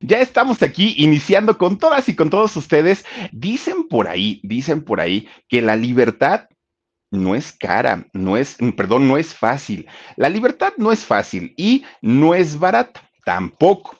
Ya 0.00 0.20
estamos 0.20 0.62
aquí 0.62 0.94
iniciando 0.96 1.58
con 1.58 1.78
todas 1.78 2.08
y 2.08 2.16
con 2.16 2.30
todos 2.30 2.56
ustedes. 2.56 3.04
Dicen 3.32 3.86
por 3.86 4.08
ahí, 4.08 4.40
dicen 4.42 4.82
por 4.82 5.00
ahí 5.00 5.28
que 5.48 5.60
la 5.60 5.76
libertad 5.76 6.48
no 7.10 7.34
es 7.34 7.52
cara, 7.52 8.06
no 8.12 8.36
es, 8.36 8.56
perdón, 8.76 9.08
no 9.08 9.18
es 9.18 9.34
fácil. 9.34 9.86
La 10.16 10.28
libertad 10.28 10.72
no 10.78 10.90
es 10.90 11.04
fácil 11.04 11.52
y 11.56 11.84
no 12.00 12.34
es 12.34 12.58
barata 12.58 13.02
tampoco. 13.24 13.98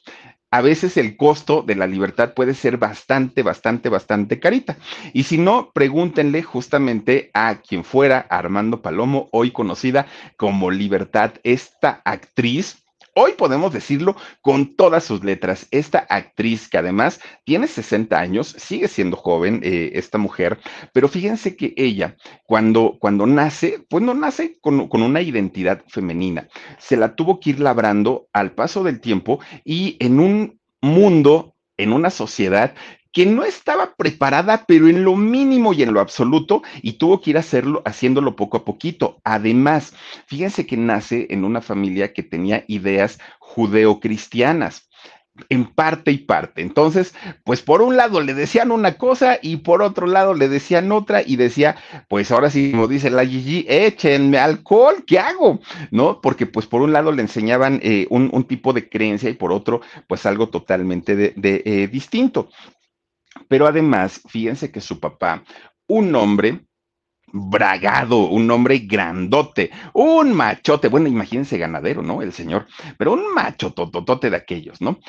A 0.52 0.62
veces 0.62 0.96
el 0.96 1.16
costo 1.16 1.62
de 1.62 1.76
la 1.76 1.86
libertad 1.86 2.34
puede 2.34 2.54
ser 2.54 2.76
bastante, 2.76 3.42
bastante, 3.42 3.88
bastante 3.88 4.40
carita. 4.40 4.76
Y 5.12 5.24
si 5.24 5.38
no, 5.38 5.70
pregúntenle 5.72 6.42
justamente 6.42 7.30
a 7.34 7.56
quien 7.56 7.84
fuera 7.84 8.26
Armando 8.28 8.82
Palomo, 8.82 9.28
hoy 9.30 9.52
conocida 9.52 10.06
como 10.36 10.72
Libertad, 10.72 11.34
esta 11.44 12.00
actriz 12.04 12.82
Hoy 13.14 13.32
podemos 13.32 13.72
decirlo 13.72 14.16
con 14.40 14.76
todas 14.76 15.04
sus 15.04 15.24
letras. 15.24 15.66
Esta 15.70 15.98
actriz 15.98 16.68
que 16.68 16.78
además 16.78 17.20
tiene 17.44 17.66
60 17.66 18.18
años, 18.18 18.54
sigue 18.58 18.88
siendo 18.88 19.16
joven 19.16 19.60
eh, 19.64 19.92
esta 19.94 20.18
mujer, 20.18 20.58
pero 20.92 21.08
fíjense 21.08 21.56
que 21.56 21.74
ella 21.76 22.16
cuando, 22.44 22.96
cuando 23.00 23.26
nace, 23.26 23.84
pues 23.88 24.04
no 24.04 24.14
nace 24.14 24.58
con, 24.60 24.88
con 24.88 25.02
una 25.02 25.22
identidad 25.22 25.82
femenina. 25.88 26.48
Se 26.78 26.96
la 26.96 27.14
tuvo 27.16 27.40
que 27.40 27.50
ir 27.50 27.60
labrando 27.60 28.28
al 28.32 28.52
paso 28.52 28.84
del 28.84 29.00
tiempo 29.00 29.40
y 29.64 29.96
en 30.00 30.20
un 30.20 30.60
mundo 30.80 31.56
en 31.76 31.92
una 31.92 32.10
sociedad 32.10 32.74
que 33.12 33.26
no 33.26 33.44
estaba 33.44 33.94
preparada, 33.94 34.64
pero 34.66 34.88
en 34.88 35.04
lo 35.04 35.16
mínimo 35.16 35.72
y 35.72 35.82
en 35.82 35.92
lo 35.92 36.00
absoluto, 36.00 36.62
y 36.82 36.94
tuvo 36.94 37.20
que 37.20 37.30
ir 37.30 37.38
hacerlo, 37.38 37.82
haciéndolo 37.84 38.36
poco 38.36 38.58
a 38.58 38.64
poquito. 38.64 39.20
Además, 39.24 39.94
fíjense 40.26 40.66
que 40.66 40.76
nace 40.76 41.26
en 41.30 41.44
una 41.44 41.60
familia 41.60 42.12
que 42.12 42.22
tenía 42.22 42.64
ideas 42.68 43.18
judeocristianas 43.38 44.90
en 45.48 45.66
parte 45.66 46.10
y 46.10 46.18
parte. 46.18 46.62
Entonces, 46.62 47.14
pues 47.44 47.62
por 47.62 47.82
un 47.82 47.96
lado 47.96 48.20
le 48.20 48.34
decían 48.34 48.70
una 48.70 48.98
cosa 48.98 49.38
y 49.40 49.58
por 49.58 49.82
otro 49.82 50.06
lado 50.06 50.34
le 50.34 50.48
decían 50.48 50.92
otra 50.92 51.22
y 51.24 51.36
decía, 51.36 51.76
pues 52.08 52.30
ahora 52.30 52.50
sí, 52.50 52.72
como 52.72 52.88
dice 52.88 53.10
la 53.10 53.24
Gigi, 53.24 53.64
échenme 53.68 54.38
alcohol, 54.38 55.04
¿qué 55.06 55.18
hago? 55.18 55.60
¿No? 55.90 56.20
Porque 56.20 56.46
pues 56.46 56.66
por 56.66 56.82
un 56.82 56.92
lado 56.92 57.12
le 57.12 57.22
enseñaban 57.22 57.80
eh, 57.82 58.06
un, 58.10 58.44
tipo 58.44 58.72
de 58.72 58.88
creencia 58.88 59.30
y 59.30 59.34
por 59.34 59.52
otro, 59.52 59.80
pues 60.08 60.26
algo 60.26 60.48
totalmente 60.48 61.14
de, 61.14 61.62
eh, 61.64 61.88
distinto. 61.88 62.50
Pero 63.50 63.66
además, 63.66 64.20
fíjense 64.28 64.70
que 64.70 64.80
su 64.80 65.00
papá, 65.00 65.42
un 65.88 66.14
hombre 66.14 66.66
bragado, 67.32 68.28
un 68.28 68.48
hombre 68.48 68.78
grandote, 68.78 69.72
un 69.92 70.32
machote, 70.32 70.86
bueno, 70.86 71.08
imagínense 71.08 71.58
ganadero, 71.58 72.00
¿no? 72.00 72.22
El 72.22 72.32
señor, 72.32 72.68
pero 72.96 73.12
un 73.12 73.34
macho 73.34 73.72
tototote 73.72 74.30
de 74.30 74.36
aquellos, 74.36 74.80
¿no? 74.80 75.00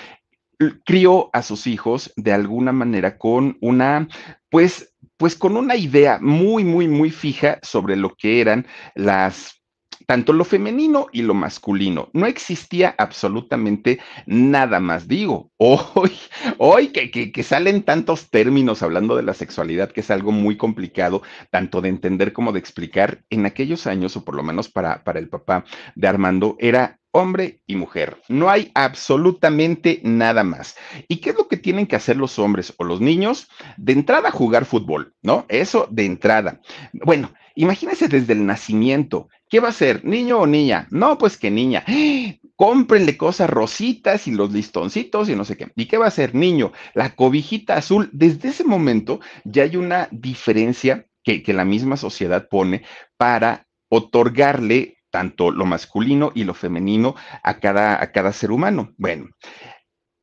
Crió 0.86 1.30
a 1.34 1.44
sus 1.44 1.68
hijos 1.68 2.12
de 2.16 2.34
alguna 2.34 2.72
manera 2.72 3.20
con 3.20 3.60
una, 3.62 4.08
pues, 4.50 4.92
pues 5.18 5.36
con 5.36 5.56
una 5.56 5.76
idea 5.76 6.18
muy, 6.20 6.64
muy, 6.64 6.88
muy 6.88 7.12
fija 7.12 7.60
sobre 7.62 7.96
lo 7.96 8.16
que 8.16 8.42
eran 8.42 8.66
las 8.96 9.61
tanto 10.06 10.34
lo 10.34 10.44
femenino 10.44 11.08
y 11.12 11.22
lo 11.22 11.34
masculino. 11.34 12.10
No 12.14 12.26
existía 12.26 12.96
absolutamente 12.98 14.00
nada 14.26 14.80
más. 14.80 15.08
Digo, 15.08 15.52
hoy, 15.58 16.12
hoy 16.58 16.88
que, 16.90 17.32
que, 17.32 17.44
salen 17.44 17.84
tantos 17.84 18.30
términos 18.30 18.84
hablando 18.84 19.16
de 19.16 19.24
la 19.24 19.34
sexualidad, 19.34 19.92
que 19.92 20.02
es 20.02 20.12
algo 20.12 20.32
muy 20.32 20.58
complicado, 20.58 21.22
tanto 21.50 21.82
de 21.82 21.90
entender 21.90 22.34
como 22.34 22.52
de 22.52 22.60
explicar, 22.60 23.24
en 23.30 23.46
aquellos 23.46 23.88
años, 23.88 24.16
o 24.16 24.24
por 24.24 24.36
lo 24.36 24.44
menos 24.44 24.70
para, 24.70 25.04
para 25.04 25.20
el 25.20 25.30
papá 25.30 25.66
de 25.96 26.08
Armando, 26.08 26.56
era 26.60 27.00
hombre 27.12 27.62
y 27.68 27.76
mujer. 27.76 28.22
No 28.30 28.50
hay 28.50 28.72
absolutamente 28.74 30.00
nada 30.04 30.44
más. 30.44 30.76
¿Y 31.08 31.18
qué 31.18 31.32
es 31.32 31.36
lo 31.36 31.48
que 31.48 31.58
tienen 31.58 31.88
que 31.88 31.96
hacer 31.96 32.18
los 32.18 32.40
hombres 32.40 32.74
o 32.78 32.84
los 32.84 33.02
niños? 33.02 33.48
De 33.78 33.94
entrada 33.94 34.32
jugar 34.32 34.66
fútbol, 34.66 35.14
¿no? 35.22 35.46
Eso 35.50 35.88
de 35.92 36.06
entrada. 36.06 36.62
Bueno, 36.94 37.32
imagínense 37.56 38.08
desde 38.08 38.34
el 38.34 38.46
nacimiento. 38.46 39.30
¿Qué 39.52 39.60
va 39.60 39.68
a 39.68 39.74
ser? 39.74 40.06
¿Niño 40.06 40.40
o 40.40 40.48
niña? 40.48 40.88
No, 40.92 41.18
pues 41.18 41.38
que 41.38 41.52
niña. 41.52 41.84
Cómprenle 42.56 43.18
cosas 43.18 43.50
rositas 43.50 44.26
y 44.26 44.32
los 44.32 44.54
listoncitos 44.54 45.28
y 45.28 45.36
no 45.36 45.44
sé 45.44 45.58
qué. 45.58 45.74
¿Y 45.76 45.88
qué 45.88 45.98
va 45.98 46.08
a 46.08 46.12
ser? 46.12 46.34
Niño, 46.34 46.72
la 46.94 47.16
cobijita 47.16 47.76
azul. 47.76 48.10
Desde 48.14 48.48
ese 48.48 48.64
momento 48.64 49.20
ya 49.44 49.64
hay 49.64 49.76
una 49.76 50.08
diferencia 50.10 51.06
que, 51.22 51.44
que 51.44 51.52
la 51.52 51.66
misma 51.66 51.98
sociedad 51.98 52.48
pone 52.48 52.84
para 53.18 53.68
otorgarle 53.90 55.00
tanto 55.10 55.52
lo 55.52 55.66
masculino 55.66 56.32
y 56.34 56.46
lo 56.46 56.54
femenino 56.54 57.16
a 57.44 57.60
cada, 57.60 58.02
a 58.02 58.14
cada 58.14 58.32
ser 58.32 58.52
humano. 58.52 58.94
Bueno, 58.98 59.32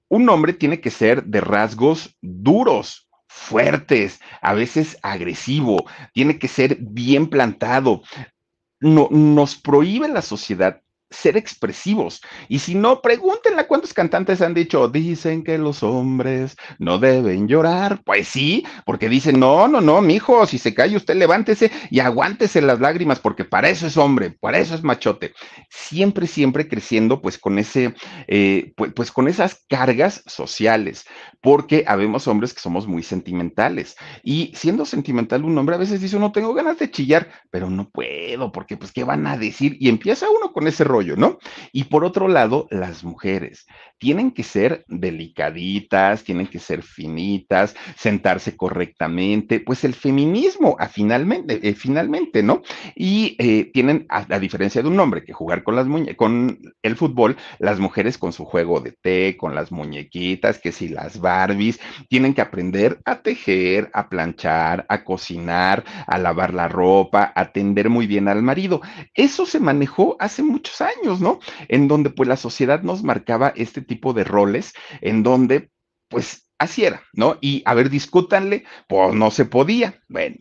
un 0.09 0.27
hombre 0.31 0.55
tiene 0.55 0.81
que 0.81 0.91
ser 0.91 1.25
de 1.25 1.43
rasgos 1.43 2.16
duros, 2.22 3.10
fuertes, 3.27 4.21
a 4.41 4.55
veces 4.55 4.97
agresivo, 5.03 5.84
tiene 6.15 6.39
que 6.39 6.49
ser 6.49 6.78
bien 6.81 7.28
plantado. 7.28 8.00
No, 8.81 9.09
nos 9.11 9.56
prohíbe 9.56 10.09
la 10.09 10.22
sociedad 10.22 10.83
ser 11.10 11.36
expresivos. 11.36 12.20
Y 12.48 12.58
si 12.58 12.74
no, 12.74 13.00
pregúntenle 13.00 13.62
a 13.62 13.66
cuántos 13.66 13.94
cantantes 13.94 14.42
han 14.42 14.54
dicho, 14.54 14.88
dicen 14.88 15.42
que 15.42 15.58
los 15.58 15.82
hombres 15.82 16.56
no 16.78 16.98
deben 16.98 17.48
llorar. 17.48 18.02
Pues 18.04 18.28
sí, 18.28 18.64
porque 18.84 19.08
dicen, 19.08 19.41
no, 19.41 19.68
no, 19.68 19.80
no, 19.80 20.00
mijo, 20.02 20.47
si 20.47 20.58
se 20.58 20.74
cae 20.74 20.97
usted 20.97 21.16
levántese 21.16 21.70
y 21.91 22.00
aguántese 22.00 22.60
las 22.60 22.80
lágrimas, 22.80 23.20
porque 23.20 23.44
para 23.44 23.68
eso 23.68 23.86
es 23.86 23.97
hombre, 23.97 24.30
para 24.30 24.58
eso 24.58 24.74
es 24.74 24.82
machote. 24.82 25.32
Siempre, 25.70 26.26
siempre 26.26 26.68
creciendo, 26.68 27.20
pues 27.22 27.38
con 27.38 27.58
ese, 27.58 27.94
pues, 28.76 28.92
pues 28.92 29.12
con 29.12 29.28
esas 29.28 29.64
cargas 29.68 30.22
sociales, 30.26 31.04
porque 31.41 31.84
habemos 31.86 32.28
hombres 32.28 32.52
que 32.52 32.60
somos 32.60 32.86
muy 32.86 33.02
sentimentales. 33.02 33.97
Y 34.22 34.52
siendo 34.54 34.84
sentimental 34.84 35.44
un 35.44 35.56
hombre 35.56 35.76
a 35.76 35.78
veces 35.78 36.00
dice, 36.00 36.18
no 36.18 36.32
tengo 36.32 36.54
ganas 36.54 36.78
de 36.78 36.91
chillar, 36.91 37.30
pero 37.50 37.70
no 37.70 37.88
puedo, 37.88 38.52
porque 38.52 38.76
pues, 38.76 38.92
¿qué 38.92 39.04
van 39.04 39.26
a 39.26 39.36
decir? 39.36 39.76
Y 39.80 39.88
empieza 39.88 40.26
uno 40.28 40.52
con 40.52 40.66
ese 40.66 40.84
Y 41.72 41.84
por 41.84 42.04
otro 42.04 42.28
lado, 42.28 42.66
las 42.70 43.04
mujeres 43.04 43.66
tienen 43.98 44.31
que 44.31 44.44
ser 44.44 44.84
delicaditas, 44.86 46.22
tienen 46.22 46.47
que 46.47 46.60
ser 46.60 46.82
finitas, 46.82 47.75
sentarse 47.97 48.56
correctamente, 48.56 49.60
pues 49.60 49.84
el 49.84 49.94
feminismo, 49.94 50.76
finalmente, 50.92 51.59
eh, 51.69 51.75
finalmente, 51.75 52.42
¿no? 52.42 52.62
Y 52.94 53.36
eh, 53.38 53.70
tienen, 53.72 54.06
a, 54.09 54.38
diferencia 54.38 54.82
de 54.82 54.88
un 54.88 55.00
hombre 55.00 55.25
que 55.25 55.32
jugar 55.32 55.64
con 55.64 55.75
las 55.75 55.86
con 56.16 56.60
el 56.82 56.97
fútbol, 56.97 57.36
las 57.59 57.80
mujeres 57.80 58.19
con 58.19 58.32
su 58.32 58.44
juego 58.44 58.80
de 58.80 58.92
té, 58.92 59.36
con 59.36 59.54
las 59.54 59.72
muñequitas, 59.72 60.59
que 60.59 60.70
si 60.70 60.88
las 60.88 61.20
Barbies, 61.20 61.80
tienen 62.09 62.34
que 62.34 62.41
aprender 62.41 63.00
a 63.04 63.20
tejer, 63.20 63.91
a 63.92 64.09
planchar, 64.09 64.86
a 64.88 65.03
cocinar, 65.03 65.84
a 66.06 66.19
lavar 66.19 66.54
la 66.54 66.69
ropa, 66.69 67.32
a 67.34 67.41
atender 67.41 67.88
muy 67.88 68.06
bien 68.06 68.28
al 68.28 68.42
marido. 68.42 68.80
Eso 69.15 69.44
se 69.44 69.59
manejó 69.59 70.16
hace 70.20 70.42
muchos 70.42 70.80
años 70.80 70.88
años, 70.88 71.21
¿no? 71.21 71.41
En 71.69 71.88
donde 71.88 72.10
pues 72.10 72.28
la 72.28 72.37
sociedad 72.37 72.82
nos 72.82 73.03
marcaba 73.03 73.53
este 73.56 73.82
tipo 73.82 74.12
de 74.12 74.25
roles, 74.25 74.72
en 75.00 75.22
donde 75.22 75.71
pues 76.09 76.49
así 76.59 76.84
era, 76.84 77.03
¿no? 77.12 77.38
Y 77.41 77.62
a 77.65 77.75
ver, 77.75 77.91
discútanle, 77.91 78.65
pues 78.88 79.15
no 79.15 79.31
se 79.31 79.44
podía. 79.44 80.00
Bueno, 80.09 80.37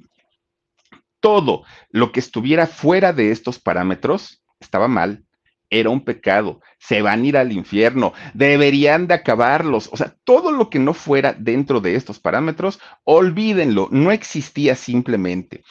todo 1.19 1.63
lo 1.89 2.11
que 2.11 2.19
estuviera 2.19 2.67
fuera 2.67 3.13
de 3.13 3.31
estos 3.31 3.59
parámetros 3.59 4.43
estaba 4.59 4.87
mal, 4.87 5.25
era 5.69 5.89
un 5.89 6.01
pecado, 6.01 6.61
se 6.79 7.01
van 7.01 7.23
a 7.23 7.25
ir 7.25 7.37
al 7.37 7.51
infierno, 7.51 8.13
deberían 8.33 9.07
de 9.07 9.15
acabarlos, 9.15 9.89
o 9.91 9.97
sea, 9.97 10.15
todo 10.23 10.51
lo 10.51 10.69
que 10.69 10.79
no 10.79 10.93
fuera 10.93 11.33
dentro 11.33 11.81
de 11.81 11.95
estos 11.95 12.19
parámetros, 12.19 12.79
olvídenlo, 13.03 13.89
no 13.91 14.11
existía 14.11 14.75
simplemente. 14.75 15.63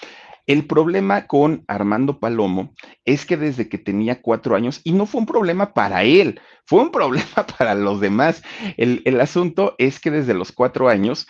El 0.46 0.66
problema 0.66 1.26
con 1.26 1.64
Armando 1.66 2.20
Palomo 2.20 2.72
es 3.04 3.26
que 3.26 3.36
desde 3.36 3.68
que 3.68 3.78
tenía 3.78 4.22
cuatro 4.22 4.54
años, 4.54 4.80
y 4.84 4.92
no 4.92 5.06
fue 5.06 5.20
un 5.20 5.26
problema 5.26 5.74
para 5.74 6.04
él, 6.04 6.40
fue 6.64 6.82
un 6.82 6.90
problema 6.92 7.46
para 7.58 7.74
los 7.74 8.00
demás. 8.00 8.42
El, 8.76 9.20
asunto 9.20 9.74
es 9.78 9.98
que 9.98 10.10
desde 10.10 10.34
los 10.34 10.52
cuatro 10.52 10.88
años, 10.88 11.26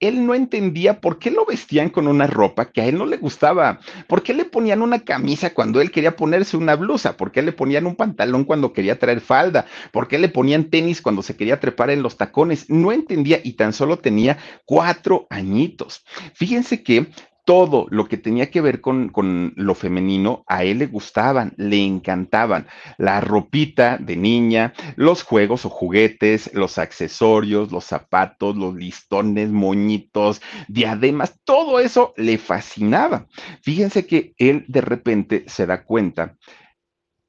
él 0.00 0.26
no 0.26 0.34
entendía 0.34 1.00
por 1.00 1.18
qué 1.18 1.30
lo 1.30 1.44
vestían 1.44 1.90
con 1.90 2.06
una 2.06 2.26
ropa 2.28 2.70
que 2.70 2.82
a 2.82 2.86
él 2.86 2.98
no 2.98 3.06
le 3.06 3.16
gustaba, 3.16 3.80
por 4.06 4.22
qué 4.22 4.32
le 4.32 4.44
ponían 4.44 4.82
una 4.82 5.00
camisa 5.00 5.54
cuando 5.54 5.80
él 5.80 5.90
quería 5.90 6.14
ponerse 6.14 6.56
una 6.56 6.76
blusa, 6.76 7.16
por 7.16 7.32
qué 7.32 7.42
le 7.42 7.52
ponían 7.52 7.86
un 7.86 7.96
pantalón 7.96 8.44
cuando 8.44 8.72
quería 8.72 8.98
traer 8.98 9.20
falda, 9.20 9.66
por 9.90 10.06
qué 10.06 10.18
le 10.18 10.28
ponían 10.28 10.70
tenis 10.70 11.02
cuando 11.02 11.22
se 11.22 11.36
quería 11.36 11.58
trepar 11.58 11.90
en 11.90 12.02
los 12.02 12.16
tacones. 12.16 12.70
No 12.70 12.92
entendía 12.92 13.40
y 13.42 13.54
tan 13.54 13.72
solo 13.72 13.98
tenía 13.98 14.38
cuatro 14.66 15.26
añitos. 15.30 16.04
Fíjense 16.34 16.84
que 16.84 17.08
todo 17.48 17.86
lo 17.88 18.08
que 18.08 18.18
tenía 18.18 18.50
que 18.50 18.60
ver 18.60 18.82
con, 18.82 19.54
lo 19.56 19.74
femenino, 19.74 20.44
a 20.48 20.64
él 20.64 20.80
le 20.80 20.86
gustaban, 20.86 21.54
le 21.56 21.82
encantaban. 21.82 22.66
La 22.98 23.22
ropita 23.22 23.96
de 23.96 24.16
niña, 24.16 24.74
los 24.96 25.22
juegos 25.22 25.64
o 25.64 25.70
juguetes, 25.70 26.50
los 26.52 26.76
accesorios, 26.76 27.72
los 27.72 27.84
zapatos, 27.84 28.54
los 28.54 28.74
listones, 28.74 29.48
moñitos, 29.48 30.42
diademas, 30.68 31.40
todo 31.44 31.80
eso 31.80 32.12
le 32.18 32.36
fascinaba. 32.36 33.28
Fíjense 33.62 34.06
que 34.06 34.34
él 34.36 34.66
de 34.68 34.82
repente 34.82 35.44
se 35.46 35.64
da 35.64 35.84
cuenta 35.84 36.36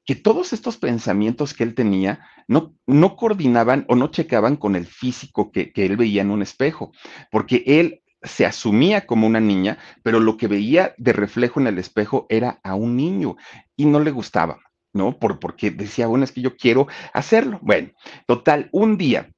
que 0.04 0.16
todos 0.16 0.52
estos 0.52 0.76
pensamientos 0.76 1.54
que 1.54 1.64
él 1.64 1.74
tenía 1.74 2.26
no, 2.46 2.74
no 2.86 3.16
coordinaban 3.16 3.86
o 3.88 3.96
no 3.96 4.08
checaban 4.08 4.56
con 4.56 4.76
el 4.76 4.84
físico 4.84 5.50
que, 5.50 5.72
que 5.72 5.86
él 5.86 5.96
veía 5.96 6.20
en 6.20 6.30
un 6.30 6.42
espejo, 6.42 6.92
porque 7.30 7.62
él 7.64 8.02
se 8.22 8.46
asumía 8.46 9.06
como 9.06 9.26
una 9.26 9.40
niña, 9.40 9.78
pero 10.02 10.20
lo 10.20 10.36
que 10.36 10.48
veía 10.48 10.94
de 10.98 11.12
reflejo 11.12 11.60
en 11.60 11.66
el 11.66 11.78
espejo 11.78 12.26
era 12.28 12.60
a 12.62 12.74
un 12.74 12.96
niño 12.96 13.36
y 13.76 13.86
no 13.86 14.00
le 14.00 14.10
gustaba, 14.10 14.58
¿no? 14.92 15.18
Por, 15.18 15.38
porque 15.38 15.70
decía, 15.70 16.06
bueno, 16.06 16.24
es 16.24 16.32
que 16.32 16.42
yo 16.42 16.56
quiero 16.56 16.86
hacerlo. 17.12 17.58
Bueno, 17.62 17.90
total, 18.26 18.68
un 18.72 18.98
día, 18.98 19.30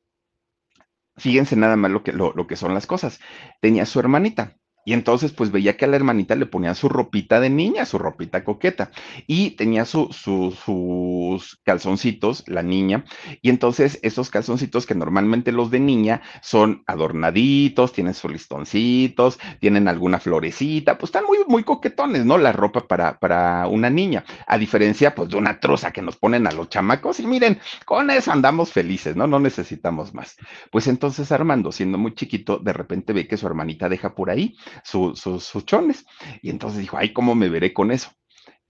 fíjense 1.17 1.56
nada 1.56 1.76
más 1.76 1.90
lo 1.90 2.02
que, 2.02 2.12
lo, 2.12 2.32
lo 2.32 2.46
que 2.46 2.56
son 2.56 2.75
las 2.75 2.87
cosas, 2.87 3.20
tenía 3.61 3.87
su 3.87 4.00
hermanita, 4.00 4.56
y 4.84 4.93
entonces, 4.93 5.32
pues 5.32 5.50
veía 5.50 5.76
que 5.76 5.84
a 5.84 5.88
la 5.88 5.96
hermanita 5.96 6.34
le 6.34 6.46
ponían 6.46 6.75
su 6.75 6.88
ropita 6.88 7.40
de 7.40 7.50
niña, 7.50 7.87
su 7.87 7.99
ropita 7.99 8.44
coqueta, 8.44 8.90
y 9.26 9.52
tenía 9.52 9.84
su, 9.84 10.08
sus 10.12 11.61
calzoncitos, 11.64 12.44
la 12.49 12.62
niña, 12.62 13.05
y 13.40 13.50
entonces 13.50 13.99
esos 14.02 14.31
calzoncitos 14.31 14.87
que 14.87 14.94
normalmente 14.94 15.52
los 15.52 15.70
de 15.70 15.81
niña 15.81 16.23
son 16.43 16.82
adornaditos, 16.87 17.93
tienen 17.93 18.14
sus 18.14 18.32
listoncitos, 18.32 19.38
tienen 19.61 19.88
alguna 19.88 20.19
florecita, 20.19 20.99
pues 20.99 21.08
están 21.08 21.25
muy, 21.25 21.38
muy 21.46 21.64
coquetones, 21.64 22.25
¿no? 22.25 22.38
La 22.38 22.52
ropa 22.52 22.87
para, 22.88 23.19
para 23.19 23.67
una 23.69 23.90
niña, 23.90 24.25
a 24.46 24.58
diferencia, 24.58 25.14
pues, 25.14 25.29
de 25.29 25.37
una 25.37 25.61
troza 25.61 25.93
que 25.93 26.02
nos 26.02 26.17
ponen 26.17 26.46
a 26.46 26.52
los 26.52 26.69
chamacos, 26.69 27.20
y 27.20 27.26
miren, 27.26 27.58
con 27.84 28.11
eso 28.11 28.32
andamos 28.32 28.73
felices, 28.73 29.17
¿no? 29.17 29.26
No 29.26 29.38
necesitamos 29.38 30.14
más. 30.14 30.37
Pues 30.70 30.87
entonces 30.88 31.31
Armando, 31.32 31.73
siendo 31.73 31.99
muy 31.99 32.14
chiquito, 32.14 32.58
de 32.58 32.73
repente 32.73 33.12
ve 33.12 33.29
que 33.29 33.37
su 33.37 33.46
hermanita 33.46 33.88
deja 33.88 34.14
por 34.14 34.31
ahí 34.31 34.56
sus 34.85 35.65
chones. 35.67 36.05
Y 36.41 36.51
entonces 36.51 36.81
dijo, 36.81 36.97
ay, 36.97 37.13
¿cómo 37.13 37.35
me 37.35 37.49
veré 37.49 37.73
con 37.73 37.91
eso? 37.91 38.11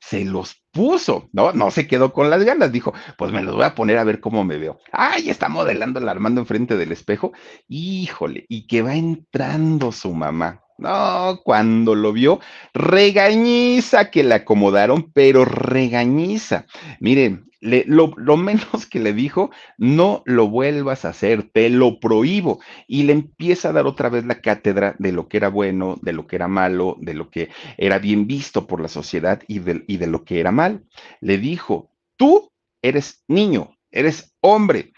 Se 0.01 0.25
los 0.25 0.63
puso, 0.73 1.29
¿no? 1.33 1.53
No 1.53 1.71
se 1.71 1.87
quedó 1.87 2.13
con 2.13 2.29
las 2.29 2.43
ganas, 2.43 2.73
dijo, 2.73 2.93
pues 3.17 3.31
me 3.31 3.43
los 3.43 3.55
voy 3.55 3.65
a 3.65 3.75
poner 3.75 3.99
a 3.99 4.05
ver 4.05 4.21
cómo 4.21 4.43
me 4.45 4.59
veo. 4.59 4.81
Ay, 4.91 5.31
está 5.31 5.49
modelando 5.49 6.01
el 6.01 6.09
Armando 6.09 6.41
enfrente 6.41 6.77
del 6.77 6.91
espejo. 6.91 7.33
Híjole, 7.69 8.45
y 8.49 8.67
que 8.67 8.83
va 8.83 8.97
entrando 8.97 9.93
su 9.93 10.13
mamá. 10.13 10.62
No, 10.83 11.41
cuando 11.45 11.95
lo 11.95 12.13
vio, 12.13 12.41
regañiza 12.75 14.11
que 14.11 14.25
le 14.25 14.35
acomodaron, 14.35 15.13
pero 15.13 15.45
regañiza. 15.45 16.67
Miren, 16.99 17.49
lo, 17.61 18.37
menos 18.37 18.87
que 18.91 18.99
le 18.99 19.13
dijo, 19.13 19.53
no 19.79 20.25
lo 20.27 20.49
vuelvas 20.49 21.05
a 21.05 21.11
hacer, 21.11 21.49
te 21.53 21.71
lo 21.71 22.01
prohíbo. 22.01 22.59
Y 22.89 23.05
le 23.05 23.13
empieza 23.13 23.69
a 23.69 23.73
dar 23.73 23.87
otra 23.87 24.09
vez 24.09 24.25
la 24.25 24.41
cátedra 24.41 24.97
de 24.99 25.13
lo 25.13 25.29
que 25.29 25.37
era 25.37 25.49
bueno, 25.49 25.97
de 26.03 26.13
lo 26.13 26.27
que 26.27 26.35
era 26.35 26.49
malo, 26.49 26.97
de 27.01 27.15
lo 27.15 27.31
que 27.31 27.51
era 27.79 28.01
bien 28.01 28.27
visto 28.27 28.67
por 28.67 28.81
la 28.81 28.89
sociedad 28.89 29.41
y 29.47 29.61
de, 29.61 29.85
y 29.87 29.99
de 29.99 30.09
lo 30.09 30.25
que 30.25 30.41
era 30.41 30.51
mal. 30.51 30.85
Le 31.21 31.39
dijo, 31.39 31.93
tú 32.17 32.51
eres 32.83 33.23
niño, 33.29 33.77
eres 33.93 34.35
hombre. 34.41 34.93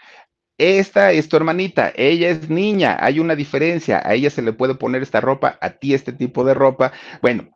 Esta 0.57 1.11
es 1.11 1.27
tu 1.27 1.35
hermanita, 1.35 1.91
ella 1.95 2.29
es 2.29 2.49
niña, 2.49 2.97
hay 3.01 3.19
una 3.19 3.35
diferencia, 3.35 4.01
a 4.05 4.13
ella 4.13 4.29
se 4.29 4.41
le 4.41 4.53
puede 4.53 4.75
poner 4.75 5.01
esta 5.03 5.19
ropa, 5.19 5.57
a 5.59 5.71
ti 5.71 5.93
este 5.93 6.13
tipo 6.13 6.45
de 6.45 6.53
ropa. 6.53 6.93
Bueno, 7.21 7.49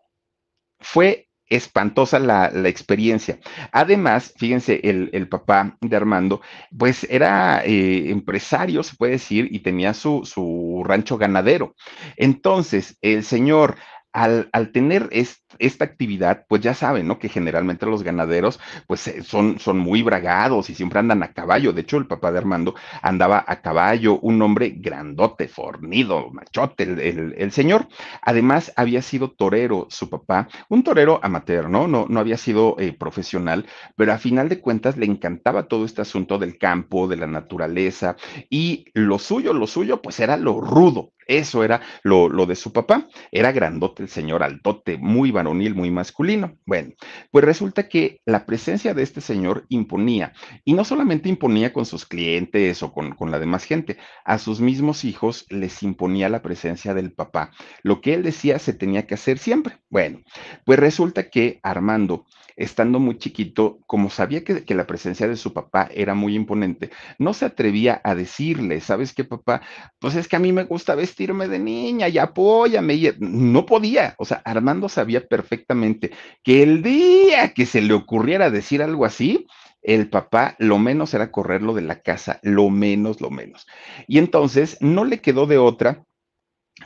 fue 0.79 1.29
espantosa 1.47 2.19
la, 2.19 2.51
experiencia. 2.67 3.39
Además, 3.71 4.33
fíjense, 4.37 4.81
el, 4.83 5.27
papá 5.29 5.77
de 5.81 5.95
Armando, 5.95 6.41
pues 6.77 7.05
era 7.09 7.63
eh, 7.65 8.11
empresario, 8.11 8.83
se 8.83 8.95
puede 8.95 9.13
decir, 9.13 9.47
y 9.49 9.59
tenía 9.59 9.93
su 9.93 10.83
rancho 10.85 11.17
ganadero. 11.17 11.75
Entonces, 12.17 12.97
el 13.01 13.23
señor 13.23 13.77
al, 14.19 14.71
tener 14.71 15.07
es, 15.11 15.43
esta 15.59 15.85
actividad, 15.85 16.45
pues 16.47 16.61
ya 16.61 16.73
saben, 16.73 17.07
¿no? 17.07 17.19
Que 17.19 17.29
generalmente 17.29 17.85
los 17.85 18.03
ganaderos, 18.03 18.59
pues 18.85 19.07
eh, 19.07 19.23
son, 19.23 19.57
muy 19.77 20.01
bragados 20.03 20.69
y 20.69 20.75
siempre 20.75 20.99
andan 20.99 21.23
a 21.23 21.33
caballo. 21.33 21.71
De 21.71 21.81
hecho, 21.81 21.97
el 21.97 22.07
papá 22.07 22.31
de 22.31 22.39
Armando 22.39 22.75
andaba 23.01 23.43
a 23.47 23.61
caballo, 23.61 24.19
un 24.19 24.41
hombre 24.41 24.73
grandote, 24.75 25.47
fornido, 25.47 26.29
machote, 26.31 26.83
el 26.83 27.51
señor. 27.51 27.87
Además, 28.21 28.73
había 28.75 29.01
sido 29.01 29.31
torero 29.31 29.87
su 29.89 30.09
papá, 30.09 30.49
un 30.67 30.83
torero 30.83 31.19
amateur, 31.23 31.69
¿no? 31.69 31.87
No, 31.87 32.05
no 32.09 32.19
había 32.19 32.37
sido 32.37 32.75
eh, 32.79 32.93
profesional, 32.93 33.65
pero 33.95 34.11
a 34.11 34.17
final 34.17 34.49
de 34.49 34.59
cuentas 34.59 34.97
le 34.97 35.05
encantaba 35.05 35.63
todo 35.63 35.85
este 35.85 36.01
asunto 36.01 36.37
del 36.37 36.57
campo, 36.57 37.07
de 37.07 37.15
la 37.15 37.27
naturaleza, 37.27 38.17
y 38.49 38.85
lo 38.93 39.17
suyo, 39.19 39.53
lo 39.53 39.67
suyo, 39.67 40.01
pues 40.01 40.19
era 40.19 40.35
lo 40.35 40.59
rudo, 40.59 41.13
eso 41.29 41.63
era 41.63 41.81
lo, 42.03 42.27
lo, 42.27 42.45
de 42.45 42.55
su 42.55 42.73
papá. 42.73 43.07
Era 43.31 43.51
grandote 43.51 44.03
el 44.03 44.09
señor, 44.09 44.43
altote, 44.43 44.97
muy 44.97 45.31
varonil, 45.31 45.75
muy 45.75 45.91
masculino. 45.91 46.57
Bueno, 46.65 46.93
pues 47.31 47.45
resulta 47.45 47.87
que 47.87 48.19
la 48.25 48.45
presencia 48.45 48.93
de 48.93 49.03
este 49.03 49.21
señor 49.21 49.65
imponía, 49.69 50.33
y 50.65 50.73
no 50.73 50.83
solamente 50.83 51.29
imponía 51.29 51.71
con 51.71 51.85
sus 51.85 52.05
clientes 52.05 52.81
o 52.83 52.91
con, 52.91 53.15
con 53.15 53.31
la 53.31 53.39
demás 53.39 53.63
gente, 53.63 53.97
a 54.25 54.39
sus 54.39 54.59
mismos 54.59 55.05
hijos 55.05 55.45
les 55.49 55.83
imponía 55.83 56.29
la 56.29 56.41
presencia 56.41 56.93
del 56.93 57.13
papá. 57.13 57.51
Lo 57.83 58.01
que 58.01 58.15
él 58.15 58.23
decía 58.23 58.57
se 58.57 58.73
tenía 58.73 59.05
que 59.05 59.13
hacer 59.13 59.37
siempre. 59.37 59.77
Bueno, 59.89 60.21
pues 60.65 60.79
resulta 60.79 61.29
que 61.29 61.59
Armando 61.61 62.25
estando 62.59 62.99
muy 62.99 63.17
chiquito, 63.17 63.79
como 63.87 64.09
sabía 64.09 64.43
que, 64.43 64.75
la 64.75 64.85
presencia 64.85 65.27
de 65.27 65.37
su 65.37 65.53
papá 65.53 65.89
era 65.93 66.13
muy 66.13 66.35
imponente, 66.35 66.91
no 67.17 67.33
se 67.33 67.45
atrevía 67.45 68.01
a 68.03 68.15
decirle, 68.15 68.81
¿sabes 68.81 69.13
qué, 69.13 69.23
papá? 69.23 69.61
Pues 69.97 70.15
es 70.15 70.27
que 70.27 70.35
a 70.35 70.39
mí 70.39 70.51
me 70.51 70.65
gusta 70.65 70.93
vestirme 70.93 71.47
de 71.47 71.57
niña 71.57 72.09
y 72.09 72.17
apóyame. 72.17 72.95
Y 72.95 73.11
no 73.19 73.65
podía, 73.65 74.13
o 74.17 74.25
sea, 74.25 74.41
Armando 74.43 74.89
sabía 74.89 75.25
perfectamente 75.25 76.11
que 76.43 76.61
el 76.61 76.83
día 76.83 77.53
que 77.53 77.65
se 77.65 77.81
le 77.81 77.93
ocurriera 77.93 78.51
decir 78.51 78.83
algo 78.83 79.05
así, 79.05 79.47
el 79.81 80.09
papá 80.09 80.55
lo 80.59 80.77
menos 80.77 81.13
era 81.13 81.31
correrlo 81.31 81.73
de 81.73 81.81
la 81.81 82.01
casa, 82.01 82.39
lo 82.43 82.69
menos, 82.69 83.21
lo 83.21 83.29
menos. 83.29 83.67
Y 84.05 84.17
entonces 84.17 84.77
no 84.81 85.05
le 85.05 85.21
quedó 85.21 85.45
de 85.45 85.57
otra 85.57 86.03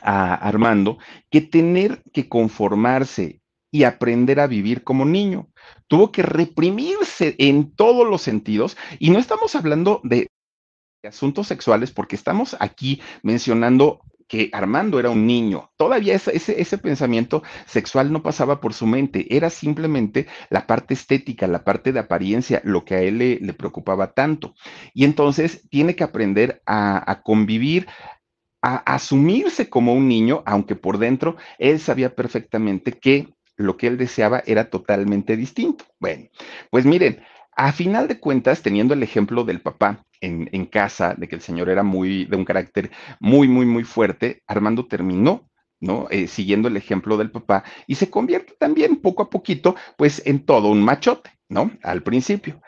a 0.02 0.34
Armando 0.34 0.98
que 1.30 1.40
tener 1.40 2.02
que 2.12 2.28
conformarse 2.28 3.40
y 3.74 3.82
aprender 3.82 4.38
a 4.38 4.46
vivir 4.46 4.84
como 4.84 5.04
niño. 5.04 5.48
Tuvo 5.88 6.12
que 6.12 6.22
reprimirse 6.22 7.34
en 7.38 7.74
todos 7.74 8.08
los 8.08 8.22
sentidos 8.22 8.76
y 9.00 9.10
no 9.10 9.18
estamos 9.18 9.56
hablando 9.56 10.00
de 10.04 10.28
asuntos 11.02 11.48
sexuales 11.48 11.90
porque 11.90 12.14
estamos 12.14 12.56
aquí 12.60 13.02
mencionando 13.24 13.98
que 14.28 14.48
Armando 14.52 15.00
era 15.00 15.10
un 15.10 15.26
niño. 15.26 15.72
Todavía 15.76 16.14
ese, 16.14 16.36
ese, 16.36 16.78
pensamiento 16.78 17.42
sexual 17.66 18.12
no 18.12 18.22
pasaba 18.22 18.60
por 18.60 18.74
su 18.74 18.86
mente, 18.86 19.26
era 19.36 19.50
simplemente 19.50 20.28
la 20.50 20.68
parte 20.68 20.94
estética, 20.94 21.48
la 21.48 21.64
parte 21.64 21.92
de 21.92 21.98
apariencia, 21.98 22.60
lo 22.62 22.84
que 22.84 22.94
a 22.94 23.00
él 23.00 23.18
le, 23.18 23.40
le 23.40 23.54
preocupaba 23.54 24.12
tanto. 24.12 24.54
Y 24.94 25.04
entonces 25.04 25.68
tiene 25.68 25.96
que 25.96 26.04
aprender 26.04 26.62
a, 26.64 27.10
a 27.10 27.22
convivir, 27.22 27.88
a 28.62 28.76
asumirse 28.76 29.68
como 29.68 29.94
un 29.94 30.06
niño, 30.06 30.44
aunque 30.46 30.76
por 30.76 30.98
dentro 30.98 31.36
él 31.58 31.80
sabía 31.80 32.14
perfectamente 32.14 32.92
que 32.92 33.34
lo 33.56 33.76
que 33.76 33.86
él 33.86 33.98
deseaba 33.98 34.42
era 34.46 34.70
totalmente 34.70 35.36
distinto. 35.36 35.84
Bueno, 36.00 36.28
pues 36.70 36.84
miren, 36.86 37.22
a 37.56 37.72
final 37.72 38.08
de 38.08 38.18
cuentas, 38.18 38.62
teniendo 38.62 38.94
el 38.94 39.02
ejemplo 39.02 39.44
del 39.44 39.60
papá 39.60 40.04
en, 40.20 40.48
en, 40.52 40.66
casa, 40.66 41.14
de 41.16 41.28
que 41.28 41.36
el 41.36 41.40
señor 41.40 41.68
era 41.68 41.82
muy, 41.82 42.24
de 42.24 42.36
un 42.36 42.44
carácter 42.44 42.90
muy, 43.20 43.48
muy, 43.48 43.66
muy 43.66 43.84
fuerte, 43.84 44.42
Armando 44.46 44.86
terminó, 44.86 45.48
¿no? 45.80 46.08
Eh, 46.10 46.26
siguiendo 46.26 46.68
el 46.68 46.76
ejemplo 46.76 47.16
del 47.16 47.30
papá 47.30 47.64
y 47.86 47.94
se 47.94 48.10
convierte 48.10 48.54
también 48.58 48.96
poco 48.96 49.22
a 49.22 49.30
poquito, 49.30 49.76
pues, 49.96 50.22
en 50.26 50.44
todo 50.44 50.68
un 50.68 50.82
machote. 50.82 51.30
¿No? 51.48 51.70
Al 51.82 52.02
principio. 52.02 52.60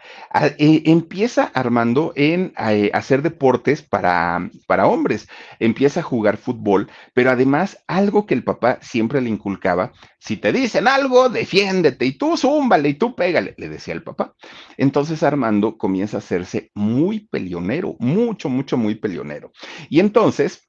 Eh, 0.58 0.82
empieza 0.86 1.50
Armando 1.54 2.12
en 2.14 2.52
eh, 2.58 2.90
hacer 2.92 3.22
deportes 3.22 3.82
para, 3.82 4.50
para 4.66 4.86
hombres, 4.86 5.28
empieza 5.58 6.00
a 6.00 6.04
jugar 6.04 6.36
fútbol, 6.36 6.90
pero 7.14 7.30
además 7.30 7.82
algo 7.86 8.26
que 8.26 8.34
el 8.34 8.44
papá 8.44 8.78
siempre 8.82 9.20
le 9.20 9.30
inculcaba, 9.30 9.92
si 10.18 10.36
te 10.36 10.52
dicen 10.52 10.88
algo, 10.88 11.28
defiéndete 11.28 12.04
y 12.04 12.18
tú 12.18 12.36
zúmbale 12.36 12.90
y 12.90 12.94
tú 12.94 13.14
pégale, 13.14 13.54
le 13.56 13.68
decía 13.68 13.94
el 13.94 14.02
papá. 14.02 14.34
Entonces 14.76 15.22
Armando 15.22 15.78
comienza 15.78 16.18
a 16.18 16.20
hacerse 16.20 16.70
muy 16.74 17.20
peleonero, 17.28 17.96
mucho, 17.98 18.48
mucho, 18.48 18.76
muy 18.76 18.96
peleonero. 18.96 19.52
Y 19.88 20.00
entonces 20.00 20.68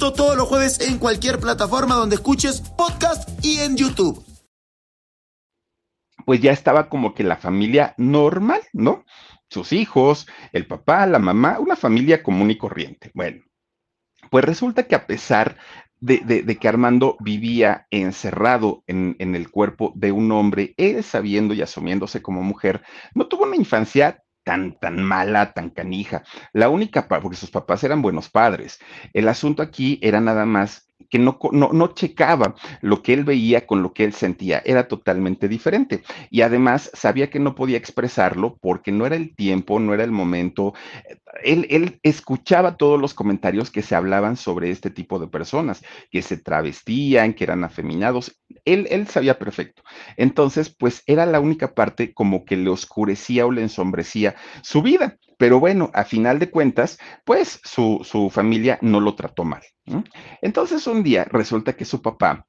Todos 0.00 0.34
los 0.34 0.48
jueves 0.48 0.80
en 0.80 0.96
cualquier 0.98 1.38
plataforma 1.38 1.94
donde 1.94 2.16
escuches 2.16 2.62
podcast 2.76 3.28
y 3.44 3.58
en 3.60 3.76
YouTube. 3.76 4.24
pues 6.24 6.40
ya 6.40 6.52
estaba 6.52 6.88
como 6.88 7.14
que 7.14 7.22
la 7.22 7.36
familia 7.36 7.94
normal, 7.98 8.62
¿no? 8.72 9.04
Sus 9.50 9.72
hijos, 9.72 10.26
el 10.52 10.66
papá, 10.66 11.06
la 11.06 11.18
mamá, 11.18 11.58
una 11.58 11.76
familia 11.76 12.22
común 12.22 12.50
y 12.50 12.56
corriente. 12.56 13.10
Bueno, 13.14 13.42
pues 14.30 14.44
resulta 14.44 14.86
que 14.86 14.94
a 14.94 15.06
pesar 15.06 15.58
de, 15.98 16.58
que 16.58 16.68
Armando 16.68 17.16
vivía 17.20 17.86
encerrado 17.90 18.82
en, 18.86 19.16
en, 19.18 19.34
el 19.34 19.50
cuerpo 19.50 19.92
de 19.94 20.12
un 20.12 20.32
hombre, 20.32 20.72
él 20.78 21.04
sabiendo 21.04 21.52
y 21.52 21.60
asumiéndose 21.60 22.22
como 22.22 22.42
mujer, 22.42 22.82
no 23.14 23.26
tuvo 23.26 23.44
una 23.44 23.56
infancia 23.56 24.22
tan, 24.50 24.76
tan 24.80 25.00
mala, 25.00 25.52
tan 25.52 25.70
canija. 25.70 26.24
La 26.52 26.68
única, 26.68 27.06
porque 27.06 27.36
sus 27.36 27.52
papás 27.52 27.84
eran 27.84 28.02
buenos 28.02 28.28
padres. 28.28 28.80
El 29.12 29.28
asunto 29.28 29.62
aquí 29.62 30.00
era 30.02 30.20
nada 30.20 30.44
más 30.44 30.89
que 31.08 31.18
no, 31.18 31.38
no, 31.52 31.70
no, 31.72 31.88
checaba 31.94 32.54
lo 32.80 33.02
que 33.02 33.12
él 33.12 33.24
veía 33.24 33.66
con 33.66 33.82
lo 33.82 33.92
que 33.92 34.04
él 34.04 34.12
sentía, 34.12 34.62
era 34.64 34.88
totalmente 34.88 35.48
diferente. 35.48 36.02
Y 36.30 36.42
además 36.42 36.90
sabía 36.94 37.30
que 37.30 37.40
no 37.40 37.54
podía 37.54 37.78
expresarlo 37.78 38.58
porque 38.60 38.92
no 38.92 39.06
era 39.06 39.16
el 39.16 39.34
tiempo, 39.34 39.80
no 39.80 39.94
era 39.94 40.04
el 40.04 40.12
momento. 40.12 40.74
Él, 41.42 41.66
él 41.70 42.00
escuchaba 42.02 42.76
todos 42.76 43.00
los 43.00 43.14
comentarios 43.14 43.70
que 43.70 43.82
se 43.82 43.94
hablaban 43.94 44.36
sobre 44.36 44.70
este 44.70 44.90
tipo 44.90 45.18
de 45.18 45.28
personas, 45.28 45.82
que 46.10 46.22
se 46.22 46.36
travestían, 46.36 47.34
que 47.34 47.44
eran 47.44 47.64
afeminados. 47.64 48.40
Él, 48.64 48.86
él 48.90 49.06
sabía 49.06 49.38
perfecto. 49.38 49.82
Entonces, 50.16 50.74
pues 50.76 51.02
era 51.06 51.26
la 51.26 51.40
única 51.40 51.74
parte 51.74 52.12
como 52.12 52.44
que 52.44 52.56
le 52.56 52.70
oscurecía 52.70 53.46
o 53.46 53.50
le 53.50 53.62
ensombrecía 53.62 54.34
su 54.62 54.82
vida. 54.82 55.18
Pero 55.40 55.58
bueno, 55.58 55.90
a 55.94 56.04
final 56.04 56.38
de 56.38 56.50
cuentas, 56.50 56.98
pues 57.24 57.62
su, 57.64 58.02
su 58.04 58.28
familia 58.28 58.78
no 58.82 59.00
lo 59.00 59.14
trató 59.14 59.42
mal. 59.42 59.62
Entonces 60.42 60.86
un 60.86 61.02
día 61.02 61.24
resulta 61.24 61.72
que 61.72 61.86
su 61.86 62.02
papá 62.02 62.46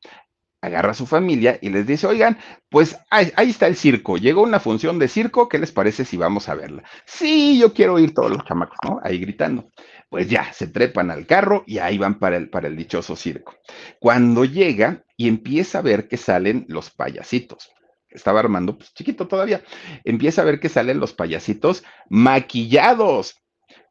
agarra 0.62 0.92
a 0.92 0.94
su 0.94 1.08
familia 1.08 1.58
y 1.62 1.70
les 1.70 1.88
dice, 1.88 2.06
oigan, 2.06 2.38
pues 2.70 3.00
ahí, 3.10 3.32
está 3.38 3.68
el 3.68 3.78
circo, 3.78 4.18
llegó 4.18 4.44
una 4.44 4.60
función 4.60 5.00
de 5.00 5.08
circo, 5.08 5.48
¿qué 5.48 5.58
les 5.58 5.72
parece 5.72 6.04
si 6.04 6.18
vamos 6.18 6.50
a 6.50 6.56
verla? 6.56 6.84
Sí, 7.06 7.58
yo 7.58 7.74
quiero 7.74 7.98
ir 7.98 8.14
todos 8.14 8.30
los 8.30 8.44
chamacos, 8.44 8.78
¿no? 8.84 9.00
Ahí 9.06 9.20
gritando. 9.20 9.70
Pues 10.10 10.30
ya, 10.30 10.52
se 10.52 10.68
trepan 10.68 11.12
al 11.12 11.26
carro 11.26 11.64
y 11.66 11.78
ahí 11.78 11.98
van 11.98 12.20
para 12.20 12.36
el, 12.36 12.50
para 12.50 12.68
el 12.68 12.76
dichoso 12.76 13.16
circo. 13.16 13.56
Cuando 14.02 14.44
llega 14.44 15.06
y 15.16 15.30
empieza 15.30 15.80
a 15.80 15.82
ver 15.82 16.10
que 16.10 16.18
salen 16.18 16.66
los 16.68 16.92
payasitos 16.92 17.72
estaba 18.12 18.40
armando, 18.40 18.78
pues 18.78 18.94
chiquito 18.94 19.28
todavía, 19.28 19.64
empieza 20.04 20.42
a 20.42 20.46
ver 20.46 20.60
que 20.60 20.70
salen 20.70 21.00
los 21.00 21.14
payasitos 21.14 21.84
maquillados, 22.10 23.42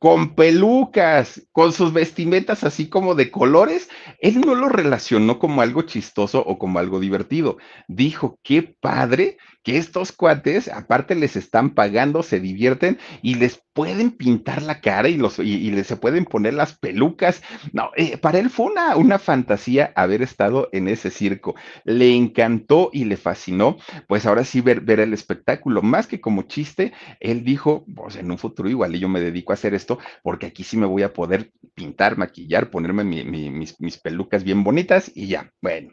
con 0.01 0.35
pelucas, 0.35 1.47
con 1.53 1.75
sus 1.75 1.93
vestimentas 1.93 2.65
así 2.65 2.89
como 2.89 3.15
de 3.15 3.31
colores, 3.31 3.91
él 4.19 4.41
no 4.41 4.55
lo 4.55 4.71
relacionó 4.71 5.39
como 5.39 5.61
algo 5.61 5.83
chistoso 5.83 6.43
o 6.45 6.59
como 6.59 6.79
algo 6.79 7.01
divertido. 7.01 7.59
Dijo, 7.87 8.39
qué 8.43 8.63
padre 8.63 9.37
que 9.63 9.77
estos 9.77 10.13
cuates, 10.13 10.69
aparte 10.69 11.15
les 11.15 11.37
están 11.37 11.71
pagando, 11.71 12.23
se 12.23 12.41
divierten 12.41 12.99
y 13.23 13.35
les 13.35 13.63
pueden 13.73 14.11
pintar 14.11 14.63
la 14.63 14.81
cara 14.81 15.09
y, 15.09 15.17
los, 15.17 15.39
y, 15.39 15.71
les 15.71 15.87
se 15.87 15.97
pueden 15.97 16.25
poner 16.25 16.55
las 16.55 16.79
pelucas. 16.79 17.43
No, 17.73 17.91
eh, 17.97 18.19
para 18.19 18.39
él 18.39 18.51
fue 18.51 18.67
una, 18.67 18.97
una 18.97 19.19
fantasía 19.19 19.93
haber 19.95 20.23
estado 20.23 20.69
en 20.73 20.89
ese 20.89 21.11
circo. 21.11 21.55
Le 21.85 22.15
encantó 22.15 22.91
y 22.93 23.05
le 23.05 23.17
fascinó, 23.17 23.77
pues 24.09 24.27
ahora 24.27 24.45
sí 24.45 24.61
ver, 24.61 24.81
ver 24.81 25.01
el 25.01 25.13
espectáculo. 25.13 25.83
Más 25.83 26.07
que 26.07 26.21
como 26.21 26.43
chiste, 26.43 26.93
él 27.21 27.45
dijo, 27.45 27.85
pues 27.95 28.17
en 28.17 28.31
un 28.31 28.39
futuro 28.39 28.69
igual 28.69 28.95
yo 28.95 29.09
me 29.09 29.21
dedico 29.21 29.53
a 29.53 29.55
hacer 29.55 29.75
esto 29.75 29.99
porque 30.23 30.47
aquí 30.47 30.65
sí 30.65 30.77
me 30.77 30.87
voy 30.87 31.03
a 31.03 31.13
poder 31.13 31.53
pintar, 31.75 32.19
maquillar, 32.19 32.71
ponerme 32.71 33.05
mis, 33.05 33.81
mis 33.81 33.99
pelucas 33.99 34.43
bien 34.43 34.65
bonitas 34.65 35.11
y 35.15 35.29
ya. 35.29 35.53
Bueno, 35.61 35.93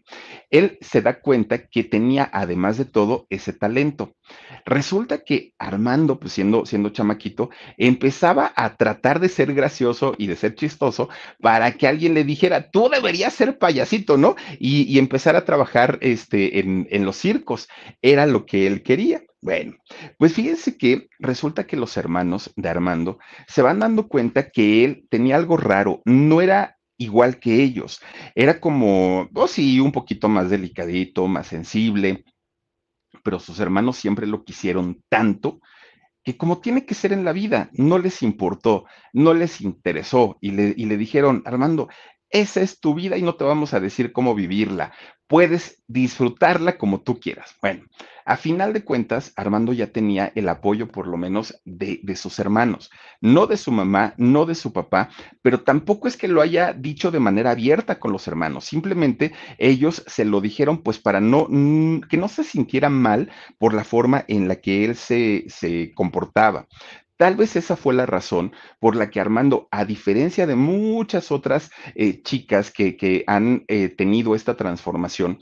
él 0.50 0.78
se 0.82 1.02
da 1.02 1.20
cuenta 1.20 1.68
que 1.68 1.84
tenía 1.84 2.30
además 2.34 2.78
de 2.78 2.86
todo 2.86 3.28
ese 3.30 3.54
talento. 3.58 4.16
Resulta 4.66 5.24
que 5.24 5.54
Armando, 5.58 6.20
pues 6.20 6.34
siendo, 6.34 6.66
siendo 6.66 6.90
chamaquito, 6.90 7.50
empezaba 7.78 8.52
a 8.56 8.76
tratar 8.76 9.20
de 9.20 9.30
ser 9.30 9.54
gracioso 9.54 10.16
y 10.18 10.28
de 10.28 10.36
ser 10.36 10.56
chistoso 10.56 11.10
para 11.42 11.72
que 11.74 11.88
alguien 11.88 12.14
le 12.14 12.24
dijera, 12.24 12.70
tú 12.70 12.90
deberías 12.90 13.34
ser 13.34 13.58
payasito, 13.58 14.18
¿no? 14.18 14.36
Y, 14.60 14.98
empezar 14.98 15.36
a 15.36 15.46
trabajar 15.46 16.00
este, 16.02 16.60
en, 16.60 16.88
en 16.90 17.06
los 17.06 17.18
circos. 17.18 17.68
Era 18.02 18.26
lo 18.26 18.46
que 18.46 18.68
él 18.68 18.84
quería. 18.84 19.22
Bueno, 19.42 19.76
pues 20.18 20.34
fíjense 20.34 20.78
que 20.78 21.10
resulta 21.20 21.68
que 21.68 21.78
los 21.78 21.96
hermanos 21.96 22.52
de 22.56 22.70
Armando 22.70 23.20
se 23.48 23.62
van 23.62 23.80
dando 23.80 24.08
cuenta 24.08 24.50
que 24.50 24.84
él 24.84 25.06
tenía 25.10 25.36
algo 25.36 25.58
raro, 25.58 26.02
no 26.06 26.42
era 26.42 26.78
igual 26.98 27.40
que 27.40 27.64
ellos, 27.64 28.02
era 28.36 28.60
como, 28.60 29.30
oh 29.34 29.48
sí, 29.48 29.80
un 29.80 29.92
poquito 29.92 30.28
más 30.28 30.50
delicadito, 30.50 31.28
más 31.28 31.48
sensible, 31.48 32.26
pero 33.28 33.42
sus 33.42 33.60
hermanos 33.60 33.98
siempre 33.98 34.26
lo 34.26 34.46
quisieron 34.46 35.04
tanto 35.10 35.60
que 36.24 36.38
como 36.38 36.62
tiene 36.62 36.86
que 36.86 36.94
ser 36.94 37.12
en 37.12 37.26
la 37.26 37.34
vida, 37.34 37.70
no 37.74 38.00
les 38.00 38.24
importó, 38.24 38.86
no 39.12 39.34
les 39.34 39.60
interesó 39.60 40.38
y 40.40 40.52
le, 40.52 40.74
y 40.78 40.86
le 40.86 40.96
dijeron, 40.96 41.44
Armando, 41.44 41.90
esa 42.30 42.62
es 42.62 42.80
tu 42.80 42.94
vida 42.94 43.18
y 43.18 43.22
no 43.22 43.36
te 43.36 43.44
vamos 43.44 43.74
a 43.74 43.80
decir 43.80 44.12
cómo 44.12 44.36
vivirla. 44.36 44.94
Puedes 45.28 45.84
disfrutarla 45.88 46.78
como 46.78 47.02
tú 47.02 47.20
quieras. 47.20 47.56
Bueno, 47.62 47.86
a 48.26 48.38
final 48.38 48.74
de 48.74 48.84
cuentas, 48.84 49.34
Armando 49.36 49.72
ya 49.72 49.88
tenía 49.88 50.32
el 50.36 50.50
apoyo 50.50 50.88
por 50.88 51.08
lo 51.08 51.18
menos 51.18 51.62
de, 51.64 52.00
de, 52.04 52.16
sus 52.16 52.40
hermanos, 52.40 52.92
no 53.22 53.48
de 53.48 53.58
su 53.58 53.72
mamá, 53.72 54.14
no 54.18 54.46
de 54.46 54.56
su 54.56 54.74
papá, 54.74 55.10
pero 55.42 55.62
tampoco 55.62 56.08
es 56.08 56.18
que 56.18 56.28
lo 56.28 56.42
haya 56.42 56.74
dicho 56.74 57.12
de 57.12 57.20
manera 57.20 57.52
abierta 57.52 58.00
con 58.00 58.12
los 58.12 58.28
hermanos, 58.28 58.66
simplemente 58.66 59.34
ellos 59.58 60.04
se 60.08 60.26
lo 60.26 60.42
dijeron 60.42 60.84
pues 60.84 61.00
para 61.00 61.22
no, 61.22 61.48
mm, 61.50 62.02
que 62.10 62.18
no 62.18 62.28
se 62.28 62.44
sintiera 62.44 62.90
mal 62.90 63.32
por 63.58 63.74
la 63.74 63.86
forma 63.86 64.26
en 64.28 64.50
la 64.50 64.58
que 64.58 64.84
él 64.84 64.96
se, 64.96 65.46
se 65.48 65.94
comportaba. 65.94 66.68
Tal 67.18 67.36
vez 67.36 67.56
esa 67.56 67.76
fue 67.76 67.94
la 67.94 68.06
razón 68.06 68.54
por 68.80 68.96
la 68.96 69.10
que 69.10 69.20
Armando, 69.20 69.68
a 69.72 69.86
diferencia 69.86 70.46
de 70.46 70.56
muchas 70.56 71.32
otras 71.32 71.72
eh, 71.96 72.22
chicas 72.22 72.72
que, 72.72 72.96
que 72.96 73.24
han 73.28 73.66
eh, 73.68 73.90
tenido 73.90 74.36
esta 74.36 74.56
transformación, 74.56 75.40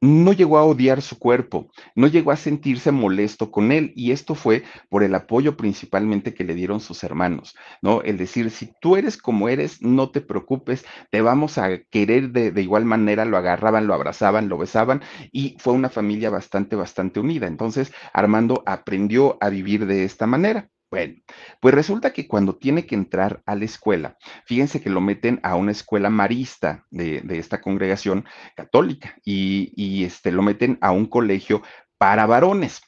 no 0.00 0.32
llegó 0.32 0.56
a 0.56 0.64
odiar 0.64 1.02
su 1.02 1.18
cuerpo, 1.18 1.70
no 1.94 2.06
llegó 2.06 2.30
a 2.30 2.36
sentirse 2.36 2.90
molesto 2.90 3.50
con 3.50 3.70
él 3.70 3.92
y 3.94 4.12
esto 4.12 4.34
fue 4.34 4.62
por 4.88 5.02
el 5.02 5.14
apoyo 5.14 5.56
principalmente 5.56 6.32
que 6.32 6.44
le 6.44 6.54
dieron 6.54 6.80
sus 6.80 7.04
hermanos, 7.04 7.54
¿no? 7.82 8.00
El 8.02 8.16
decir, 8.16 8.50
si 8.50 8.72
tú 8.80 8.96
eres 8.96 9.18
como 9.18 9.48
eres, 9.50 9.82
no 9.82 10.10
te 10.10 10.22
preocupes, 10.22 10.86
te 11.10 11.20
vamos 11.20 11.58
a 11.58 11.82
querer 11.90 12.30
de, 12.30 12.50
de 12.50 12.62
igual 12.62 12.86
manera, 12.86 13.26
lo 13.26 13.36
agarraban, 13.36 13.86
lo 13.86 13.94
abrazaban, 13.94 14.48
lo 14.48 14.56
besaban 14.56 15.02
y 15.32 15.56
fue 15.58 15.74
una 15.74 15.90
familia 15.90 16.30
bastante, 16.30 16.76
bastante 16.76 17.20
unida. 17.20 17.46
Entonces, 17.46 17.92
Armando 18.14 18.62
aprendió 18.64 19.36
a 19.42 19.50
vivir 19.50 19.84
de 19.86 20.04
esta 20.04 20.26
manera. 20.26 20.70
Bueno, 20.90 21.14
pues 21.60 21.72
resulta 21.72 22.12
que 22.12 22.26
cuando 22.26 22.56
tiene 22.56 22.84
que 22.84 22.96
entrar 22.96 23.42
a 23.46 23.54
la 23.54 23.64
escuela, 23.64 24.18
fíjense 24.44 24.80
que 24.80 24.90
lo 24.90 25.00
meten 25.00 25.38
a 25.44 25.54
una 25.54 25.70
escuela 25.70 26.10
marista 26.10 26.84
de, 26.90 27.22
esta 27.38 27.60
congregación 27.60 28.24
católica 28.56 29.16
y, 29.24 29.72
y 29.76 30.04
este, 30.04 30.32
lo 30.32 30.42
meten 30.42 30.78
a 30.80 30.90
un 30.90 31.06
colegio 31.06 31.62
para 31.96 32.26
varones 32.26 32.80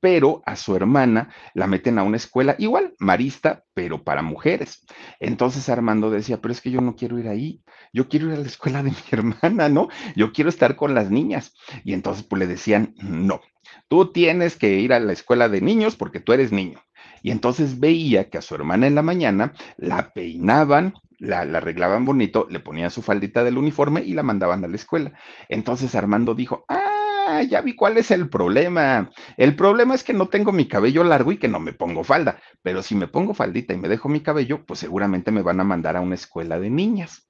pero 0.00 0.42
a 0.46 0.56
su 0.56 0.74
hermana 0.76 1.30
la 1.54 1.66
meten 1.66 1.98
a 1.98 2.02
una 2.02 2.16
escuela 2.16 2.56
igual, 2.58 2.94
marista, 2.98 3.64
pero 3.74 4.02
para 4.02 4.22
mujeres. 4.22 4.84
Entonces 5.20 5.68
Armando 5.68 6.10
decía, 6.10 6.40
pero 6.40 6.52
es 6.52 6.60
que 6.60 6.70
yo 6.70 6.80
no 6.80 6.96
quiero 6.96 7.18
ir 7.18 7.28
ahí, 7.28 7.62
yo 7.92 8.08
quiero 8.08 8.28
ir 8.28 8.34
a 8.34 8.40
la 8.40 8.46
escuela 8.46 8.82
de 8.82 8.90
mi 8.90 8.96
hermana, 9.10 9.68
¿no? 9.68 9.88
Yo 10.16 10.32
quiero 10.32 10.50
estar 10.50 10.76
con 10.76 10.94
las 10.94 11.10
niñas. 11.10 11.54
Y 11.84 11.92
entonces 11.92 12.24
pues 12.24 12.40
le 12.40 12.46
decían, 12.46 12.94
no, 13.02 13.40
tú 13.88 14.12
tienes 14.12 14.56
que 14.56 14.78
ir 14.80 14.92
a 14.92 15.00
la 15.00 15.12
escuela 15.12 15.48
de 15.48 15.60
niños 15.60 15.96
porque 15.96 16.20
tú 16.20 16.32
eres 16.32 16.52
niño. 16.52 16.80
Y 17.22 17.30
entonces 17.30 17.80
veía 17.80 18.28
que 18.28 18.38
a 18.38 18.42
su 18.42 18.54
hermana 18.54 18.86
en 18.86 18.94
la 18.94 19.02
mañana 19.02 19.54
la 19.78 20.12
peinaban, 20.12 20.94
la, 21.18 21.40
arreglaban 21.40 22.04
bonito, 22.04 22.46
le 22.50 22.60
ponían 22.60 22.90
su 22.90 23.00
faldita 23.00 23.42
del 23.44 23.56
uniforme 23.56 24.02
y 24.02 24.12
la 24.12 24.22
mandaban 24.22 24.62
a 24.64 24.68
la 24.68 24.76
escuela. 24.76 25.12
Entonces 25.48 25.94
Armando 25.94 26.34
dijo, 26.34 26.64
ah, 26.68 26.93
ya 27.42 27.60
vi 27.60 27.74
cuál 27.74 27.98
es 27.98 28.10
el 28.10 28.28
problema. 28.28 29.10
El 29.36 29.56
problema 29.56 29.94
es 29.94 30.04
que 30.04 30.12
no 30.12 30.28
tengo 30.28 30.52
mi 30.52 30.66
cabello 30.66 31.04
largo 31.04 31.32
y 31.32 31.38
que 31.38 31.48
no 31.48 31.60
me 31.60 31.72
pongo 31.72 32.04
falda, 32.04 32.40
pero 32.62 32.82
si 32.82 32.94
me 32.94 33.08
pongo 33.08 33.34
faldita 33.34 33.74
y 33.74 33.78
me 33.78 33.88
dejo 33.88 34.08
mi 34.08 34.20
cabello, 34.20 34.64
pues 34.64 34.80
seguramente 34.80 35.30
me 35.30 35.42
van 35.42 35.60
a 35.60 35.64
mandar 35.64 35.96
a 35.96 36.00
una 36.00 36.14
escuela 36.14 36.58
de 36.58 36.70
niñas. 36.70 37.28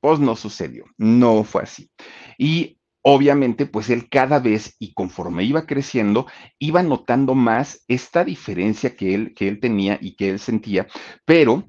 Pues 0.00 0.18
no 0.20 0.36
sucedió, 0.36 0.84
no 0.98 1.44
fue 1.44 1.62
así. 1.62 1.90
Y 2.36 2.78
obviamente, 3.02 3.66
pues 3.66 3.90
él 3.90 4.08
cada 4.08 4.38
vez 4.38 4.76
y 4.78 4.92
conforme 4.94 5.44
iba 5.44 5.66
creciendo, 5.66 6.26
iba 6.58 6.82
notando 6.82 7.34
más 7.34 7.84
esta 7.88 8.24
diferencia 8.24 8.96
que 8.96 9.14
él, 9.14 9.34
que 9.34 9.48
él 9.48 9.60
tenía 9.60 9.98
y 10.00 10.16
que 10.16 10.30
él 10.30 10.38
sentía, 10.38 10.86
pero 11.24 11.64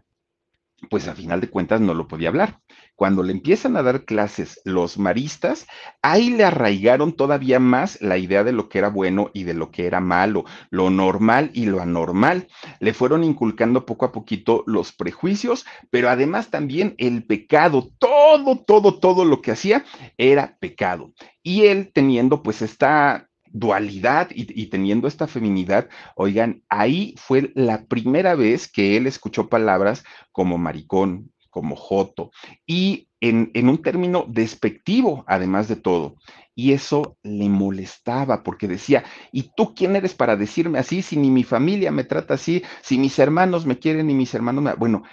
pues 0.89 1.07
a 1.07 1.15
final 1.15 1.41
de 1.41 1.49
cuentas 1.49 1.81
no 1.81 1.93
lo 1.93 2.07
podía 2.07 2.29
hablar. 2.29 2.59
Cuando 2.95 3.23
le 3.23 3.33
empiezan 3.33 3.75
a 3.75 3.83
dar 3.83 4.05
clases 4.05 4.61
los 4.63 4.97
maristas, 4.97 5.67
ahí 6.01 6.29
le 6.29 6.45
arraigaron 6.45 7.13
todavía 7.13 7.59
más 7.59 8.01
la 8.01 8.17
idea 8.17 8.43
de 8.45 8.53
lo 8.53 8.69
que 8.69 8.77
era 8.77 8.89
bueno 8.89 9.31
y 9.33 9.43
de 9.43 9.53
lo 9.53 9.69
que 9.69 9.85
era 9.85 9.99
malo, 9.99 10.45
lo 10.69 10.89
normal 10.89 11.51
y 11.53 11.65
lo 11.65 11.81
anormal. 11.81 12.47
Le 12.79 12.93
fueron 12.93 13.23
inculcando 13.23 13.85
poco 13.85 14.05
a 14.05 14.11
poquito 14.13 14.63
los 14.65 14.93
prejuicios, 14.93 15.65
pero 15.89 16.09
además 16.09 16.49
también 16.49 16.95
el 16.97 17.25
pecado. 17.25 17.91
Todo, 17.99 18.63
todo, 18.63 18.99
todo 18.99 19.25
lo 19.25 19.41
que 19.41 19.51
hacía 19.51 19.83
era 20.17 20.57
pecado. 20.59 21.13
Y 21.43 21.65
él 21.65 21.91
teniendo 21.93 22.43
pues 22.43 22.61
esta 22.61 23.29
dualidad 23.55 24.29
y, 24.31 24.67
teniendo 24.67 25.07
esta 25.07 25.27
feminidad, 25.27 25.87
oigan, 26.15 26.63
ahí 26.67 27.15
fue 27.17 27.51
la 27.55 27.85
primera 27.85 28.35
vez 28.35 28.69
que 28.69 28.97
él 28.97 29.07
escuchó 29.07 29.47
palabras 29.47 30.03
como 30.33 30.57
maricón, 30.57 31.31
como 31.55 31.77
joto, 31.77 32.31
y 32.67 33.07
en, 33.21 33.49
en 33.53 33.69
un 33.69 33.81
término 33.81 34.25
despectivo, 34.27 35.23
además 35.25 35.69
de 35.69 35.77
todo. 35.77 36.17
Y 36.53 36.73
eso 36.73 37.17
le 37.23 37.47
molestaba 37.47 38.43
porque 38.43 38.67
decía, 38.67 39.05
¿y 39.31 39.51
tú 39.55 39.73
quién 39.73 39.95
eres 39.95 40.13
para 40.13 40.35
decirme 40.35 40.79
así? 40.79 41.01
Si 41.01 41.15
ni 41.15 41.31
mi 41.31 41.45
familia 41.45 41.91
me 41.91 42.03
trata 42.03 42.33
así, 42.33 42.61
si 42.81 42.97
mis 42.97 43.17
hermanos 43.17 43.65
me 43.65 43.79
quieren 43.79 44.09
y 44.09 44.13
mis 44.13 44.33
hermanos 44.33 44.63
me... 44.65 44.73
Bueno, 44.73 45.03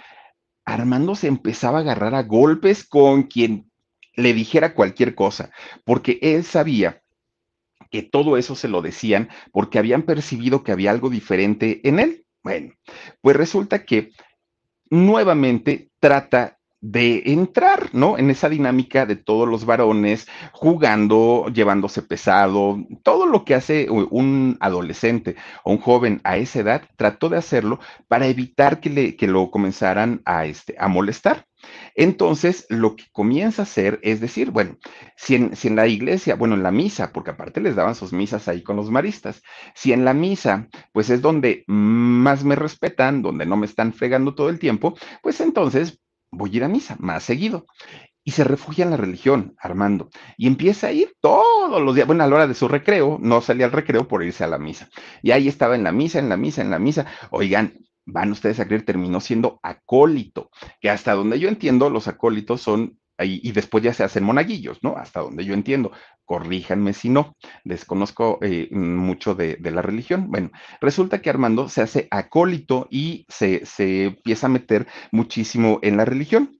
Armando 0.65 1.15
se 1.15 1.27
empezaba 1.27 1.77
a 1.77 1.81
agarrar 1.81 2.13
a 2.13 2.23
golpes 2.23 2.85
con 2.85 3.23
quien 3.23 3.71
le 4.15 4.33
dijera 4.33 4.73
cualquier 4.73 5.15
cosa, 5.15 5.51
porque 5.85 6.19
él 6.21 6.43
sabía 6.43 7.01
que 7.89 8.03
todo 8.03 8.35
eso 8.35 8.55
se 8.55 8.67
lo 8.67 8.81
decían 8.81 9.29
porque 9.53 9.79
habían 9.79 10.03
percibido 10.03 10.63
que 10.63 10.73
había 10.73 10.91
algo 10.91 11.09
diferente 11.09 11.87
en 11.87 11.99
él. 11.99 12.25
Bueno, 12.43 12.73
pues 13.21 13.37
resulta 13.37 13.85
que 13.85 14.11
nuevamente 14.89 15.89
trata 16.03 16.59
de 16.83 17.23
entrar, 17.27 17.89
¿no? 17.93 18.17
En 18.17 18.29
esa 18.29 18.49
dinámica 18.49 19.05
de 19.05 19.15
todos 19.15 19.47
los 19.47 19.65
varones 19.65 20.27
jugando, 20.51 21.47
llevándose 21.47 22.01
pesado, 22.01 22.77
todo 23.03 23.25
lo 23.25 23.45
que 23.45 23.55
hace 23.55 23.89
un 23.89 24.57
adolescente 24.59 25.37
o 25.63 25.71
un 25.71 25.77
joven 25.77 26.19
a 26.25 26.35
esa 26.35 26.59
edad, 26.59 26.81
trató 26.97 27.29
de 27.29 27.37
hacerlo 27.37 27.79
para 28.09 28.27
evitar 28.27 28.81
que, 28.81 28.89
le, 28.89 29.15
que 29.15 29.27
lo 29.27 29.49
comenzaran 29.49 30.21
a, 30.25 30.45
este, 30.45 30.75
a 30.77 30.89
molestar. 30.89 31.45
Entonces, 31.95 32.65
lo 32.67 32.97
que 32.97 33.05
comienza 33.13 33.61
a 33.61 33.63
hacer 33.63 33.99
es 34.03 34.19
decir, 34.19 34.51
bueno, 34.51 34.77
si 35.15 35.35
en, 35.35 35.55
si 35.55 35.69
en, 35.69 35.77
la 35.77 35.87
iglesia, 35.87 36.35
bueno, 36.35 36.55
en 36.55 36.63
la 36.63 36.71
misa, 36.71 37.13
porque 37.13 37.31
aparte 37.31 37.61
les 37.61 37.77
daban 37.77 37.95
sus 37.95 38.11
misas 38.11 38.49
ahí 38.49 38.61
con 38.61 38.75
los 38.75 38.91
maristas, 38.91 39.41
si 39.73 39.93
en 39.93 40.03
la 40.03 40.13
misa, 40.13 40.67
pues 40.91 41.09
es 41.09 41.21
donde 41.21 41.63
más 41.67 42.43
me 42.43 42.57
respetan, 42.57 43.21
donde 43.21 43.45
no 43.45 43.55
me 43.55 43.67
están 43.67 43.93
fregando 43.93 44.35
todo 44.35 44.49
el 44.49 44.59
tiempo, 44.59 44.95
pues 45.21 45.39
entonces 45.39 46.02
voy 46.35 46.51
a 46.53 46.57
ir 46.57 46.63
a 46.63 46.67
misa 46.67 46.95
más 46.99 47.23
seguido. 47.23 47.65
Y 48.25 48.31
se 48.31 48.45
refugia 48.45 48.85
en 48.85 48.91
la 48.91 48.97
religión, 48.97 49.55
Armando. 49.59 50.09
Y 50.37 50.47
empieza 50.47 50.87
a 50.87 50.91
ir 50.93 51.13
todos 51.19 51.81
los 51.81 51.93
días, 51.93 52.07
bueno, 52.07 52.23
a 52.23 52.27
la 52.27 52.35
hora 52.35 52.47
de 52.47 52.53
su 52.53 52.69
recreo, 52.69 53.17
no 53.21 53.41
salía 53.41 53.65
al 53.65 53.73
recreo 53.73 54.07
por 54.07 54.23
irse 54.23 54.45
a 54.45 54.47
la 54.47 54.57
misa. 54.57 54.89
Y 55.21 55.31
ahí 55.31 55.49
estaba 55.49 55.75
en 55.75 55.83
la 55.83 55.91
misa, 55.91 56.19
en 56.19 56.29
la 56.29 56.37
misa, 56.37 56.61
en 56.61 56.69
la 56.69 56.79
misa. 56.79 57.05
Oigan, 57.31 57.73
van 58.05 58.31
ustedes 58.31 58.59
a 58.59 58.65
creer, 58.65 58.85
terminó 58.85 59.19
siendo 59.19 59.59
acólito, 59.61 60.51
que 60.79 60.89
hasta 60.89 61.13
donde 61.13 61.39
yo 61.39 61.49
entiendo, 61.49 61.89
los 61.89 62.07
acólitos 62.07 62.61
son 62.61 62.97
y, 63.19 63.51
después 63.51 63.83
ya 63.83 63.93
se 63.93 64.03
hacen 64.03 64.23
monaguillos, 64.23 64.79
¿no? 64.83 64.97
Hasta 64.97 65.21
donde 65.21 65.45
yo 65.45 65.53
entiendo. 65.53 65.91
Corríjanme 66.25 66.93
si 66.93 67.09
no, 67.09 67.35
desconozco 67.63 68.39
eh, 68.41 68.69
mucho 68.71 69.35
de, 69.35 69.57
la 69.59 69.81
religión. 69.81 70.31
Bueno, 70.31 70.51
resulta 70.81 71.21
que 71.21 71.29
Armando 71.29 71.69
se 71.69 71.81
hace 71.81 72.07
acólito 72.11 72.87
y 72.89 73.25
se, 73.29 73.65
se 73.65 74.05
empieza 74.05 74.47
a 74.47 74.49
meter 74.49 74.87
muchísimo 75.11 75.79
en 75.81 75.97
la 75.97 76.05
religión. 76.05 76.59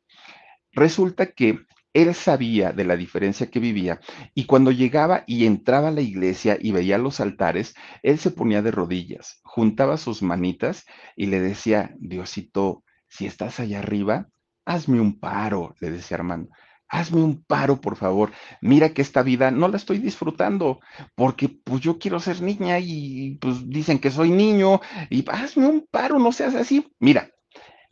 Resulta 0.73 1.27
que 1.27 1.59
él 1.93 2.13
sabía 2.15 2.71
de 2.71 2.85
la 2.85 2.97
diferencia 2.97 3.49
que 3.49 3.59
vivía 3.59 3.99
y 4.33 4.45
cuando 4.45 4.71
llegaba 4.71 5.23
y 5.27 5.45
entraba 5.45 5.89
a 5.89 5.91
la 5.91 6.01
iglesia 6.01 6.57
y 6.59 6.71
veía 6.71 6.97
los 6.97 7.19
altares, 7.19 7.75
él 8.01 8.17
se 8.17 8.31
ponía 8.31 8.61
de 8.63 8.71
rodillas, 8.71 9.39
juntaba 9.43 9.97
sus 9.97 10.23
manitas 10.23 10.85
y 11.15 11.27
le 11.27 11.39
decía, 11.39 11.91
Diosito, 11.99 12.83
si 13.07 13.27
estás 13.27 13.59
allá 13.59 13.79
arriba, 13.79 14.27
hazme 14.65 14.99
un 14.99 15.19
paro, 15.19 15.75
le 15.79 15.91
decía 15.91 16.17
Armando. 16.17 16.49
Hazme 16.87 17.23
un 17.23 17.43
paro, 17.43 17.81
por 17.81 17.95
favor. 17.95 18.31
Mira 18.61 18.93
que 18.93 19.01
esta 19.01 19.23
vida 19.23 19.49
no 19.49 19.67
la 19.67 19.77
estoy 19.77 19.97
disfrutando, 19.97 20.79
porque 21.15 21.49
pues 21.49 21.81
yo 21.81 21.97
quiero 21.97 22.19
ser 22.19 22.41
niña 22.41 22.79
y 22.79 23.37
pues 23.41 23.67
dicen 23.67 23.99
que 23.99 24.11
soy 24.11 24.29
niño 24.29 24.79
y 25.09 25.25
hazme 25.27 25.67
un 25.67 25.87
paro, 25.89 26.19
no 26.19 26.31
seas 26.31 26.53
así. 26.55 26.87
Mira, 26.99 27.31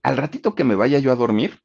al 0.03 0.17
ratito 0.17 0.53
que 0.53 0.63
me 0.63 0.75
vaya 0.75 0.99
yo 0.99 1.11
a 1.11 1.15
dormir, 1.15 1.59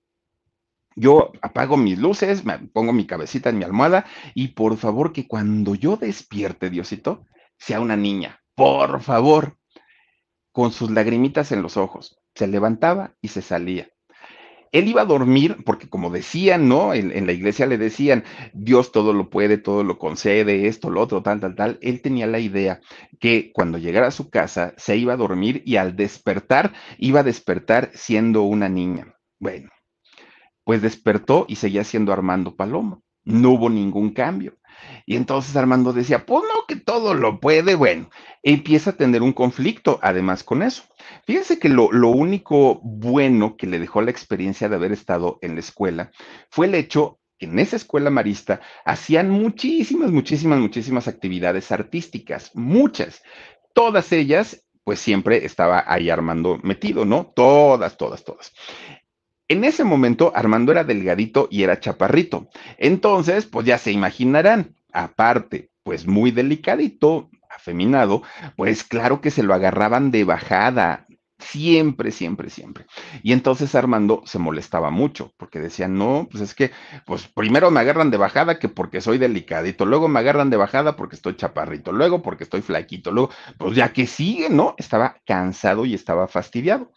yo 0.94 1.30
apago 1.42 1.76
mis 1.76 1.98
luces, 1.98 2.44
me 2.46 2.58
pongo 2.58 2.94
mi 2.94 3.06
cabecita 3.06 3.50
en 3.50 3.58
mi 3.58 3.64
almohada 3.64 4.06
y 4.34 4.48
por 4.48 4.78
favor 4.78 5.12
que 5.12 5.28
cuando 5.28 5.74
yo 5.74 5.96
despierte, 5.96 6.70
Diosito, 6.70 7.26
sea 7.58 7.80
una 7.80 7.96
niña, 7.96 8.40
por 8.54 9.02
favor, 9.02 9.58
con 10.52 10.72
sus 10.72 10.90
lagrimitas 10.90 11.52
en 11.52 11.60
los 11.60 11.76
ojos. 11.76 12.18
Se 12.34 12.46
levantaba 12.46 13.14
y 13.20 13.28
se 13.28 13.42
salía 13.42 13.90
él 14.72 14.88
iba 14.88 15.02
a 15.02 15.06
dormir, 15.06 15.58
porque 15.64 15.88
como 15.88 16.10
decían, 16.10 16.68
¿no? 16.68 16.94
En, 16.94 17.26
la 17.26 17.32
iglesia 17.32 17.66
le 17.66 17.78
decían, 17.78 18.24
Dios 18.52 18.92
todo 18.92 19.12
lo 19.12 19.30
puede, 19.30 19.58
todo 19.58 19.84
lo 19.84 19.98
concede, 19.98 20.66
esto, 20.66 20.90
lo 20.90 21.00
otro, 21.00 21.22
tal, 21.22 21.40
tal, 21.40 21.54
tal. 21.54 21.78
Él 21.82 22.02
tenía 22.02 22.26
la 22.26 22.38
idea 22.38 22.80
que 23.20 23.52
cuando 23.52 23.78
llegara 23.78 24.08
a 24.08 24.12
su 24.12 24.30
casa 24.30 24.74
se 24.76 24.96
iba 24.96 25.14
a 25.14 25.16
dormir 25.16 25.62
y 25.64 25.76
al 25.76 25.96
despertar, 25.96 26.72
iba 26.98 27.20
a 27.20 27.24
despertar 27.24 27.90
siendo 27.94 28.42
una 28.42 28.68
niña. 28.68 29.14
Bueno, 29.38 29.70
pues 30.64 30.82
despertó 30.82 31.46
y 31.48 31.56
seguía 31.56 31.84
siendo 31.84 32.12
Armando 32.12 32.56
Palomo. 32.56 33.02
No 33.24 33.50
hubo 33.50 33.70
ningún 33.70 34.12
cambio. 34.12 34.56
Y 35.06 35.16
entonces 35.16 35.56
Armando 35.56 35.92
decía, 35.92 36.26
pues 36.26 36.42
no, 36.42 36.66
que 36.66 36.76
todo 36.76 37.14
lo 37.14 37.40
puede. 37.40 37.74
Bueno, 37.74 38.10
empieza 38.42 38.90
a 38.90 38.96
tener 38.96 39.22
un 39.22 39.32
conflicto 39.32 39.98
además 40.02 40.42
con 40.44 40.62
eso. 40.62 40.84
Fíjense 41.24 41.58
que 41.58 41.68
lo, 41.68 41.92
lo, 41.92 42.08
único 42.08 42.80
bueno 42.82 43.56
que 43.56 43.66
le 43.66 43.78
dejó 43.78 44.02
la 44.02 44.10
experiencia 44.10 44.68
de 44.68 44.76
haber 44.76 44.92
estado 44.92 45.38
en 45.42 45.54
la 45.54 45.60
escuela 45.60 46.10
fue 46.50 46.66
el 46.66 46.74
hecho 46.74 47.18
que 47.38 47.46
en 47.46 47.58
esa 47.58 47.76
escuela 47.76 48.10
marista 48.10 48.60
hacían 48.84 49.30
muchísimas, 49.30 50.10
muchísimas, 50.10 50.58
muchísimas 50.58 51.08
actividades 51.08 51.70
artísticas, 51.70 52.50
muchas. 52.54 53.22
Todas 53.74 54.10
ellas, 54.12 54.64
pues 54.84 55.00
siempre 55.00 55.44
estaba 55.44 55.84
ahí 55.86 56.08
Armando 56.08 56.58
metido, 56.62 57.04
¿no? 57.04 57.32
Todas, 57.34 57.96
todas, 57.96 58.24
todas. 58.24 58.52
En 59.48 59.64
ese 59.64 59.84
momento 59.84 60.32
Armando 60.34 60.72
era 60.72 60.84
delgadito 60.84 61.48
y 61.50 61.62
era 61.62 61.80
chaparrito. 61.80 62.48
Entonces, 62.78 63.46
pues 63.46 63.66
ya 63.66 63.78
se 63.78 63.92
imaginarán, 63.92 64.74
aparte, 64.92 65.70
pues 65.82 66.06
muy 66.06 66.32
delicadito, 66.32 67.30
afeminado, 67.48 68.22
pues 68.56 68.84
claro 68.84 69.20
que 69.20 69.30
se 69.30 69.42
lo 69.42 69.54
agarraban 69.54 70.10
de 70.10 70.24
bajada, 70.24 71.06
siempre, 71.38 72.10
siempre, 72.10 72.50
siempre. 72.50 72.86
Y 73.22 73.32
entonces 73.32 73.74
Armando 73.74 74.22
se 74.24 74.38
molestaba 74.38 74.90
mucho 74.90 75.32
porque 75.36 75.60
decía, 75.60 75.88
no, 75.88 76.28
pues 76.30 76.42
es 76.42 76.54
que, 76.54 76.70
pues 77.04 77.28
primero 77.28 77.70
me 77.70 77.80
agarran 77.80 78.10
de 78.10 78.16
bajada 78.16 78.58
que 78.58 78.68
porque 78.68 79.00
soy 79.00 79.18
delicadito, 79.18 79.86
luego 79.86 80.08
me 80.08 80.20
agarran 80.20 80.50
de 80.50 80.56
bajada 80.56 80.96
porque 80.96 81.16
estoy 81.16 81.36
chaparrito, 81.36 81.92
luego 81.92 82.22
porque 82.22 82.44
estoy 82.44 82.62
flaquito, 82.62 83.10
luego, 83.12 83.30
pues 83.58 83.76
ya 83.76 83.92
que 83.92 84.06
sigue, 84.06 84.48
¿no? 84.48 84.74
Estaba 84.78 85.16
cansado 85.26 85.84
y 85.86 85.94
estaba 85.94 86.26
fastidiado. 86.28 86.92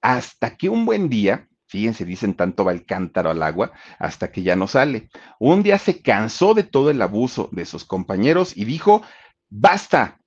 Hasta 0.00 0.56
que 0.56 0.68
un 0.68 0.84
buen 0.84 1.08
día, 1.08 1.48
Fíjense, 1.72 2.04
dicen 2.04 2.34
tanto 2.34 2.66
va 2.66 2.72
el 2.72 2.84
cántaro 2.84 3.30
al 3.30 3.42
agua 3.42 3.72
hasta 3.98 4.30
que 4.30 4.42
ya 4.42 4.56
no 4.56 4.68
sale. 4.68 5.08
Un 5.38 5.62
día 5.62 5.78
se 5.78 6.02
cansó 6.02 6.52
de 6.52 6.64
todo 6.64 6.90
el 6.90 7.00
abuso 7.00 7.48
de 7.50 7.64
sus 7.64 7.86
compañeros 7.86 8.54
y 8.54 8.66
dijo, 8.66 9.00
basta, 9.48 10.20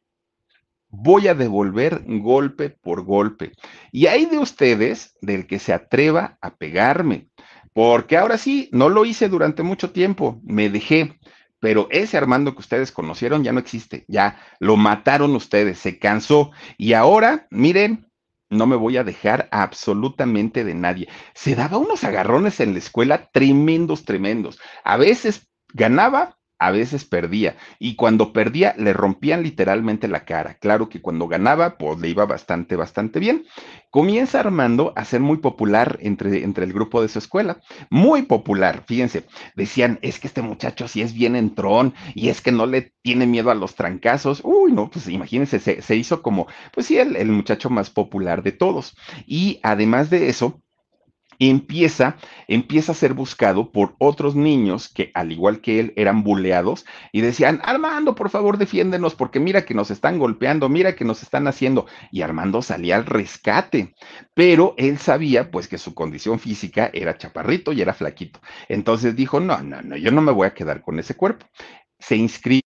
voy 0.89 1.27
a 1.27 1.35
devolver 1.35 2.01
golpe 2.07 2.71
por 2.71 3.03
golpe. 3.03 3.51
Y 3.91 4.07
hay 4.07 4.25
de 4.25 4.39
ustedes 4.39 5.15
del 5.21 5.45
que 5.45 5.59
se 5.59 5.71
atreva 5.71 6.39
a 6.41 6.55
pegarme, 6.55 7.27
porque 7.73 8.17
ahora 8.17 8.39
sí, 8.39 8.67
no 8.71 8.89
lo 8.89 9.05
hice 9.05 9.29
durante 9.29 9.61
mucho 9.61 9.91
tiempo, 9.91 10.41
me 10.43 10.71
dejé. 10.71 11.19
Pero 11.59 11.87
ese 11.91 12.17
Armando 12.17 12.55
que 12.55 12.61
ustedes 12.61 12.91
conocieron 12.91 13.43
ya 13.43 13.53
no 13.53 13.59
existe, 13.59 14.03
ya 14.07 14.39
lo 14.59 14.77
mataron 14.77 15.35
ustedes, 15.35 15.77
se 15.77 15.99
cansó. 15.99 16.49
Y 16.75 16.93
ahora, 16.93 17.45
miren, 17.51 18.07
no 18.49 18.67
me 18.67 18.75
voy 18.75 18.97
a 18.97 19.03
dejar 19.03 19.47
absolutamente 19.51 20.63
de 20.63 20.73
nadie. 20.73 21.09
Se 21.33 21.55
daba 21.55 21.77
unos 21.77 22.03
agarrones 22.03 22.59
en 22.59 22.73
la 22.73 22.79
escuela 22.79 23.29
tremendos, 23.31 24.05
tremendos. 24.05 24.59
A 24.83 24.97
veces 24.97 25.49
ganaba, 25.73 26.37
a 26.59 26.71
veces 26.71 27.05
perdía. 27.05 27.57
Y 27.79 27.95
cuando 27.95 28.33
perdía, 28.33 28.75
le 28.77 28.93
rompían 28.93 29.43
literalmente 29.43 30.07
la 30.07 30.25
cara. 30.25 30.55
Claro 30.55 30.89
que 30.89 31.01
cuando 31.01 31.27
ganaba, 31.27 31.77
pues 31.77 31.99
le 31.99 32.09
iba 32.09 32.25
bastante, 32.25 32.75
bastante 32.75 33.19
bien. 33.19 33.45
Comienza 33.91 34.39
Armando 34.39 34.93
a 34.95 35.05
ser 35.05 35.21
muy 35.21 35.37
popular 35.37 35.97
entre, 36.01 36.43
entre 36.43 36.65
el 36.65 36.73
grupo 36.73 37.01
de 37.01 37.07
su 37.07 37.19
escuela. 37.19 37.59
Muy 37.89 38.23
popular, 38.23 38.83
fíjense. 38.85 39.25
Decían, 39.55 39.99
es 40.01 40.19
que 40.19 40.27
este 40.27 40.41
muchacho 40.41 40.87
sí 40.87 41.01
es 41.01 41.13
bien 41.13 41.35
entrón 41.35 41.93
y 42.13 42.29
es 42.29 42.41
que 42.41 42.51
no 42.51 42.65
le 42.65 42.93
tiene 43.01 43.25
miedo 43.25 43.51
a 43.51 43.55
los 43.55 43.75
trancazos. 43.75 44.41
Uy, 44.43 44.71
no, 44.73 44.89
pues 44.89 45.07
imagínense, 45.07 45.59
se, 45.59 45.81
se 45.81 45.95
hizo 45.95 46.21
como, 46.21 46.47
pues 46.73 46.87
sí, 46.87 46.97
el, 46.97 47.15
el 47.15 47.31
muchacho 47.31 47.69
más 47.69 47.89
popular 47.89 48.43
de 48.43 48.51
todos. 48.51 48.95
Y 49.25 49.59
además 49.63 50.09
de 50.09 50.29
eso, 50.29 50.61
empieza, 51.39 52.17
empieza 52.47 52.91
a 52.91 52.95
ser 52.95 53.13
buscado 53.13 53.71
por 53.71 53.95
otros 53.99 54.35
niños 54.35 54.89
que, 54.89 55.11
al 55.13 55.31
igual 55.31 55.61
que 55.61 55.79
él, 55.79 55.93
eran 55.95 56.23
buleados 56.23 56.85
y 57.11 57.21
decían, 57.21 57.61
Armando, 57.63 58.15
por 58.15 58.29
favor, 58.29 58.57
defiéndenos, 58.57 59.15
porque 59.15 59.39
mira 59.39 59.65
que 59.65 59.73
nos 59.73 59.91
están 59.91 60.19
golpeando, 60.19 60.69
mira 60.69 60.95
que 60.95 61.05
nos 61.05 61.23
están 61.23 61.47
haciendo. 61.47 61.85
Y 62.11 62.21
Armando 62.21 62.61
salía 62.61 62.95
al 62.95 63.05
rescate, 63.05 63.95
pero 64.33 64.73
él 64.77 64.97
sabía, 64.97 65.51
pues, 65.51 65.67
que 65.67 65.77
su 65.77 65.93
condición 65.93 66.39
física 66.39 66.89
era 66.93 67.17
chaparrito 67.17 67.73
y 67.73 67.81
era 67.81 67.93
flaquito. 67.93 68.39
Entonces 68.69 69.15
dijo, 69.15 69.39
no, 69.39 69.61
no, 69.61 69.81
no, 69.81 69.97
yo 69.97 70.11
no 70.11 70.21
me 70.21 70.31
voy 70.31 70.47
a 70.47 70.53
quedar 70.53 70.81
con 70.81 70.99
ese 70.99 71.15
cuerpo. 71.15 71.45
Se 71.99 72.15
inscribe 72.15 72.64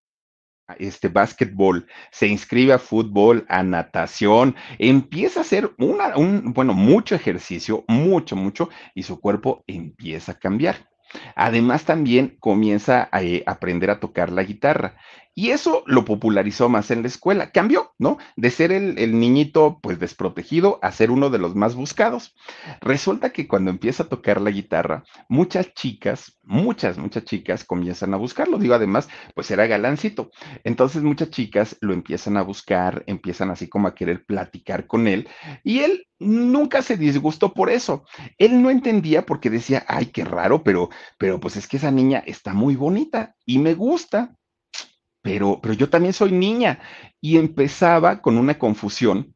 este 0.77 1.08
básquetbol, 1.08 1.88
se 2.12 2.27
inscribe 2.27 2.73
a 2.73 2.79
fútbol, 2.79 3.45
a 3.49 3.63
natación, 3.63 4.55
empieza 4.77 5.39
a 5.39 5.43
hacer 5.43 5.71
una, 5.77 6.15
un, 6.17 6.53
bueno, 6.53 6.73
mucho 6.73 7.15
ejercicio, 7.15 7.84
mucho, 7.88 8.36
mucho, 8.36 8.69
y 8.93 9.03
su 9.03 9.19
cuerpo 9.19 9.63
empieza 9.67 10.34
a 10.34 10.39
cambiar. 10.39 10.89
Además, 11.36 11.86
también 11.86 12.38
comienza 12.39 13.10
a 13.12 13.23
eh, 13.23 13.43
aprender 13.45 13.89
a 13.89 13.99
tocar 13.99 14.32
la 14.32 14.43
guitarra. 14.43 14.95
Y 15.39 15.52
eso 15.52 15.84
lo 15.86 16.04
popularizó 16.04 16.67
más 16.67 16.91
en 16.91 17.02
la 17.02 17.08
escuela. 17.08 17.52
Cambió, 17.52 17.93
¿no? 17.97 18.17
De 18.36 18.52
ser 18.52 18.73
el, 18.73 19.17
niñito 19.17 19.80
pues 19.82 19.97
desprotegido 19.97 20.80
a 20.82 20.91
ser 20.91 21.12
uno 21.12 21.30
de 21.30 21.38
los 21.38 21.56
más 21.56 21.75
buscados. 21.75 22.36
Resulta 22.82 23.30
que 23.30 23.47
cuando 23.47 23.71
empieza 23.71 24.04
a 24.04 24.10
tocar 24.10 24.41
la 24.41 24.52
guitarra, 24.52 25.06
muchas 25.30 25.73
chicas, 25.73 26.38
muchas, 26.43 26.97
muchas 26.97 27.23
chicas 27.23 27.63
comienzan 27.63 28.13
a 28.13 28.17
buscarlo. 28.17 28.58
Digo, 28.58 28.73
además, 28.73 29.08
pues 29.34 29.49
era 29.49 29.65
galancito. 29.65 30.30
Entonces 30.65 31.04
muchas 31.04 31.30
chicas 31.30 31.78
lo 31.80 31.93
empiezan 31.93 32.36
a 32.36 32.41
buscar, 32.41 33.06
empiezan 33.08 33.49
así 33.49 33.69
como 33.69 33.88
a 33.88 33.95
querer 33.95 34.25
platicar 34.25 34.88
con 34.88 35.08
él. 35.08 35.30
Y 35.63 35.80
él 35.80 36.06
nunca 36.19 36.82
se 36.82 36.97
disgustó 36.97 37.54
por 37.54 37.69
eso. 37.69 38.04
Él 38.38 38.62
no 38.62 38.69
entendía 38.69 39.25
porque 39.25 39.49
decía, 39.49 39.86
ay, 39.88 40.08
qué 40.08 40.25
raro, 40.25 40.63
pero, 40.65 40.89
pero 41.17 41.39
pues 41.39 41.56
es 41.56 41.65
que 41.65 41.78
esa 41.78 41.91
niña 41.91 42.21
está 42.25 42.54
muy 42.54 42.75
bonita 42.75 43.38
y 43.45 43.60
me 43.60 43.73
gusta 43.73 44.36
pero, 45.21 45.60
pero 45.62 45.73
yo 45.73 45.89
también 45.89 46.13
soy 46.13 46.32
niña. 46.32 46.79
Y 47.21 47.38
empezaba 47.38 48.21
con 48.21 48.38
una 48.38 48.58
confusión 48.60 49.36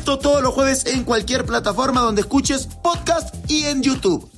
Esto 0.00 0.18
todos 0.18 0.42
los 0.42 0.54
jueves 0.54 0.86
en 0.86 1.04
cualquier 1.04 1.44
plataforma 1.44 2.00
donde 2.00 2.22
escuches 2.22 2.66
podcast 2.82 3.34
y 3.50 3.66
en 3.66 3.82
YouTube. 3.82 4.30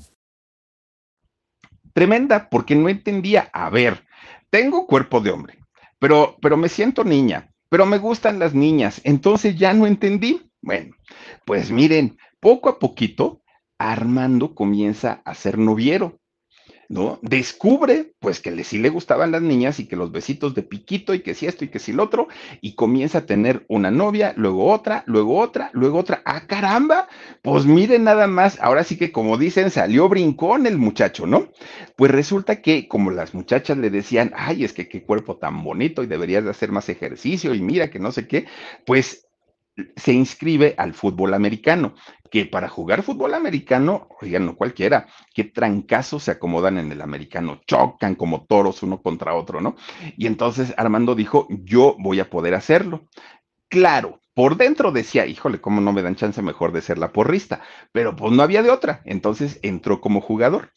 Tremenda, 1.93 2.49
porque 2.51 2.75
no 2.75 2.89
entendía. 2.89 3.49
A 3.53 3.71
ver, 3.71 4.05
tengo 4.51 4.89
cuerpo 4.89 5.21
de 5.21 5.31
hombre, 5.31 5.61
pero, 6.01 6.37
pero 6.43 6.57
me 6.57 6.69
siento 6.69 7.05
niña, 7.05 7.55
pero 7.69 7.87
me 7.87 7.99
gustan 7.99 8.41
las 8.41 8.55
niñas, 8.55 9.01
entonces 9.05 9.55
ya 9.55 9.73
no 9.73 9.87
entendí. 9.87 10.51
Bueno, 10.61 10.97
pues 11.45 11.71
miren, 11.71 12.19
poco 12.41 12.69
a 12.69 12.81
poquito 12.81 13.41
Armando 13.79 14.57
comienza 14.57 15.23
a 15.25 15.33
ser 15.33 15.59
noviero. 15.59 16.19
¿No? 16.89 17.19
Descubre, 17.23 18.13
pues, 18.21 18.41
que 18.41 18.51
le, 18.51 18.65
sí 18.65 18.79
le 18.79 18.89
gustaban 18.89 19.33
las 19.33 19.43
niñas 19.43 19.81
y 19.81 19.87
que 19.87 19.97
los 19.97 20.13
besitos 20.13 20.55
de 20.55 20.63
piquito 20.63 21.15
y 21.15 21.21
que 21.21 21.35
si 21.35 21.47
esto 21.47 21.65
y 21.65 21.69
que 21.69 21.79
si 21.79 21.93
lo 21.93 22.05
otro, 22.05 22.29
y 22.61 22.75
comienza 22.75 23.19
a 23.19 23.27
tener 23.27 23.65
una 23.69 23.91
novia, 23.91 24.35
luego 24.37 24.71
otra, 24.71 25.05
luego 25.07 25.39
otra, 25.39 25.71
luego 25.73 25.99
otra. 25.99 26.23
¡Ah, 26.25 26.47
caramba! 26.47 27.09
Pues 27.43 27.65
miren 27.65 28.05
nada 28.05 28.27
más, 28.27 28.59
ahora 28.61 28.85
sí 28.85 28.97
que 28.97 29.13
como 29.13 29.39
dicen, 29.39 29.71
salió 29.71 30.09
brincón 30.09 30.67
el 30.67 30.79
muchacho, 30.79 31.27
¿no? 31.27 31.49
Pues 31.97 32.11
resulta 32.11 32.63
que 32.63 32.89
como 32.89 33.11
las 33.11 33.35
muchachas 33.35 33.79
le 33.79 33.91
decían, 33.91 34.33
ay, 34.37 34.65
es 34.65 34.73
que 34.73 34.89
qué 34.89 35.03
cuerpo 35.03 35.37
tan 35.37 35.63
bonito 35.65 36.03
y 36.03 36.07
deberías 36.07 36.45
de 36.45 36.51
hacer 36.51 36.73
más 36.73 36.89
ejercicio 36.89 37.55
y 37.55 37.61
mira 37.61 37.91
que 37.91 37.99
no 37.99 38.13
sé 38.13 38.27
qué, 38.27 38.47
pues 38.85 39.27
se 39.97 40.13
inscribe 40.13 40.75
al 40.77 40.95
fútbol 40.95 41.35
americano, 41.35 41.95
que 42.33 42.47
para 42.47 42.67
jugar 42.67 43.03
fútbol 43.03 43.35
americano, 43.35 44.09
oigan, 44.23 44.47
no 44.47 44.57
cualquiera, 44.57 45.07
qué 45.35 45.45
trancazos 45.45 46.23
se 46.25 46.31
acomodan 46.31 46.79
en 46.79 46.91
el 46.91 47.03
americano, 47.03 47.61
chocan 47.67 48.15
como 48.15 48.47
toros 48.47 48.83
uno 48.83 49.03
contra 49.03 49.35
otro, 49.35 49.61
¿no? 49.61 49.77
Y 50.17 50.27
entonces 50.27 50.73
Armando 50.79 51.15
dijo, 51.15 51.47
yo 51.51 51.95
voy 51.99 52.21
a 52.21 52.31
poder 52.31 52.55
hacerlo. 52.55 53.07
Claro, 53.69 54.23
por 54.33 54.57
dentro 54.57 54.93
decía, 54.93 55.27
híjole, 55.27 55.61
¿cómo 55.61 55.83
no 55.83 55.93
me 55.93 56.01
dan 56.01 56.17
chance 56.17 56.41
mejor 56.41 56.73
de 56.73 56.81
ser 56.81 56.97
la 56.97 57.13
porrista? 57.13 57.61
Pero 57.93 58.17
pues 58.17 58.33
no 58.33 58.43
había 58.43 58.63
de 58.63 58.71
otra, 58.71 59.03
entonces 59.05 59.61
entró 59.63 60.01
como 60.01 60.23
jugador. 60.23 60.71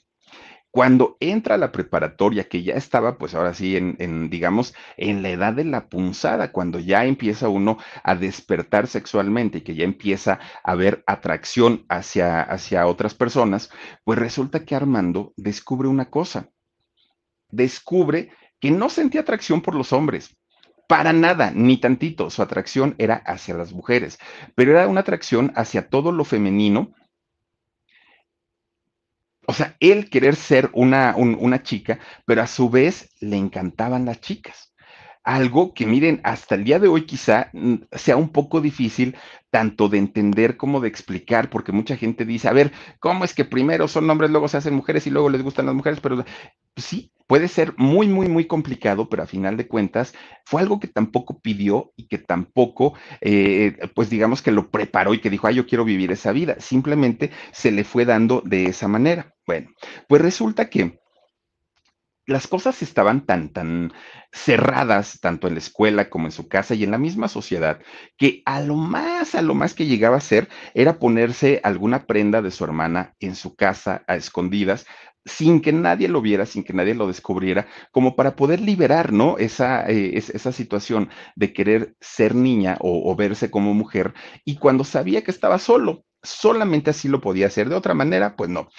Cuando 0.75 1.15
entra 1.21 1.55
a 1.55 1.57
la 1.57 1.71
preparatoria, 1.71 2.49
que 2.49 2.61
ya 2.61 2.73
estaba, 2.73 3.17
pues 3.17 3.33
ahora 3.33 3.53
sí, 3.53 3.77
en, 3.77 4.29
digamos, 4.29 4.75
en 4.97 5.23
la 5.23 5.29
edad 5.29 5.53
de 5.53 5.63
la 5.63 5.87
punzada, 5.87 6.51
cuando 6.51 6.79
ya 6.79 7.05
empieza 7.05 7.47
uno 7.47 7.77
a 8.03 8.13
despertar 8.13 8.87
sexualmente 8.87 9.59
y 9.59 9.61
que 9.61 9.73
ya 9.73 9.85
empieza 9.85 10.37
a 10.65 10.71
haber 10.73 11.01
atracción 11.07 11.85
hacia, 11.87 12.41
hacia 12.41 12.87
otras 12.87 13.13
personas, 13.13 13.69
pues 14.03 14.19
resulta 14.19 14.65
que 14.65 14.75
Armando 14.75 15.31
descubre 15.37 15.87
una 15.87 16.09
cosa. 16.09 16.49
Descubre 17.49 18.31
que 18.59 18.69
no 18.69 18.89
sentía 18.89 19.21
atracción 19.21 19.61
por 19.61 19.75
los 19.75 19.93
hombres, 19.93 20.35
para 20.89 21.13
nada, 21.13 21.51
ni 21.55 21.77
tantito. 21.77 22.29
Su 22.29 22.41
atracción 22.41 22.95
era 22.97 23.15
hacia 23.15 23.55
las 23.55 23.71
mujeres, 23.71 24.19
pero 24.55 24.71
era 24.71 24.89
una 24.89 24.99
atracción 24.99 25.53
hacia 25.55 25.87
todo 25.87 26.11
lo 26.11 26.25
femenino 26.25 26.93
o 29.47 29.53
sea, 29.53 29.75
él 29.79 30.09
querer 30.09 30.35
ser 30.35 30.69
una, 30.73 31.15
una 31.15 31.63
chica, 31.63 31.99
pero 32.25 32.41
a 32.41 32.47
su 32.47 32.69
vez 32.69 33.09
le 33.19 33.37
encantaban 33.37 34.05
las 34.05 34.21
chicas. 34.21 34.73
Algo 35.23 35.73
que 35.73 35.87
miren, 35.87 36.21
hasta 36.23 36.53
el 36.53 36.63
día 36.63 36.77
de 36.77 36.87
hoy 36.87 37.07
quizá 37.07 37.49
mm, 37.53 37.75
sea 37.91 38.15
un 38.15 38.29
poco 38.29 38.61
difícil 38.61 39.15
tanto 39.49 39.89
de 39.89 39.97
entender 39.97 40.55
como 40.55 40.81
de 40.81 40.87
explicar, 40.87 41.49
porque 41.49 41.71
mucha 41.71 41.97
gente 41.97 42.25
dice, 42.25 42.47
a 42.47 42.53
ver, 42.53 42.71
¿cómo 42.99 43.25
es 43.25 43.33
que 43.33 43.45
primero 43.45 43.87
son 43.87 44.09
hombres, 44.09 44.29
luego 44.29 44.47
se 44.47 44.57
hacen 44.57 44.75
mujeres 44.75 45.07
y 45.07 45.09
luego 45.09 45.29
les 45.29 45.41
gustan 45.41 45.65
las 45.65 45.73
mujeres? 45.73 45.99
Pero 45.99 46.23
sí, 46.75 47.11
puede 47.27 47.47
ser 47.47 47.73
muy, 47.77 48.07
muy, 48.07 48.27
muy 48.27 48.45
complicado, 48.45 49.09
pero 49.09 49.23
a 49.23 49.27
final 49.27 49.57
de 49.57 49.67
cuentas 49.67 50.13
fue 50.45 50.61
algo 50.61 50.79
que 50.79 50.87
tampoco 50.87 51.39
pidió 51.39 51.93
y 51.95 52.07
que 52.07 52.17
tampoco, 52.17 52.93
eh, 53.21 53.77
pues 53.95 54.09
digamos 54.09 54.41
que 54.41 54.51
lo 54.51 54.69
preparó 54.69 55.13
y 55.13 55.21
que 55.21 55.29
dijo, 55.29 55.47
ah, 55.47 55.51
yo 55.51 55.65
quiero 55.65 55.85
vivir 55.85 56.11
esa 56.11 56.31
vida. 56.31 56.57
Simplemente 56.59 57.31
se 57.51 57.71
le 57.71 57.83
fue 57.83 58.05
dando 58.05 58.41
de 58.45 58.65
esa 58.65 58.87
manera. 58.87 59.34
Bueno, 59.45 59.69
pues 60.07 60.21
resulta 60.21 60.69
que 60.69 60.99
las 62.27 62.47
cosas 62.47 62.81
estaban 62.81 63.25
tan, 63.25 63.49
tan 63.49 63.93
cerradas, 64.31 65.19
tanto 65.21 65.47
en 65.47 65.53
la 65.53 65.59
escuela 65.59 66.09
como 66.09 66.25
en 66.25 66.31
su 66.31 66.47
casa 66.47 66.73
y 66.73 66.83
en 66.83 66.89
la 66.91 66.97
misma 66.97 67.27
sociedad, 67.27 67.79
que 68.17 68.41
a 68.45 68.61
lo 68.61 68.75
más, 68.75 69.35
a 69.35 69.43
lo 69.43 69.53
más 69.53 69.75
que 69.75 69.85
llegaba 69.85 70.17
a 70.17 70.21
ser 70.21 70.49
era 70.73 70.97
ponerse 70.97 71.61
alguna 71.63 72.07
prenda 72.07 72.41
de 72.41 72.49
su 72.49 72.63
hermana 72.63 73.13
en 73.19 73.35
su 73.35 73.55
casa 73.55 74.03
a 74.07 74.15
escondidas, 74.15 74.87
sin 75.23 75.61
que 75.61 75.71
nadie 75.71 76.07
lo 76.07 76.21
viera, 76.21 76.45
sin 76.47 76.63
que 76.63 76.73
nadie 76.73 76.95
lo 76.95 77.07
descubriera, 77.07 77.67
como 77.91 78.15
para 78.15 78.35
poder 78.35 78.59
liberar, 78.59 79.11
¿no? 79.13 79.37
Esa, 79.37 79.87
eh, 79.89 80.17
esa 80.17 80.51
situación 80.51 81.09
de 81.35 81.53
querer 81.53 81.95
ser 81.99 82.35
niña 82.35 82.77
o, 82.79 83.11
o 83.11 83.15
verse 83.15 83.51
como 83.51 83.73
mujer, 83.75 84.13
y 84.43 84.57
cuando 84.57 84.83
sabía 84.83 85.23
que 85.23 85.31
estaba 85.31 85.59
solo, 85.59 86.05
solamente 86.25 86.89
así 86.89 87.07
lo 87.07 87.21
podía 87.21 87.47
hacer, 87.47 87.69
de 87.69 87.75
otra 87.75 87.93
manera, 87.93 88.35
pues 88.35 88.49
no. 88.49 88.69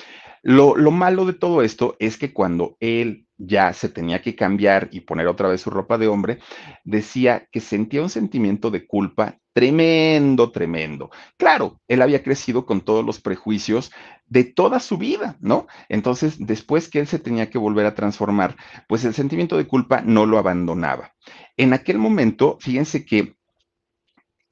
Lo, 0.42 0.76
lo, 0.76 0.90
malo 0.90 1.24
de 1.24 1.32
todo 1.32 1.62
esto 1.62 1.96
es 1.98 2.18
que 2.18 2.32
cuando 2.32 2.76
él 2.80 3.26
ya 3.38 3.72
se 3.72 3.88
tenía 3.88 4.22
que 4.22 4.36
cambiar 4.36 4.88
y 4.92 5.00
poner 5.00 5.26
otra 5.26 5.48
vez 5.48 5.60
su 5.60 5.70
ropa 5.70 5.98
de 5.98 6.08
hombre, 6.08 6.38
decía 6.84 7.48
que 7.50 7.60
sentía 7.60 8.02
un 8.02 8.10
sentimiento 8.10 8.70
de 8.70 8.86
culpa 8.86 9.38
tremendo, 9.56 10.52
tremendo. 10.52 11.10
Claro, 11.38 11.80
él 11.88 12.02
había 12.02 12.22
crecido 12.22 12.66
con 12.66 12.82
todos 12.82 13.04
los 13.04 13.20
prejuicios 13.20 13.90
de 14.26 14.44
toda 14.44 14.80
su 14.80 14.98
vida, 14.98 15.38
¿no? 15.40 15.66
Entonces, 15.88 16.36
después 16.38 16.90
que 16.90 17.00
él 17.00 17.06
se 17.06 17.18
tenía 17.18 17.48
que 17.48 17.56
volver 17.56 17.86
a 17.86 17.94
transformar, 17.94 18.56
pues 18.86 19.04
el 19.04 19.14
sentimiento 19.14 19.56
de 19.56 19.66
culpa 19.66 20.02
no 20.02 20.26
lo 20.26 20.38
abandonaba. 20.38 21.14
En 21.56 21.72
aquel 21.72 21.96
momento, 21.98 22.58
fíjense 22.60 23.06
que 23.06 23.35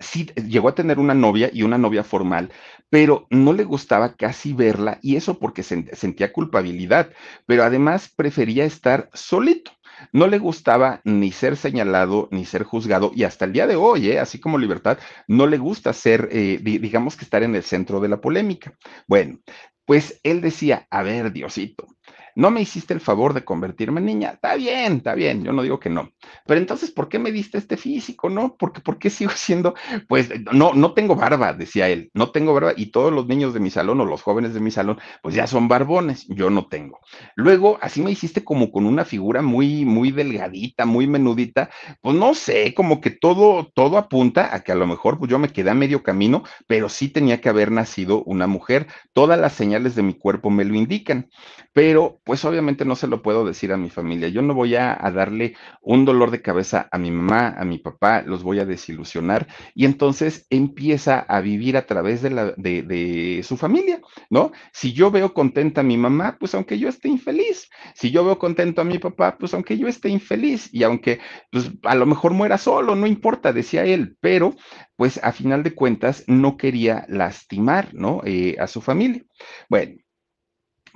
sí 0.04 0.26
llegó 0.48 0.68
a 0.68 0.74
tener 0.74 0.98
una 0.98 1.14
novia 1.14 1.50
y 1.52 1.62
una 1.62 1.78
novia 1.78 2.04
formal, 2.04 2.50
pero 2.90 3.26
no 3.30 3.52
le 3.52 3.64
gustaba 3.64 4.14
casi 4.14 4.52
verla 4.52 4.98
y 5.02 5.16
eso 5.16 5.38
porque 5.38 5.62
sentía 5.62 6.32
culpabilidad, 6.32 7.10
pero 7.46 7.64
además 7.64 8.12
prefería 8.14 8.64
estar 8.64 9.10
solito. 9.12 9.72
No 10.12 10.26
le 10.26 10.38
gustaba 10.38 11.00
ni 11.04 11.32
ser 11.32 11.56
señalado 11.56 12.28
ni 12.30 12.44
ser 12.44 12.64
juzgado 12.64 13.12
y 13.14 13.24
hasta 13.24 13.44
el 13.44 13.52
día 13.52 13.66
de 13.66 13.76
hoy, 13.76 14.10
¿eh? 14.10 14.18
así 14.18 14.40
como 14.40 14.58
libertad, 14.58 14.98
no 15.28 15.46
le 15.46 15.56
gusta 15.58 15.92
ser, 15.92 16.28
eh, 16.32 16.58
digamos 16.60 17.16
que 17.16 17.24
estar 17.24 17.42
en 17.42 17.54
el 17.54 17.62
centro 17.62 18.00
de 18.00 18.08
la 18.08 18.20
polémica. 18.20 18.74
Bueno, 19.06 19.38
pues 19.84 20.20
él 20.22 20.40
decía, 20.40 20.86
a 20.90 21.02
ver, 21.02 21.32
Diosito, 21.32 21.86
no 22.34 22.50
me 22.50 22.60
hiciste 22.60 22.94
el 22.94 23.00
favor 23.00 23.34
de 23.34 23.44
convertirme 23.44 24.00
en 24.00 24.06
niña. 24.06 24.30
Está 24.30 24.56
bien, 24.56 24.94
está 24.94 25.14
bien, 25.14 25.44
yo 25.44 25.52
no 25.52 25.62
digo 25.62 25.78
que 25.78 25.90
no. 25.90 26.10
Pero 26.46 26.60
entonces, 26.60 26.90
¿por 26.90 27.08
qué 27.08 27.18
me 27.18 27.32
diste 27.32 27.58
este 27.58 27.76
físico? 27.76 28.28
No, 28.28 28.56
porque 28.58 28.80
¿por 28.80 28.98
qué 28.98 29.10
sigo 29.10 29.30
siendo? 29.34 29.74
Pues 30.08 30.30
no, 30.52 30.74
no 30.74 30.92
tengo 30.94 31.16
barba, 31.16 31.52
decía 31.52 31.88
él, 31.88 32.10
no 32.14 32.30
tengo 32.30 32.54
barba 32.54 32.72
y 32.76 32.86
todos 32.86 33.12
los 33.12 33.26
niños 33.26 33.54
de 33.54 33.60
mi 33.60 33.70
salón 33.70 34.00
o 34.00 34.04
los 34.04 34.22
jóvenes 34.22 34.54
de 34.54 34.60
mi 34.60 34.70
salón, 34.70 34.98
pues 35.22 35.34
ya 35.34 35.46
son 35.46 35.68
barbones, 35.68 36.26
yo 36.28 36.50
no 36.50 36.66
tengo. 36.66 37.00
Luego, 37.36 37.78
así 37.80 38.02
me 38.02 38.10
hiciste 38.10 38.44
como 38.44 38.70
con 38.70 38.86
una 38.86 39.04
figura 39.04 39.42
muy, 39.42 39.84
muy 39.84 40.10
delgadita, 40.10 40.84
muy 40.84 41.06
menudita, 41.06 41.70
pues 42.00 42.16
no 42.16 42.34
sé, 42.34 42.74
como 42.74 43.00
que 43.00 43.10
todo, 43.10 43.70
todo 43.74 43.98
apunta 43.98 44.54
a 44.54 44.60
que 44.60 44.72
a 44.72 44.76
lo 44.76 44.86
mejor 44.86 45.18
pues 45.18 45.30
yo 45.30 45.38
me 45.38 45.48
quedé 45.48 45.70
a 45.70 45.74
medio 45.74 46.02
camino, 46.02 46.42
pero 46.66 46.88
sí 46.88 47.08
tenía 47.08 47.40
que 47.40 47.48
haber 47.48 47.70
nacido 47.70 48.22
una 48.24 48.46
mujer. 48.46 48.86
Todas 49.12 49.38
las 49.38 49.52
señales 49.52 49.94
de 49.94 50.02
mi 50.02 50.14
cuerpo 50.14 50.50
me 50.50 50.64
lo 50.64 50.74
indican, 50.74 51.28
pero 51.74 52.20
pues 52.24 52.44
obviamente 52.44 52.84
no 52.84 52.94
se 52.94 53.08
lo 53.08 53.20
puedo 53.20 53.44
decir 53.44 53.72
a 53.72 53.76
mi 53.76 53.90
familia. 53.90 54.28
Yo 54.28 54.42
no 54.42 54.54
voy 54.54 54.76
a, 54.76 54.94
darle 55.12 55.56
un 55.82 56.04
dolor 56.04 56.30
de 56.30 56.40
cabeza 56.40 56.88
a 56.90 56.98
mi 56.98 57.10
mamá, 57.10 57.48
a 57.58 57.64
mi 57.64 57.78
papá, 57.78 58.22
los 58.22 58.44
voy 58.44 58.60
a 58.60 58.64
desilusionar 58.64 59.48
y 59.74 59.84
entonces 59.84 60.46
empieza 60.50 61.18
a 61.18 61.40
vivir 61.40 61.76
a 61.76 61.84
través 61.84 62.22
de, 62.22 62.30
la, 62.30 62.54
de, 62.56 63.42
su 63.44 63.56
familia, 63.56 64.00
¿no? 64.30 64.52
Si 64.72 64.92
yo 64.92 65.10
veo 65.10 65.34
contenta 65.34 65.80
a 65.80 65.84
mi 65.84 65.96
mamá, 65.98 66.36
pues 66.38 66.54
aunque 66.54 66.78
yo 66.78 66.88
esté 66.88 67.08
infeliz. 67.08 67.68
Si 67.94 68.12
yo 68.12 68.24
veo 68.24 68.38
contento 68.38 68.80
a 68.80 68.84
mi 68.84 68.98
papá, 69.00 69.36
pues 69.36 69.52
aunque 69.52 69.76
yo 69.76 69.88
esté 69.88 70.08
infeliz 70.08 70.72
y 70.72 70.84
aunque 70.84 71.18
pues 71.50 71.72
a 71.82 71.96
lo 71.96 72.06
mejor 72.06 72.34
muera 72.34 72.56
solo, 72.56 72.94
no 72.94 73.08
importa, 73.08 73.52
decía 73.52 73.84
él, 73.84 74.16
pero 74.20 74.54
pues 74.94 75.18
a 75.24 75.32
final 75.32 75.64
de 75.64 75.74
cuentas 75.74 76.22
no 76.28 76.56
quería 76.56 77.04
lastimar, 77.08 77.92
¿no? 77.94 78.22
Eh, 78.24 78.54
a 78.60 78.68
su 78.68 78.80
familia. 78.80 79.24
Bueno, 79.68 79.94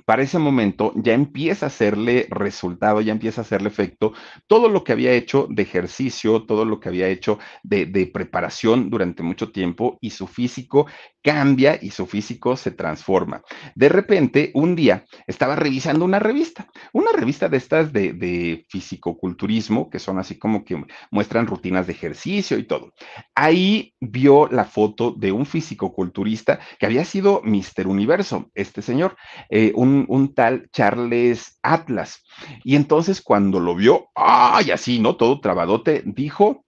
para 0.09 0.23
ese 0.23 0.39
momento 0.39 0.91
ya 0.95 1.13
empieza 1.13 1.67
a 1.67 1.69
hacerle 1.69 2.25
resultado, 2.31 2.99
ya 2.99 3.11
empieza 3.11 3.41
a 3.41 3.43
hacerle 3.43 3.69
efecto 3.69 4.13
todo 4.47 4.67
lo 4.67 4.83
que 4.83 4.91
había 4.91 5.13
hecho 5.13 5.45
de 5.51 5.61
ejercicio, 5.61 6.47
todo 6.47 6.65
lo 6.65 6.79
que 6.79 6.89
había 6.89 7.09
hecho 7.09 7.37
de, 7.61 7.85
preparación 8.11 8.89
durante 8.89 9.21
mucho 9.21 9.51
tiempo 9.51 9.99
y 10.01 10.09
su 10.09 10.25
físico 10.25 10.87
cambia 11.21 11.77
y 11.79 11.91
su 11.91 12.07
físico 12.07 12.55
se 12.55 12.71
transforma. 12.71 13.43
De 13.75 13.87
repente, 13.87 14.49
un 14.55 14.75
día 14.75 15.05
estaba 15.27 15.55
revisando 15.55 16.05
una 16.05 16.17
revista, 16.17 16.67
una 16.91 17.11
revista 17.11 17.47
de 17.47 17.57
estas 17.57 17.93
de, 17.93 18.13
de 18.13 18.65
fisicoculturismo, 18.67 19.91
que 19.91 19.99
son 19.99 20.17
así 20.17 20.39
como 20.39 20.63
que 20.65 20.81
muestran 21.11 21.45
rutinas 21.45 21.85
de 21.85 21.93
ejercicio 21.93 22.57
y 22.57 22.63
todo. 22.63 22.93
Ahí 23.35 23.93
vio 23.99 24.47
la 24.47 24.65
foto 24.65 25.11
de 25.11 25.31
un 25.31 25.45
fisicoculturista 25.45 26.59
que 26.79 26.87
había 26.87 27.05
sido 27.05 27.41
Mister 27.43 27.85
Universo, 27.87 28.49
este 28.55 28.81
señor, 28.81 29.15
eh, 29.51 29.71
un, 29.75 29.98
un, 30.07 30.33
tal 30.33 30.69
Charles 30.71 31.59
Atlas. 31.61 32.23
Y 32.63 32.75
entonces 32.75 33.21
cuando 33.21 33.59
lo 33.59 33.75
vio, 33.75 34.09
¡ay! 34.15 34.71
Así, 34.71 34.99
¿no? 34.99 35.15
Todo 35.15 35.39
trabadote, 35.39 36.03
dijo, 36.05 36.65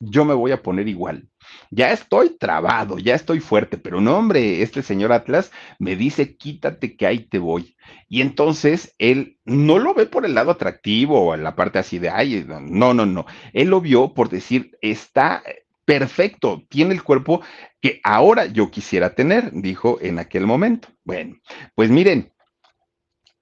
yo 0.00 0.24
me 0.24 0.34
voy 0.34 0.52
a 0.52 0.62
poner 0.62 0.88
igual. 0.88 1.28
Ya 1.70 1.92
estoy 1.92 2.36
trabado, 2.38 2.98
ya 2.98 3.14
estoy 3.14 3.40
fuerte, 3.40 3.78
pero 3.78 4.00
no, 4.00 4.16
hombre, 4.16 4.62
este 4.62 4.82
señor 4.82 5.12
Atlas 5.12 5.52
me 5.78 5.96
dice, 5.96 6.36
quítate 6.36 6.96
que 6.96 7.06
ahí 7.06 7.20
te 7.20 7.38
voy. 7.38 7.76
Y 8.08 8.20
entonces 8.22 8.94
él 8.98 9.38
no 9.44 9.78
lo 9.78 9.94
ve 9.94 10.06
por 10.06 10.24
el 10.24 10.34
lado 10.34 10.52
atractivo 10.52 11.20
o 11.20 11.34
en 11.34 11.44
la 11.44 11.56
parte 11.56 11.78
así 11.78 11.98
de, 11.98 12.10
ay, 12.10 12.46
no, 12.48 12.94
no, 12.94 13.06
no. 13.06 13.26
Él 13.52 13.68
lo 13.68 13.80
vio 13.80 14.14
por 14.14 14.28
decir, 14.28 14.72
está 14.80 15.42
perfecto, 15.84 16.64
tiene 16.68 16.94
el 16.94 17.02
cuerpo 17.02 17.42
que 17.80 18.00
ahora 18.04 18.46
yo 18.46 18.70
quisiera 18.70 19.14
tener, 19.14 19.50
dijo 19.52 19.98
en 20.00 20.18
aquel 20.18 20.46
momento. 20.46 20.88
Bueno, 21.04 21.36
pues 21.74 21.90
miren, 21.90 22.32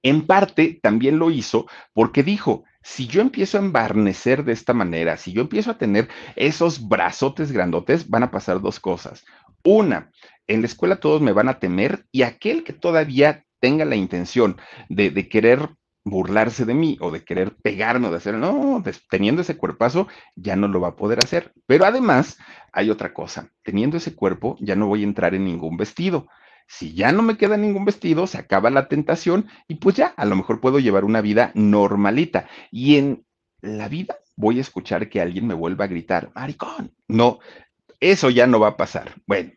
en 0.02 0.26
parte 0.26 0.80
también 0.82 1.18
lo 1.18 1.30
hizo 1.30 1.66
porque 1.92 2.22
dijo, 2.22 2.64
si 2.82 3.06
yo 3.06 3.20
empiezo 3.20 3.58
a 3.58 3.60
embarnecer 3.60 4.44
de 4.44 4.52
esta 4.52 4.74
manera, 4.74 5.16
si 5.16 5.32
yo 5.32 5.42
empiezo 5.42 5.70
a 5.70 5.78
tener 5.78 6.08
esos 6.36 6.88
brazotes 6.88 7.52
grandotes, 7.52 8.08
van 8.08 8.24
a 8.24 8.30
pasar 8.30 8.60
dos 8.60 8.80
cosas. 8.80 9.24
Una, 9.64 10.10
en 10.46 10.60
la 10.60 10.66
escuela 10.66 10.96
todos 10.96 11.22
me 11.22 11.32
van 11.32 11.48
a 11.48 11.58
temer 11.58 12.04
y 12.10 12.22
aquel 12.22 12.64
que 12.64 12.72
todavía 12.72 13.44
tenga 13.60 13.84
la 13.84 13.94
intención 13.94 14.56
de, 14.88 15.28
querer 15.28 15.70
burlarse 16.04 16.64
de 16.64 16.74
mí 16.74 16.98
o 17.00 17.12
de 17.12 17.24
querer 17.24 17.54
pegarme 17.62 18.08
o 18.08 18.10
de 18.10 18.16
hacer, 18.16 18.34
no, 18.34 18.82
teniendo 19.08 19.42
ese 19.42 19.56
cuerpazo 19.56 20.08
ya 20.34 20.56
no 20.56 20.66
lo 20.66 20.80
va 20.80 20.88
a 20.88 20.96
poder 20.96 21.20
hacer. 21.24 21.52
Pero 21.66 21.84
además 21.84 22.38
hay 22.72 22.90
otra 22.90 23.14
cosa, 23.14 23.50
teniendo 23.62 23.98
ese 23.98 24.16
cuerpo 24.16 24.56
ya 24.58 24.74
no 24.74 24.88
voy 24.88 25.02
a 25.02 25.06
entrar 25.06 25.36
en 25.36 25.44
ningún 25.44 25.76
vestido. 25.76 26.26
Si 26.66 26.94
ya 26.94 27.12
no 27.12 27.22
me 27.22 27.36
queda 27.36 27.56
ningún 27.56 27.84
vestido, 27.84 28.26
se 28.26 28.38
acaba 28.38 28.70
la 28.70 28.88
tentación 28.88 29.48
y 29.68 29.76
pues 29.76 29.96
ya, 29.96 30.06
a 30.16 30.24
lo 30.24 30.36
mejor 30.36 30.60
puedo 30.60 30.78
llevar 30.78 31.04
una 31.04 31.20
vida 31.20 31.52
normalita. 31.54 32.48
Y 32.70 32.96
en 32.96 33.26
la 33.60 33.88
vida 33.88 34.16
voy 34.36 34.58
a 34.58 34.62
escuchar 34.62 35.08
que 35.08 35.20
alguien 35.20 35.46
me 35.46 35.54
vuelva 35.54 35.84
a 35.84 35.88
gritar, 35.88 36.32
maricón. 36.34 36.94
No, 37.08 37.38
eso 38.00 38.30
ya 38.30 38.46
no 38.46 38.60
va 38.60 38.68
a 38.68 38.76
pasar. 38.76 39.14
Bueno, 39.26 39.52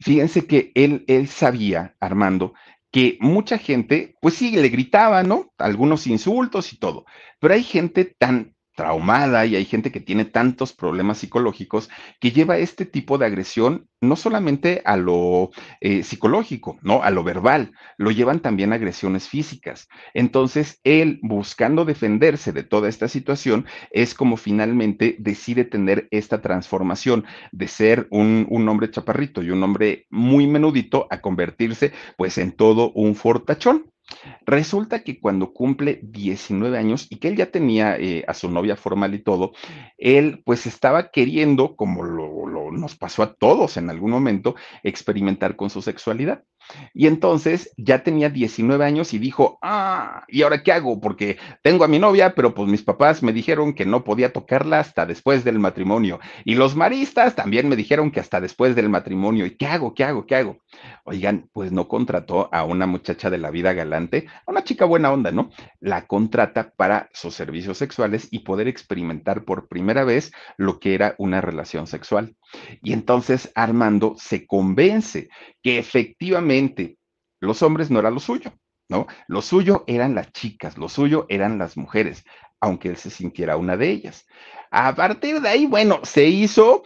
fíjense 0.00 0.46
que 0.46 0.72
él, 0.74 1.04
él 1.08 1.28
sabía, 1.28 1.96
Armando, 2.00 2.54
que 2.90 3.18
mucha 3.20 3.58
gente, 3.58 4.16
pues 4.20 4.34
sí, 4.34 4.52
le 4.52 4.68
gritaba, 4.68 5.22
¿no? 5.22 5.52
Algunos 5.58 6.06
insultos 6.06 6.72
y 6.72 6.78
todo, 6.78 7.06
pero 7.40 7.54
hay 7.54 7.62
gente 7.62 8.04
tan 8.04 8.54
traumada 8.74 9.46
y 9.46 9.56
hay 9.56 9.64
gente 9.64 9.92
que 9.92 10.00
tiene 10.00 10.24
tantos 10.24 10.72
problemas 10.72 11.18
psicológicos 11.18 11.90
que 12.20 12.32
lleva 12.32 12.58
este 12.58 12.86
tipo 12.86 13.18
de 13.18 13.26
agresión 13.26 13.88
no 14.02 14.16
solamente 14.16 14.82
a 14.84 14.96
lo 14.96 15.50
eh, 15.80 16.02
psicológico, 16.02 16.78
¿no? 16.82 17.02
A 17.02 17.10
lo 17.10 17.22
verbal, 17.22 17.72
lo 17.96 18.10
llevan 18.10 18.40
también 18.40 18.72
a 18.72 18.76
agresiones 18.76 19.28
físicas. 19.28 19.88
Entonces, 20.12 20.80
él 20.82 21.20
buscando 21.22 21.84
defenderse 21.84 22.52
de 22.52 22.64
toda 22.64 22.88
esta 22.88 23.08
situación 23.08 23.66
es 23.92 24.14
como 24.14 24.36
finalmente 24.36 25.16
decide 25.20 25.64
tener 25.64 26.08
esta 26.10 26.42
transformación 26.42 27.24
de 27.52 27.68
ser 27.68 28.08
un, 28.10 28.46
un 28.50 28.68
hombre 28.68 28.90
chaparrito 28.90 29.42
y 29.42 29.50
un 29.50 29.62
hombre 29.62 30.06
muy 30.10 30.46
menudito 30.48 31.06
a 31.10 31.20
convertirse 31.20 31.92
pues 32.16 32.38
en 32.38 32.52
todo 32.52 32.90
un 32.92 33.14
fortachón. 33.14 33.91
Resulta 34.44 35.02
que 35.02 35.20
cuando 35.20 35.52
cumple 35.52 36.00
19 36.02 36.76
años 36.78 37.06
y 37.10 37.16
que 37.16 37.28
él 37.28 37.36
ya 37.36 37.50
tenía 37.50 37.96
eh, 37.96 38.24
a 38.26 38.34
su 38.34 38.50
novia 38.50 38.76
formal 38.76 39.14
y 39.14 39.22
todo, 39.22 39.52
él 39.98 40.42
pues 40.44 40.66
estaba 40.66 41.10
queriendo, 41.10 41.76
como 41.76 42.02
lo, 42.02 42.46
lo, 42.46 42.70
nos 42.70 42.96
pasó 42.96 43.22
a 43.22 43.34
todos 43.34 43.76
en 43.76 43.90
algún 43.90 44.10
momento, 44.10 44.54
experimentar 44.82 45.56
con 45.56 45.70
su 45.70 45.82
sexualidad. 45.82 46.44
Y 46.94 47.06
entonces 47.06 47.72
ya 47.76 48.02
tenía 48.02 48.30
19 48.30 48.84
años 48.84 49.12
y 49.14 49.18
dijo, 49.18 49.58
ah, 49.62 50.24
¿y 50.28 50.42
ahora 50.42 50.62
qué 50.62 50.72
hago? 50.72 51.00
Porque 51.00 51.38
tengo 51.62 51.84
a 51.84 51.88
mi 51.88 51.98
novia, 51.98 52.34
pero 52.34 52.54
pues 52.54 52.68
mis 52.68 52.82
papás 52.82 53.22
me 53.22 53.32
dijeron 53.32 53.74
que 53.74 53.84
no 53.84 54.04
podía 54.04 54.32
tocarla 54.32 54.80
hasta 54.80 55.06
después 55.06 55.44
del 55.44 55.58
matrimonio. 55.58 56.20
Y 56.44 56.54
los 56.54 56.76
maristas 56.76 57.34
también 57.34 57.68
me 57.68 57.76
dijeron 57.76 58.10
que 58.10 58.20
hasta 58.20 58.40
después 58.40 58.74
del 58.74 58.88
matrimonio. 58.88 59.46
¿Y 59.46 59.56
qué 59.56 59.66
hago? 59.66 59.94
¿Qué 59.94 60.04
hago? 60.04 60.26
¿Qué 60.26 60.36
hago? 60.36 60.58
Oigan, 61.04 61.48
pues 61.52 61.72
no 61.72 61.88
contrató 61.88 62.48
a 62.52 62.64
una 62.64 62.86
muchacha 62.86 63.30
de 63.30 63.38
la 63.38 63.50
vida 63.50 63.72
galante, 63.72 64.26
a 64.46 64.50
una 64.50 64.64
chica 64.64 64.84
buena 64.84 65.12
onda, 65.12 65.32
¿no? 65.32 65.50
La 65.80 66.06
contrata 66.06 66.72
para 66.76 67.08
sus 67.12 67.34
servicios 67.34 67.78
sexuales 67.78 68.28
y 68.30 68.40
poder 68.40 68.68
experimentar 68.68 69.44
por 69.44 69.68
primera 69.68 70.04
vez 70.04 70.32
lo 70.56 70.78
que 70.78 70.94
era 70.94 71.14
una 71.18 71.40
relación 71.40 71.86
sexual. 71.86 72.36
Y 72.82 72.92
entonces 72.92 73.50
Armando 73.54 74.14
se 74.18 74.46
convence 74.46 75.28
que 75.62 75.78
efectivamente 75.78 76.51
los 77.40 77.62
hombres 77.62 77.90
no 77.90 77.98
era 77.98 78.10
lo 78.10 78.20
suyo, 78.20 78.52
¿no? 78.88 79.06
Lo 79.26 79.42
suyo 79.42 79.84
eran 79.86 80.14
las 80.14 80.32
chicas, 80.32 80.78
lo 80.78 80.88
suyo 80.88 81.26
eran 81.28 81.58
las 81.58 81.76
mujeres, 81.76 82.24
aunque 82.60 82.88
él 82.88 82.96
se 82.96 83.10
sintiera 83.10 83.56
una 83.56 83.76
de 83.76 83.90
ellas. 83.90 84.26
A 84.70 84.94
partir 84.94 85.40
de 85.40 85.48
ahí, 85.48 85.66
bueno, 85.66 86.00
se 86.04 86.26
hizo 86.26 86.84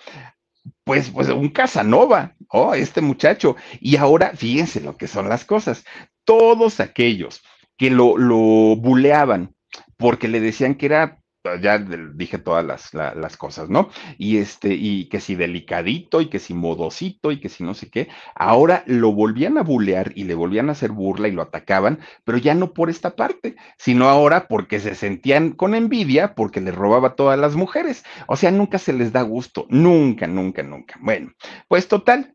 pues, 0.85 1.11
pues 1.11 1.29
un 1.29 1.50
Casanova, 1.50 2.35
oh, 2.48 2.74
este 2.74 3.00
muchacho. 3.00 3.57
Y 3.81 3.96
ahora, 3.96 4.33
fíjense 4.35 4.81
lo 4.81 4.96
que 4.96 5.09
son 5.09 5.29
las 5.29 5.44
cosas. 5.44 5.85
Todos 6.24 6.81
aquellos 6.81 7.42
que 7.76 7.90
lo, 7.90 8.16
lo 8.16 8.76
buleaban 8.76 9.55
porque 9.96 10.29
le 10.29 10.40
decían 10.40 10.74
que 10.74 10.87
era 10.87 11.22
ya 11.61 11.78
dije 11.78 12.38
todas 12.38 12.64
las, 12.64 12.92
las, 12.94 13.37
cosas, 13.37 13.68
¿no? 13.70 13.90
Y 14.18 14.38
este, 14.38 14.74
y 14.74 15.09
que 15.09 15.20
si 15.20 15.35
delicadito, 15.35 16.20
y 16.20 16.28
que 16.28 16.38
si 16.38 16.54
modosito, 16.54 17.30
y 17.30 17.40
que 17.40 17.48
si 17.48 17.64
no 17.64 17.74
sé 17.74 17.90
qué, 17.90 18.09
ahora 18.35 18.82
lo 18.87 19.12
volvían 19.12 19.59
a 19.59 19.62
bulear 19.62 20.12
y 20.14 20.24
le 20.24 20.35
volvían 20.35 20.68
a 20.68 20.72
hacer 20.72 20.92
burla 20.92 21.28
y 21.28 21.32
lo 21.32 21.42
atacaban, 21.42 22.00
pero 22.24 22.38
ya 22.38 22.54
no 22.54 22.72
por 22.72 22.90
esta 22.90 23.16
parte, 23.16 23.56
sino 23.78 24.09
ahora 24.09 24.48
porque 24.48 24.80
se 24.80 24.94
sentían 24.94 25.52
con 25.52 25.74
envidia 25.74 26.35
porque 26.35 26.61
le 26.61 26.72
robaba 26.72 27.14
todas 27.14 27.38
las 27.38 27.54
mujeres. 27.54 28.04
O 28.26 28.37
sea, 28.37 28.50
nunca 28.50 28.78
se 28.78 28.92
les 28.92 29.12
da 29.12 29.22
gusto, 29.22 29.66
nunca, 29.68 30.26
nunca, 30.26 30.62
nunca. 30.62 30.98
Bueno, 31.00 31.32
pues 31.68 31.88
total, 31.88 32.35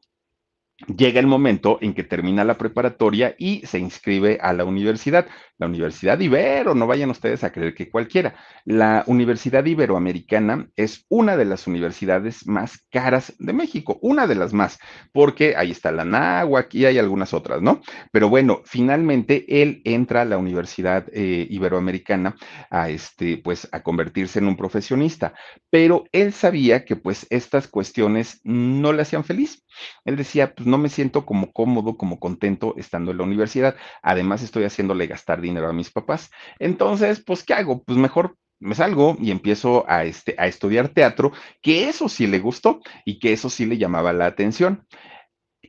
llega 0.88 1.20
el 1.20 1.28
momento 1.28 1.78
en 1.82 1.94
que 1.94 2.04
termina 2.04 2.44
la 2.44 2.58
preparatoria 2.58 3.36
y 3.38 3.66
se 3.66 3.80
inscribe 3.80 4.40
a 4.42 4.54
la 4.54 4.66
universidad. 4.66 5.28
La 5.62 5.68
Universidad 5.68 6.20
Ibero, 6.20 6.74
no 6.74 6.88
vayan 6.88 7.12
ustedes 7.12 7.44
a 7.44 7.52
creer 7.52 7.76
que 7.76 7.90
cualquiera. 7.90 8.34
La 8.66 9.04
Universidad 9.06 9.64
Iberoamericana 9.64 10.68
es 10.76 11.06
una 11.08 11.38
de 11.38 11.46
las 11.46 11.68
universidades 11.68 12.48
más 12.48 12.84
caras 12.90 13.36
de 13.38 13.54
México, 13.54 14.00
una 14.02 14.26
de 14.26 14.34
las 14.34 14.54
más, 14.54 14.80
porque 15.14 15.56
ahí 15.56 15.70
está 15.70 15.92
la 15.92 16.04
NAHUAC 16.04 16.74
y 16.74 16.86
hay 16.86 16.98
algunas 16.98 17.36
otras, 17.36 17.62
¿no? 17.62 17.82
Pero 18.12 18.28
bueno, 18.28 18.62
finalmente 18.66 19.62
él 19.62 19.84
entra 19.86 20.24
a 20.24 20.26
la 20.26 20.40
Universidad 20.40 21.06
eh, 21.14 21.46
Iberoamericana 21.48 22.36
a 22.72 22.90
este, 22.90 23.38
pues 23.38 23.70
a 23.72 23.84
convertirse 23.84 24.40
en 24.40 24.48
un 24.48 24.58
profesionista, 24.58 25.36
pero 25.70 26.06
él 26.12 26.34
sabía 26.34 26.86
que 26.86 26.96
pues 26.96 27.28
estas 27.30 27.68
cuestiones 27.68 28.42
no 28.44 28.94
le 28.94 29.04
hacían 29.04 29.24
feliz. 29.24 29.64
Él 30.06 30.16
decía, 30.16 30.54
pues 30.54 30.68
no 30.68 30.78
me 30.78 30.90
siento 30.90 31.26
como 31.26 31.54
cómodo, 31.54 31.98
como 31.98 32.20
contento 32.20 32.74
estando 32.78 33.12
en 33.12 33.18
la 33.18 33.24
universidad. 33.24 33.76
Además, 34.02 34.44
estoy 34.44 34.64
haciéndole 34.64 35.08
gastar 35.08 35.40
dinero 35.40 35.51
a 35.58 35.74
mis 35.74 35.92
papás. 35.92 36.32
Entonces, 36.60 37.24
pues, 37.24 37.44
¿qué 37.44 37.54
hago? 37.54 37.84
Pues 37.84 37.98
mejor 37.98 38.38
me 38.60 38.76
salgo 38.76 39.18
y 39.20 39.32
empiezo 39.32 39.86
a, 39.88 40.06
este, 40.06 40.36
a 40.38 40.48
estudiar 40.48 40.90
teatro, 40.90 41.32
que 41.62 41.90
eso 41.90 42.08
sí 42.08 42.28
le 42.28 42.40
gustó 42.40 42.82
y 43.06 43.20
que 43.20 43.34
eso 43.34 43.50
sí 43.50 43.66
le 43.66 43.78
llamaba 43.78 44.14
la 44.14 44.28
atención 44.28 44.86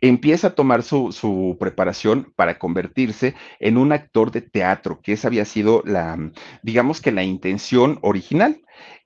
empieza 0.02 0.48
a 0.48 0.54
tomar 0.54 0.82
su, 0.82 1.12
su, 1.12 1.56
preparación 1.58 2.32
para 2.34 2.58
convertirse 2.58 3.34
en 3.60 3.78
un 3.78 3.92
actor 3.92 4.32
de 4.32 4.42
teatro, 4.42 5.00
que 5.00 5.12
esa 5.12 5.28
había 5.28 5.44
sido 5.44 5.82
la, 5.86 6.18
digamos 6.62 7.00
que 7.00 7.12
la 7.12 7.22
intención 7.22 7.98
original. 8.02 8.60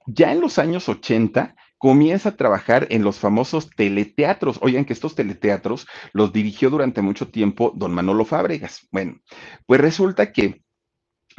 Ya 0.07 0.33
en 0.33 0.41
los 0.41 0.59
años 0.59 0.89
80 0.89 1.55
comienza 1.79 2.31
a 2.31 2.37
trabajar 2.37 2.87
en 2.91 3.03
los 3.05 3.19
famosos 3.19 3.69
teleteatros. 3.77 4.59
Oigan 4.63 4.87
que 4.87 4.95
estos 4.95 5.15
teleteatros 5.15 5.87
los 6.13 6.33
dirigió 6.33 6.71
durante 6.71 7.03
mucho 7.03 7.29
tiempo 7.29 7.73
don 7.77 7.93
Manolo 7.93 8.25
Fábregas. 8.25 8.89
Bueno, 8.91 9.21
pues 9.67 9.81
resulta 9.81 10.33
que 10.33 10.63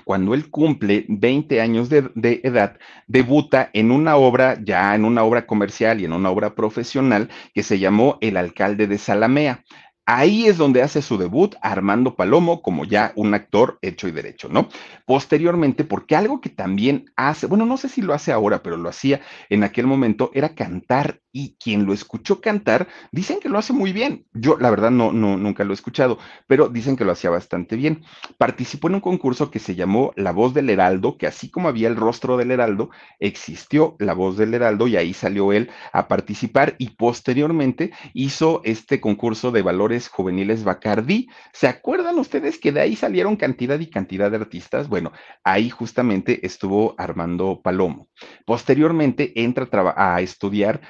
cuando 0.03 0.33
él 0.33 0.49
cumple 0.49 1.05
20 1.09 1.61
años 1.61 1.89
de, 1.89 2.11
edad, 2.43 2.77
debuta 3.07 3.69
en 3.73 3.91
una 3.91 4.15
obra, 4.15 4.57
ya 4.63 4.95
en 4.95 5.05
una 5.05 5.23
obra 5.23 5.45
comercial 5.45 5.99
y 6.01 6.05
en 6.05 6.13
una 6.13 6.29
obra 6.29 6.55
profesional 6.55 7.29
que 7.53 7.63
se 7.63 7.79
llamó 7.79 8.17
El 8.21 8.37
alcalde 8.37 8.87
de 8.87 8.97
Salamea. 8.97 9.63
Ahí 10.09 10.47
es 10.47 10.57
donde 10.57 10.81
hace 10.81 11.01
su 11.01 11.17
debut 11.17 11.55
Armando 11.61 12.15
Palomo 12.15 12.61
como 12.61 12.85
ya 12.85 13.11
un 13.17 13.33
actor 13.33 13.77
hecho 13.81 14.07
y 14.07 14.11
derecho, 14.11 14.47
¿no? 14.47 14.69
Posteriormente, 15.05 15.83
porque 15.83 16.15
algo 16.15 16.39
que 16.39 16.49
también 16.49 17.11
hace, 17.17 17.45
bueno, 17.45 17.65
no 17.65 17.75
sé 17.75 17.89
si 17.89 18.01
lo 18.01 18.13
hace 18.13 18.31
ahora, 18.31 18.63
pero 18.63 18.77
lo 18.77 18.87
hacía 18.87 19.19
en 19.49 19.65
aquel 19.65 19.85
momento, 19.85 20.31
era 20.33 20.55
cantar 20.55 21.19
y 21.37 21.55
quien 21.59 21.85
lo 21.85 21.93
escuchó 21.93 22.41
cantar, 22.41 22.87
dicen 23.11 23.39
que 23.39 23.47
lo 23.47 23.59
hace 23.59 23.71
muy 23.71 23.93
bien. 23.93 24.25
Yo, 24.33 24.57
la 24.57 24.71
verdad, 24.71 24.89
no, 24.89 25.11
no, 25.11 25.37
nunca 25.37 25.63
lo 25.63 25.71
he 25.71 25.75
escuchado, 25.75 26.17
pero 26.47 26.67
dicen 26.67 26.97
que 26.97 27.05
lo 27.05 27.11
hacía 27.11 27.29
bastante 27.29 27.75
bien. 27.75 28.01
Participó 28.39 28.87
en 28.87 28.95
un 28.95 29.01
concurso 29.01 29.51
que 29.51 29.59
se 29.59 29.75
llamó 29.75 30.13
La 30.15 30.31
Voz 30.31 30.55
del 30.55 30.71
Heraldo, 30.71 31.15
que 31.15 31.27
así 31.27 31.51
como 31.51 31.67
había 31.67 31.89
el 31.89 31.95
rostro 31.95 32.37
del 32.37 32.49
Heraldo, 32.49 32.89
existió 33.19 33.95
La 33.99 34.13
Voz 34.13 34.35
del 34.35 34.55
Heraldo 34.55 34.87
y 34.87 34.97
ahí 34.97 35.13
salió 35.13 35.53
él 35.53 35.69
a 35.93 36.07
participar 36.07 36.73
y 36.79 36.89
posteriormente 36.89 37.91
hizo 38.15 38.61
este 38.63 38.99
concurso 38.99 39.51
de 39.51 39.61
valores 39.61 40.09
juveniles 40.09 40.63
Bacardí. 40.63 41.29
¿Se 41.53 41.67
acuerdan 41.67 42.17
ustedes 42.17 42.57
que 42.57 42.71
de 42.71 42.81
ahí 42.81 42.95
salieron 42.95 43.35
cantidad 43.35 43.79
y 43.79 43.91
cantidad 43.91 44.31
de 44.31 44.37
artistas? 44.37 44.89
Bueno, 44.89 45.11
ahí 45.43 45.69
justamente 45.69 46.47
estuvo 46.47 46.95
Armando 46.97 47.61
Palomo. 47.63 48.07
Posteriormente 48.43 49.39
entra 49.39 49.67
a, 49.95 50.15
a 50.15 50.21
estudiar 50.21 50.81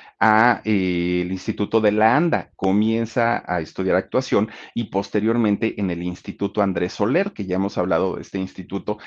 eh, 0.63 1.21
el 1.23 1.32
Instituto 1.32 1.82
de 1.82 1.91
la 1.91 2.15
ANDA, 2.15 2.52
comienza 2.56 3.43
a 3.45 3.62
estudiar 3.62 3.95
actuación 3.95 4.50
y 4.73 4.86
posteriormente 4.86 5.80
en 5.80 5.91
el 5.91 6.04
Instituto 6.04 6.62
Andrés 6.62 6.93
Soler, 6.93 7.32
que 7.34 7.45
ya 7.45 7.56
hemos 7.56 7.78
hablado 7.78 8.15
de 8.15 8.21
este 8.21 8.39
instituto 8.39 8.97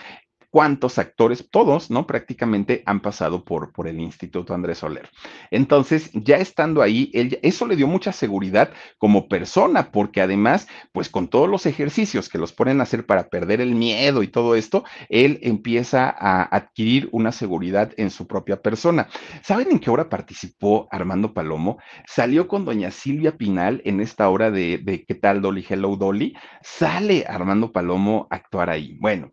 cuántos 0.51 0.99
actores, 0.99 1.49
todos, 1.51 1.91
¿no? 1.91 2.07
Prácticamente 2.07 2.83
han 2.87 3.01
pasado 3.01 3.45
por, 3.45 3.73
por 3.73 3.89
el 3.89 4.01
Instituto 4.01 4.53
Andrés 4.53 4.79
Soler. 4.79 5.09
Entonces, 5.51 6.11
ya 6.13 6.37
estando 6.37 6.83
ahí, 6.83 7.11
él, 7.15 7.39
eso 7.43 7.67
le 7.67 7.77
dio 7.77 7.87
mucha 7.87 8.13
seguridad 8.13 8.73
como 8.99 9.29
persona, 9.29 9.91
porque 9.93 10.21
además, 10.21 10.69
pues 10.93 11.09
con 11.09 11.29
todos 11.29 11.49
los 11.49 11.67
ejercicios 11.67 12.29
que 12.29 12.39
los 12.39 12.53
ponen 12.53 12.81
a 12.81 12.83
hacer 12.83 13.07
para 13.07 13.29
perder 13.29 13.61
el 13.61 13.75
miedo 13.75 14.23
y 14.23 14.29
todo 14.29 14.55
esto, 14.57 14.85
él 15.09 15.39
empieza 15.43 16.09
a 16.11 16.43
adquirir 16.43 17.09
una 17.13 17.33
seguridad 17.33 17.93
en 17.97 18.11
su 18.11 18.27
propia 18.27 18.61
persona. 18.61 19.09
¿Saben 19.43 19.71
en 19.71 19.79
qué 19.79 19.91
obra 19.91 20.09
participó 20.09 20.89
Armando 20.91 21.33
Palomo? 21.33 21.79
Salió 22.07 22.49
con 22.49 22.65
doña 22.65 22.91
Silvia 22.91 23.37
Pinal 23.37 23.81
en 23.85 24.01
esta 24.01 24.29
obra 24.29 24.51
de, 24.51 24.79
de 24.79 25.05
¿Qué 25.05 25.15
tal, 25.15 25.41
Dolly? 25.41 25.65
Hello, 25.69 25.97
Dolly. 25.97 26.35
Sale 26.63 27.25
Armando 27.29 27.73
Palomo 27.73 28.27
a 28.31 28.37
actuar 28.37 28.71
ahí. 28.71 28.97
Bueno, 29.01 29.33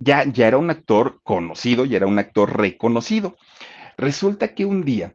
ya, 0.00 0.24
ya 0.24 0.48
era 0.48 0.58
un 0.58 0.70
actor 0.70 1.20
conocido, 1.22 1.84
ya 1.84 1.98
era 1.98 2.06
un 2.06 2.18
actor 2.18 2.56
reconocido. 2.56 3.36
Resulta 3.96 4.54
que 4.54 4.64
un 4.64 4.84
día 4.84 5.14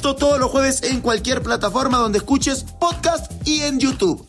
Esto 0.00 0.16
todos 0.16 0.40
los 0.40 0.50
jueves 0.50 0.82
en 0.82 1.02
cualquier 1.02 1.42
plataforma 1.42 1.98
donde 1.98 2.16
escuches 2.16 2.64
podcast 2.80 3.46
y 3.46 3.60
en 3.60 3.78
YouTube. 3.78 4.26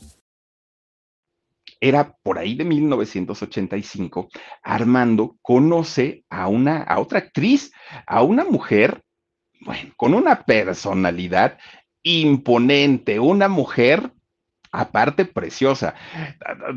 Era 1.80 2.18
por 2.24 2.38
ahí 2.38 2.56
de 2.56 2.66
1985, 2.66 4.28
Armando 4.64 5.38
conoce 5.42 6.26
a 6.30 6.50
una 6.50 6.84
a 6.84 7.00
otra 7.00 7.20
actriz, 7.20 7.72
a 8.06 8.22
una 8.22 8.44
mujer, 8.44 9.02
bueno, 9.62 9.94
con 9.96 10.14
una 10.14 10.44
personalidad 10.44 11.58
imponente, 12.04 13.22
una 13.22 13.48
mujer 13.48 14.12
aparte 14.74 15.24
preciosa. 15.24 15.96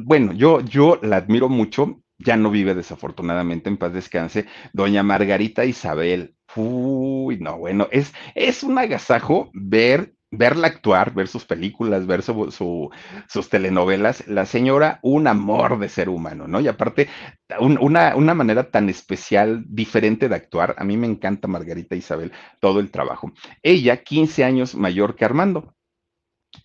Bueno, 0.04 0.32
yo, 0.34 0.60
yo 0.60 1.00
la 1.02 1.16
admiro 1.16 1.48
mucho, 1.48 2.00
ya 2.18 2.36
no 2.36 2.50
vive 2.50 2.74
desafortunadamente, 2.74 3.68
en 3.68 3.76
paz 3.76 3.92
descanse, 3.92 4.46
doña 4.72 5.02
Margarita 5.02 5.64
Isabel. 5.64 6.36
Uy, 6.56 7.38
no, 7.40 7.58
bueno, 7.58 7.88
es, 7.90 8.12
es 8.34 8.62
un 8.62 8.78
agasajo 8.78 9.50
ver 9.54 10.14
verla 10.36 10.68
actuar, 10.68 11.14
ver 11.14 11.28
sus 11.28 11.44
películas, 11.44 12.06
ver 12.06 12.22
su, 12.22 12.90
sus 13.28 13.48
telenovelas, 13.48 14.26
la 14.26 14.46
señora, 14.46 14.98
un 15.02 15.26
amor 15.26 15.78
de 15.78 15.88
ser 15.88 16.08
humano, 16.08 16.46
¿no? 16.46 16.60
Y 16.60 16.68
aparte, 16.68 17.08
una, 17.60 18.16
una, 18.16 18.34
manera 18.34 18.70
tan 18.70 18.88
especial, 18.88 19.64
diferente 19.66 20.28
de 20.28 20.34
actuar. 20.34 20.74
A 20.78 20.84
mí 20.84 20.96
me 20.96 21.06
encanta 21.06 21.48
Margarita 21.48 21.96
Isabel, 21.96 22.32
todo 22.60 22.80
el 22.80 22.90
trabajo. 22.90 23.32
Ella, 23.62 24.02
15 24.02 24.44
años 24.44 24.74
mayor 24.74 25.14
que 25.16 25.24
Armando. 25.24 25.74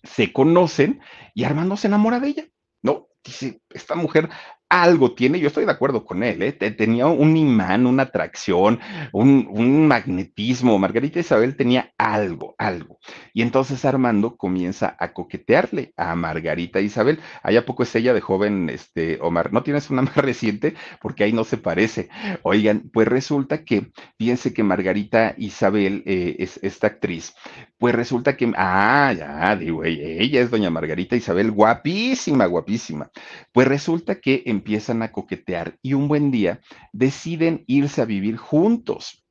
Se 0.04 0.32
conocen 0.32 1.00
y 1.34 1.44
Armando 1.44 1.76
se 1.76 1.88
enamora 1.88 2.20
de 2.20 2.28
ella, 2.28 2.44
¿no? 2.82 3.08
Dice, 3.24 3.60
esta 3.70 3.96
mujer 3.96 4.28
algo 4.70 5.14
tiene, 5.14 5.40
yo 5.40 5.48
estoy 5.48 5.64
de 5.64 5.72
acuerdo 5.72 6.04
con 6.04 6.22
él, 6.22 6.42
¿eh? 6.42 6.52
tenía 6.52 7.08
un 7.08 7.36
imán, 7.36 7.86
una 7.86 8.04
atracción, 8.04 8.78
un, 9.12 9.88
magnetismo. 9.88 10.78
Margarita 10.78 11.18
Isabel 11.18 11.56
tenía 11.56 11.92
algo, 11.98 12.54
algo. 12.56 13.00
Y 13.34 13.42
entonces 13.42 13.84
Armando 13.84 14.36
comienza 14.36 14.96
a 14.98 15.12
coquetearle 15.12 15.92
a 15.96 16.14
Margarita 16.14 16.80
Isabel. 16.80 17.18
Allá 17.42 17.66
poco 17.66 17.82
es 17.82 17.94
ella 17.96 18.14
de 18.14 18.20
joven, 18.20 18.70
este, 18.70 19.18
Omar. 19.20 19.52
¿No 19.52 19.64
tienes 19.64 19.90
una 19.90 20.02
más 20.02 20.16
reciente? 20.16 20.74
Porque 21.00 21.24
ahí 21.24 21.32
no 21.32 21.42
se 21.42 21.56
parece. 21.56 22.08
Oigan, 22.42 22.90
pues 22.92 23.08
resulta 23.08 23.64
que, 23.64 23.90
fíjense 24.18 24.54
que 24.54 24.62
Margarita 24.62 25.34
Isabel 25.36 26.04
eh, 26.06 26.36
es 26.38 26.60
esta 26.62 26.86
actriz. 26.86 27.34
Pues 27.76 27.94
resulta 27.94 28.36
que, 28.36 28.52
ah, 28.56 29.12
ya, 29.16 29.56
digo, 29.56 29.82
ella 29.84 30.40
es 30.40 30.50
doña 30.50 30.70
Margarita 30.70 31.16
Isabel, 31.16 31.50
guapísima, 31.50 32.46
guapísima. 32.46 33.10
Pues 33.52 33.66
resulta 33.66 34.20
que 34.20 34.42
en 34.46 34.59
empiezan 34.60 35.02
a 35.02 35.10
coquetear 35.10 35.78
y 35.82 35.94
un 35.94 36.06
buen 36.06 36.30
día 36.30 36.60
deciden 36.92 37.64
irse 37.66 38.02
a 38.02 38.04
vivir 38.04 38.36
juntos. 38.36 39.24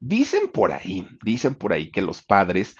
Dicen 0.00 0.48
por 0.52 0.72
ahí, 0.72 1.06
dicen 1.22 1.54
por 1.54 1.72
ahí 1.72 1.90
que 1.90 2.02
los 2.02 2.22
padres 2.22 2.76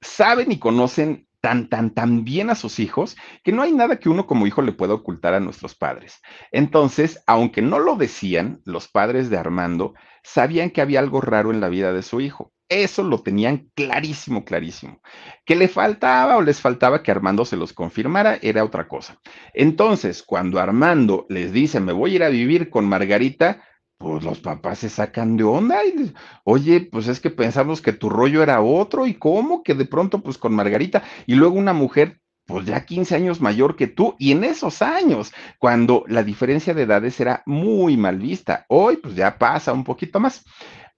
saben 0.00 0.50
y 0.50 0.58
conocen 0.58 1.28
tan, 1.40 1.68
tan, 1.68 1.94
tan 1.94 2.24
bien 2.24 2.50
a 2.50 2.54
sus 2.56 2.80
hijos 2.80 3.16
que 3.44 3.52
no 3.52 3.62
hay 3.62 3.72
nada 3.72 3.98
que 3.98 4.08
uno 4.08 4.26
como 4.26 4.46
hijo 4.46 4.60
le 4.60 4.72
pueda 4.72 4.94
ocultar 4.94 5.34
a 5.34 5.40
nuestros 5.40 5.74
padres. 5.74 6.20
Entonces, 6.50 7.22
aunque 7.26 7.62
no 7.62 7.78
lo 7.78 7.96
decían, 7.96 8.60
los 8.64 8.88
padres 8.88 9.30
de 9.30 9.38
Armando 9.38 9.94
sabían 10.24 10.70
que 10.70 10.82
había 10.82 10.98
algo 10.98 11.20
raro 11.20 11.52
en 11.52 11.60
la 11.60 11.68
vida 11.68 11.92
de 11.92 12.02
su 12.02 12.20
hijo. 12.20 12.52
Eso 12.70 13.02
lo 13.02 13.20
tenían 13.20 13.68
clarísimo, 13.74 14.44
clarísimo. 14.44 15.00
Que 15.44 15.56
le 15.56 15.66
faltaba 15.66 16.36
o 16.36 16.40
les 16.40 16.60
faltaba 16.60 17.02
que 17.02 17.10
Armando 17.10 17.44
se 17.44 17.56
los 17.56 17.72
confirmara 17.72 18.38
era 18.42 18.64
otra 18.64 18.86
cosa. 18.86 19.18
Entonces, 19.52 20.22
cuando 20.22 20.60
Armando 20.60 21.26
les 21.28 21.52
dice, 21.52 21.80
me 21.80 21.92
voy 21.92 22.12
a 22.12 22.14
ir 22.14 22.22
a 22.22 22.28
vivir 22.28 22.70
con 22.70 22.84
Margarita, 22.88 23.64
pues 23.98 24.22
los 24.22 24.38
papás 24.38 24.78
se 24.78 24.88
sacan 24.88 25.36
de 25.36 25.42
onda 25.42 25.84
y 25.84 26.14
oye, 26.44 26.80
pues 26.80 27.08
es 27.08 27.18
que 27.18 27.30
pensamos 27.30 27.82
que 27.82 27.92
tu 27.92 28.08
rollo 28.08 28.40
era 28.40 28.60
otro 28.60 29.08
y 29.08 29.14
cómo 29.14 29.64
que 29.64 29.74
de 29.74 29.84
pronto 29.84 30.20
pues 30.20 30.38
con 30.38 30.54
Margarita 30.54 31.02
y 31.26 31.34
luego 31.34 31.56
una 31.56 31.72
mujer 31.72 32.20
pues 32.46 32.66
ya 32.66 32.84
15 32.84 33.14
años 33.14 33.40
mayor 33.40 33.76
que 33.76 33.86
tú 33.86 34.16
y 34.18 34.32
en 34.32 34.44
esos 34.44 34.82
años, 34.82 35.32
cuando 35.58 36.04
la 36.08 36.22
diferencia 36.22 36.74
de 36.74 36.82
edades 36.82 37.20
era 37.20 37.42
muy 37.46 37.96
mal 37.96 38.18
vista, 38.18 38.64
hoy 38.68 38.96
pues 38.96 39.14
ya 39.14 39.38
pasa 39.38 39.72
un 39.72 39.84
poquito 39.84 40.18
más. 40.18 40.44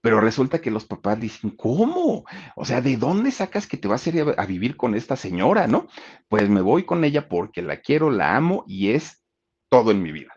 Pero 0.03 0.19
resulta 0.19 0.59
que 0.59 0.69
los 0.69 0.83
papás 0.83 1.17
dicen, 1.17 1.51
¿cómo? 1.51 2.25
O 2.57 2.65
sea, 2.65 2.81
¿de 2.81 2.97
dónde 2.97 3.31
sacas 3.31 3.67
que 3.67 3.77
te 3.77 3.87
vas 3.87 4.05
a 4.05 4.09
ir 4.09 4.35
a, 4.37 4.45
vivir 4.45 4.75
con 4.75 4.95
esta 4.95 5.15
señora, 5.15 5.65
no? 5.65 5.87
Pues 6.27 6.49
me 6.49 6.59
voy 6.59 6.83
con 6.83 7.05
ella 7.05 7.29
porque 7.29 7.61
la 7.61 7.77
quiero, 7.77 8.11
la 8.11 8.35
amo 8.35 8.65
y 8.67 8.89
es 8.89 9.23
todo 9.69 9.91
en 9.91 10.03
mi 10.03 10.11
vida. 10.11 10.33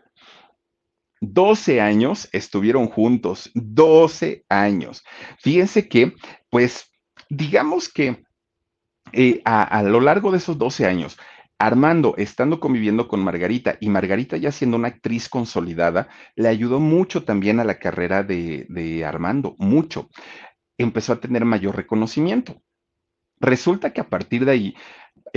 12 1.19 1.81
años 1.81 2.29
estuvieron 2.31 2.87
juntos, 2.87 3.51
12 3.55 4.45
años. 4.47 5.03
Fíjense 5.39 5.89
que, 5.89 6.15
pues, 6.49 6.89
digamos 7.29 7.89
que 7.89 8.23
eh, 9.11 9.41
a, 9.43 9.83
lo 9.83 9.99
largo 9.99 10.31
de 10.31 10.37
esos 10.37 10.57
12 10.57 10.85
años, 10.85 11.17
Armando, 11.59 12.13
estando 12.17 12.59
conviviendo 12.59 13.07
con 13.07 13.23
Margarita 13.23 13.77
y 13.79 13.89
Margarita 13.89 14.37
ya 14.37 14.51
siendo 14.51 14.77
una 14.77 14.89
actriz 14.89 15.27
consolidada, 15.27 16.07
le 16.35 16.49
ayudó 16.49 16.79
mucho 16.79 17.23
también 17.23 17.59
a 17.59 17.63
la 17.63 17.79
carrera 17.79 18.23
de, 18.23 18.65
de 18.69 19.05
Armando, 19.05 19.55
mucho. 19.57 20.09
Empezó 20.77 21.13
a 21.13 21.19
tener 21.19 21.45
mayor 21.45 21.75
reconocimiento. 21.75 22.61
Resulta 23.39 23.93
que 23.93 24.01
a 24.01 24.09
partir 24.09 24.45
de 24.45 24.51
ahí, 24.51 24.75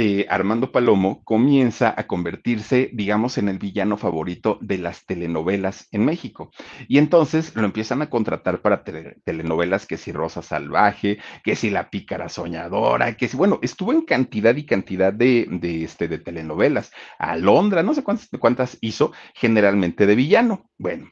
eh, 0.00 0.26
Armando 0.30 0.72
Palomo 0.72 1.22
comienza 1.24 1.92
a 1.94 2.06
convertirse, 2.06 2.88
digamos, 2.94 3.36
en 3.36 3.50
el 3.50 3.58
villano 3.58 3.98
favorito 3.98 4.56
de 4.62 4.78
las 4.78 5.04
telenovelas 5.04 5.88
en 5.90 6.06
México. 6.06 6.50
Y 6.88 6.96
entonces 6.96 7.54
lo 7.54 7.66
empiezan 7.66 8.00
a 8.00 8.08
contratar 8.08 8.62
para 8.62 8.82
telenovelas 8.82 9.84
que 9.84 9.98
si 9.98 10.10
Rosa 10.10 10.40
Salvaje, 10.40 11.18
que 11.44 11.54
si 11.54 11.68
La 11.68 11.90
Pícara 11.90 12.30
Soñadora, 12.30 13.14
que 13.14 13.28
si, 13.28 13.36
bueno, 13.36 13.58
estuvo 13.60 13.92
en 13.92 14.00
cantidad 14.00 14.56
y 14.56 14.64
cantidad 14.64 15.12
de, 15.12 15.46
este, 15.84 16.08
de 16.08 16.18
telenovelas. 16.18 16.92
Alondra, 17.18 17.82
no 17.82 17.92
sé 17.92 18.02
cuántas, 18.02 18.30
cuántas 18.38 18.78
hizo, 18.80 19.12
generalmente 19.34 20.06
de 20.06 20.14
villano. 20.14 20.70
Bueno, 20.78 21.10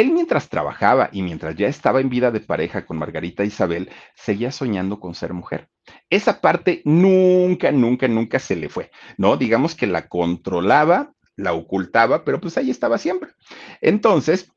él 0.00 0.12
mientras 0.12 0.48
trabajaba 0.48 1.08
y 1.10 1.22
mientras 1.22 1.56
ya 1.56 1.68
estaba 1.68 2.00
en 2.00 2.10
vida 2.10 2.30
de 2.30 2.40
pareja 2.40 2.84
con 2.84 2.98
Margarita 2.98 3.44
Isabel, 3.44 3.90
seguía 4.14 4.52
soñando 4.52 5.00
con 5.00 5.14
ser 5.14 5.32
mujer. 5.32 5.70
Esa 6.10 6.40
parte 6.40 6.82
nunca, 6.84 7.72
nunca, 7.72 8.06
nunca 8.06 8.38
se 8.38 8.56
le 8.56 8.68
fue, 8.68 8.90
¿no? 9.16 9.36
Digamos 9.36 9.74
que 9.74 9.86
la 9.86 10.08
controlaba, 10.08 11.14
la 11.36 11.54
ocultaba, 11.54 12.24
pero 12.24 12.40
pues 12.40 12.58
ahí 12.58 12.70
estaba 12.70 12.98
siempre. 12.98 13.30
Entonces, 13.80 14.52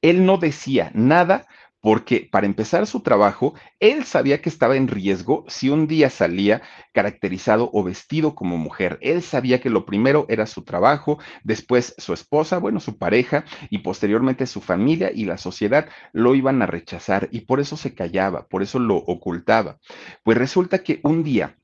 él 0.00 0.24
no 0.24 0.36
decía 0.36 0.90
nada 0.94 1.46
porque 1.86 2.28
para 2.32 2.46
empezar 2.48 2.84
su 2.88 2.98
trabajo, 2.98 3.54
él 3.78 4.02
sabía 4.02 4.42
que 4.42 4.48
estaba 4.48 4.74
en 4.74 4.88
riesgo 4.88 5.44
si 5.46 5.68
un 5.68 5.86
día 5.86 6.10
salía 6.10 6.60
caracterizado 6.92 7.70
o 7.72 7.84
vestido 7.84 8.34
como 8.34 8.56
mujer. 8.56 8.98
Él 9.02 9.22
sabía 9.22 9.60
que 9.60 9.70
lo 9.70 9.86
primero 9.86 10.26
era 10.28 10.46
su 10.46 10.64
trabajo, 10.64 11.20
después 11.44 11.94
su 11.96 12.12
esposa, 12.12 12.58
bueno, 12.58 12.80
su 12.80 12.98
pareja 12.98 13.44
y 13.70 13.78
posteriormente 13.78 14.48
su 14.48 14.60
familia 14.60 15.12
y 15.14 15.26
la 15.26 15.38
sociedad 15.38 15.88
lo 16.12 16.34
iban 16.34 16.60
a 16.60 16.66
rechazar 16.66 17.28
y 17.30 17.42
por 17.42 17.60
eso 17.60 17.76
se 17.76 17.94
callaba, 17.94 18.48
por 18.48 18.64
eso 18.64 18.80
lo 18.80 18.96
ocultaba. 18.96 19.78
Pues 20.24 20.36
resulta 20.36 20.80
que 20.80 20.98
un 21.04 21.22
día 21.22 21.56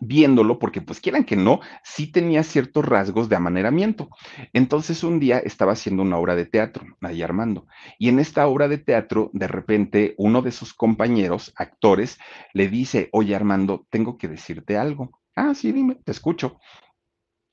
viéndolo, 0.00 0.58
porque 0.58 0.80
pues 0.80 1.00
quieran 1.00 1.24
que 1.24 1.36
no, 1.36 1.60
sí 1.82 2.10
tenía 2.10 2.42
ciertos 2.42 2.84
rasgos 2.84 3.28
de 3.28 3.36
amaneramiento. 3.36 4.08
Entonces 4.52 5.02
un 5.04 5.20
día 5.20 5.38
estaba 5.38 5.72
haciendo 5.72 6.02
una 6.02 6.18
obra 6.18 6.34
de 6.34 6.46
teatro, 6.46 6.84
ahí 7.00 7.22
Armando, 7.22 7.66
y 7.98 8.08
en 8.08 8.18
esta 8.18 8.46
obra 8.46 8.68
de 8.68 8.78
teatro, 8.78 9.30
de 9.32 9.48
repente, 9.48 10.14
uno 10.18 10.42
de 10.42 10.52
sus 10.52 10.74
compañeros, 10.74 11.52
actores, 11.56 12.18
le 12.52 12.68
dice, 12.68 13.08
oye 13.12 13.34
Armando, 13.34 13.86
tengo 13.90 14.18
que 14.18 14.28
decirte 14.28 14.76
algo. 14.76 15.20
Ah, 15.34 15.54
sí, 15.54 15.72
dime, 15.72 15.96
te 16.04 16.12
escucho. 16.12 16.58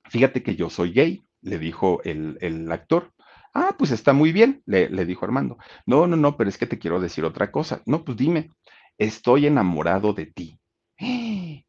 Fíjate 0.09 0.43
que 0.43 0.55
yo 0.55 0.69
soy 0.69 0.91
gay, 0.91 1.25
le 1.41 1.59
dijo 1.59 2.01
el, 2.03 2.37
el 2.41 2.71
actor. 2.71 3.13
Ah, 3.53 3.75
pues 3.77 3.91
está 3.91 4.13
muy 4.13 4.31
bien, 4.31 4.61
le, 4.65 4.89
le 4.89 5.05
dijo 5.05 5.25
Armando. 5.25 5.57
No, 5.85 6.07
no, 6.07 6.15
no, 6.17 6.37
pero 6.37 6.49
es 6.49 6.57
que 6.57 6.65
te 6.67 6.77
quiero 6.79 6.99
decir 6.99 7.23
otra 7.23 7.51
cosa. 7.51 7.81
No, 7.85 8.03
pues 8.03 8.17
dime, 8.17 8.51
estoy 8.97 9.47
enamorado 9.47 10.13
de 10.13 10.25
ti 10.25 10.59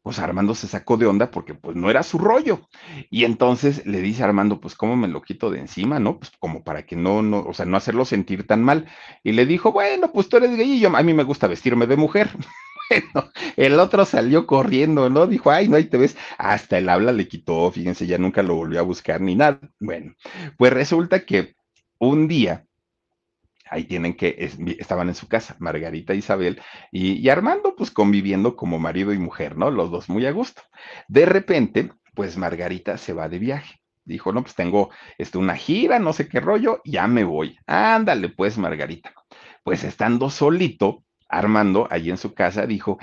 pues 0.07 0.19
Armando 0.19 0.55
se 0.55 0.69
sacó 0.69 0.95
de 0.95 1.05
onda 1.05 1.31
porque 1.31 1.53
pues 1.53 1.75
no 1.75 1.89
era 1.89 2.01
su 2.01 2.17
rollo. 2.17 2.61
Y 3.09 3.25
entonces 3.25 3.85
le 3.85 3.99
dice 3.99 4.23
a 4.23 4.27
Armando, 4.27 4.61
pues 4.61 4.73
cómo 4.73 4.95
me 4.95 5.09
lo 5.09 5.21
quito 5.21 5.51
de 5.51 5.59
encima, 5.59 5.99
¿no? 5.99 6.17
Pues 6.17 6.31
como 6.39 6.63
para 6.63 6.85
que 6.85 6.95
no, 6.95 7.21
no, 7.21 7.41
o 7.41 7.53
sea, 7.53 7.65
no 7.65 7.75
hacerlo 7.75 8.05
sentir 8.05 8.47
tan 8.47 8.63
mal. 8.63 8.85
Y 9.21 9.33
le 9.33 9.45
dijo, 9.45 9.73
bueno, 9.73 10.09
pues 10.13 10.29
tú 10.29 10.37
eres 10.37 10.55
gay 10.55 10.75
y 10.75 10.79
yo, 10.79 10.95
a 10.95 11.03
mí 11.03 11.13
me 11.13 11.23
gusta 11.23 11.47
vestirme 11.47 11.87
de 11.87 11.97
mujer. 11.97 12.29
Bueno, 12.89 13.29
el 13.57 13.81
otro 13.81 14.05
salió 14.05 14.47
corriendo, 14.47 15.09
¿no? 15.09 15.27
Dijo, 15.27 15.51
ay, 15.51 15.67
no, 15.67 15.75
ahí 15.75 15.83
te 15.83 15.97
ves. 15.97 16.15
Hasta 16.37 16.77
el 16.77 16.87
habla 16.87 17.11
le 17.11 17.27
quitó, 17.27 17.69
fíjense, 17.69 18.07
ya 18.07 18.17
nunca 18.17 18.41
lo 18.43 18.55
volvió 18.55 18.79
a 18.79 18.83
buscar 18.83 19.19
ni 19.19 19.35
nada. 19.35 19.59
Bueno, 19.77 20.15
pues 20.57 20.71
resulta 20.71 21.25
que 21.25 21.57
un 21.99 22.29
día 22.29 22.65
ahí 23.69 23.85
tienen 23.85 24.15
que, 24.15 24.51
estaban 24.79 25.09
en 25.09 25.15
su 25.15 25.27
casa, 25.27 25.55
Margarita 25.59 26.13
Isabel 26.13 26.61
y, 26.91 27.27
Armando, 27.29 27.75
pues 27.75 27.91
conviviendo 27.91 28.55
como 28.55 28.79
marido 28.79 29.13
y 29.13 29.17
mujer, 29.17 29.57
¿no? 29.57 29.71
Los 29.71 29.91
dos 29.91 30.09
muy 30.09 30.25
a 30.25 30.31
gusto. 30.31 30.61
De 31.07 31.25
repente, 31.25 31.91
pues 32.13 32.37
Margarita 32.37 32.97
se 32.97 33.13
va 33.13 33.29
de 33.29 33.39
viaje. 33.39 33.79
Dijo, 34.05 34.31
no, 34.31 34.41
pues 34.41 34.55
tengo 34.55 34.89
este, 35.17 35.37
una 35.37 35.55
gira, 35.55 35.99
no 35.99 36.13
sé 36.13 36.29
qué 36.29 36.39
rollo, 36.39 36.81
ya 36.85 37.07
me 37.07 37.25
voy. 37.25 37.57
Ándale, 37.67 38.29
pues, 38.29 38.57
Margarita. 38.57 39.13
Pues 39.63 39.83
estando 39.83 40.29
solito, 40.29 41.03
Armando, 41.27 41.87
allí 41.91 42.09
en 42.09 42.17
su 42.17 42.33
casa, 42.33 42.65
dijo, 42.65 42.97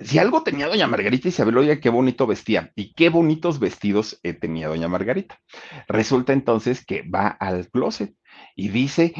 si 0.00 0.18
algo 0.18 0.42
tenía 0.42 0.66
doña 0.66 0.88
Margarita 0.88 1.28
Isabel, 1.28 1.56
oiga, 1.56 1.80
qué 1.80 1.88
bonito 1.88 2.26
vestía 2.26 2.72
y 2.74 2.92
qué 2.94 3.10
bonitos 3.10 3.60
vestidos 3.60 4.18
eh, 4.22 4.32
tenía 4.34 4.68
doña 4.68 4.88
Margarita. 4.88 5.40
Resulta 5.86 6.32
entonces 6.32 6.84
que 6.84 7.02
va 7.02 7.28
al 7.28 7.70
closet 7.70 8.14
y 8.56 8.68
dice, 8.68 9.12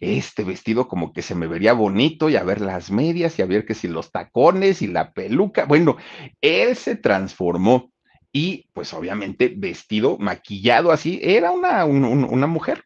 este 0.00 0.44
vestido 0.44 0.88
como 0.88 1.12
que 1.12 1.22
se 1.22 1.34
me 1.34 1.46
vería 1.46 1.72
bonito 1.72 2.28
y 2.30 2.36
a 2.36 2.42
ver 2.42 2.60
las 2.60 2.90
medias 2.90 3.38
y 3.38 3.42
a 3.42 3.46
ver 3.46 3.66
que 3.66 3.74
si 3.74 3.88
los 3.88 4.10
tacones 4.10 4.82
y 4.82 4.86
la 4.86 5.12
peluca. 5.12 5.64
Bueno, 5.66 5.96
él 6.40 6.76
se 6.76 6.96
transformó 6.96 7.92
y 8.32 8.68
pues 8.72 8.92
obviamente 8.94 9.52
vestido, 9.56 10.18
maquillado 10.18 10.92
así, 10.92 11.18
era 11.22 11.50
una, 11.50 11.84
una 11.84 12.46
mujer. 12.46 12.84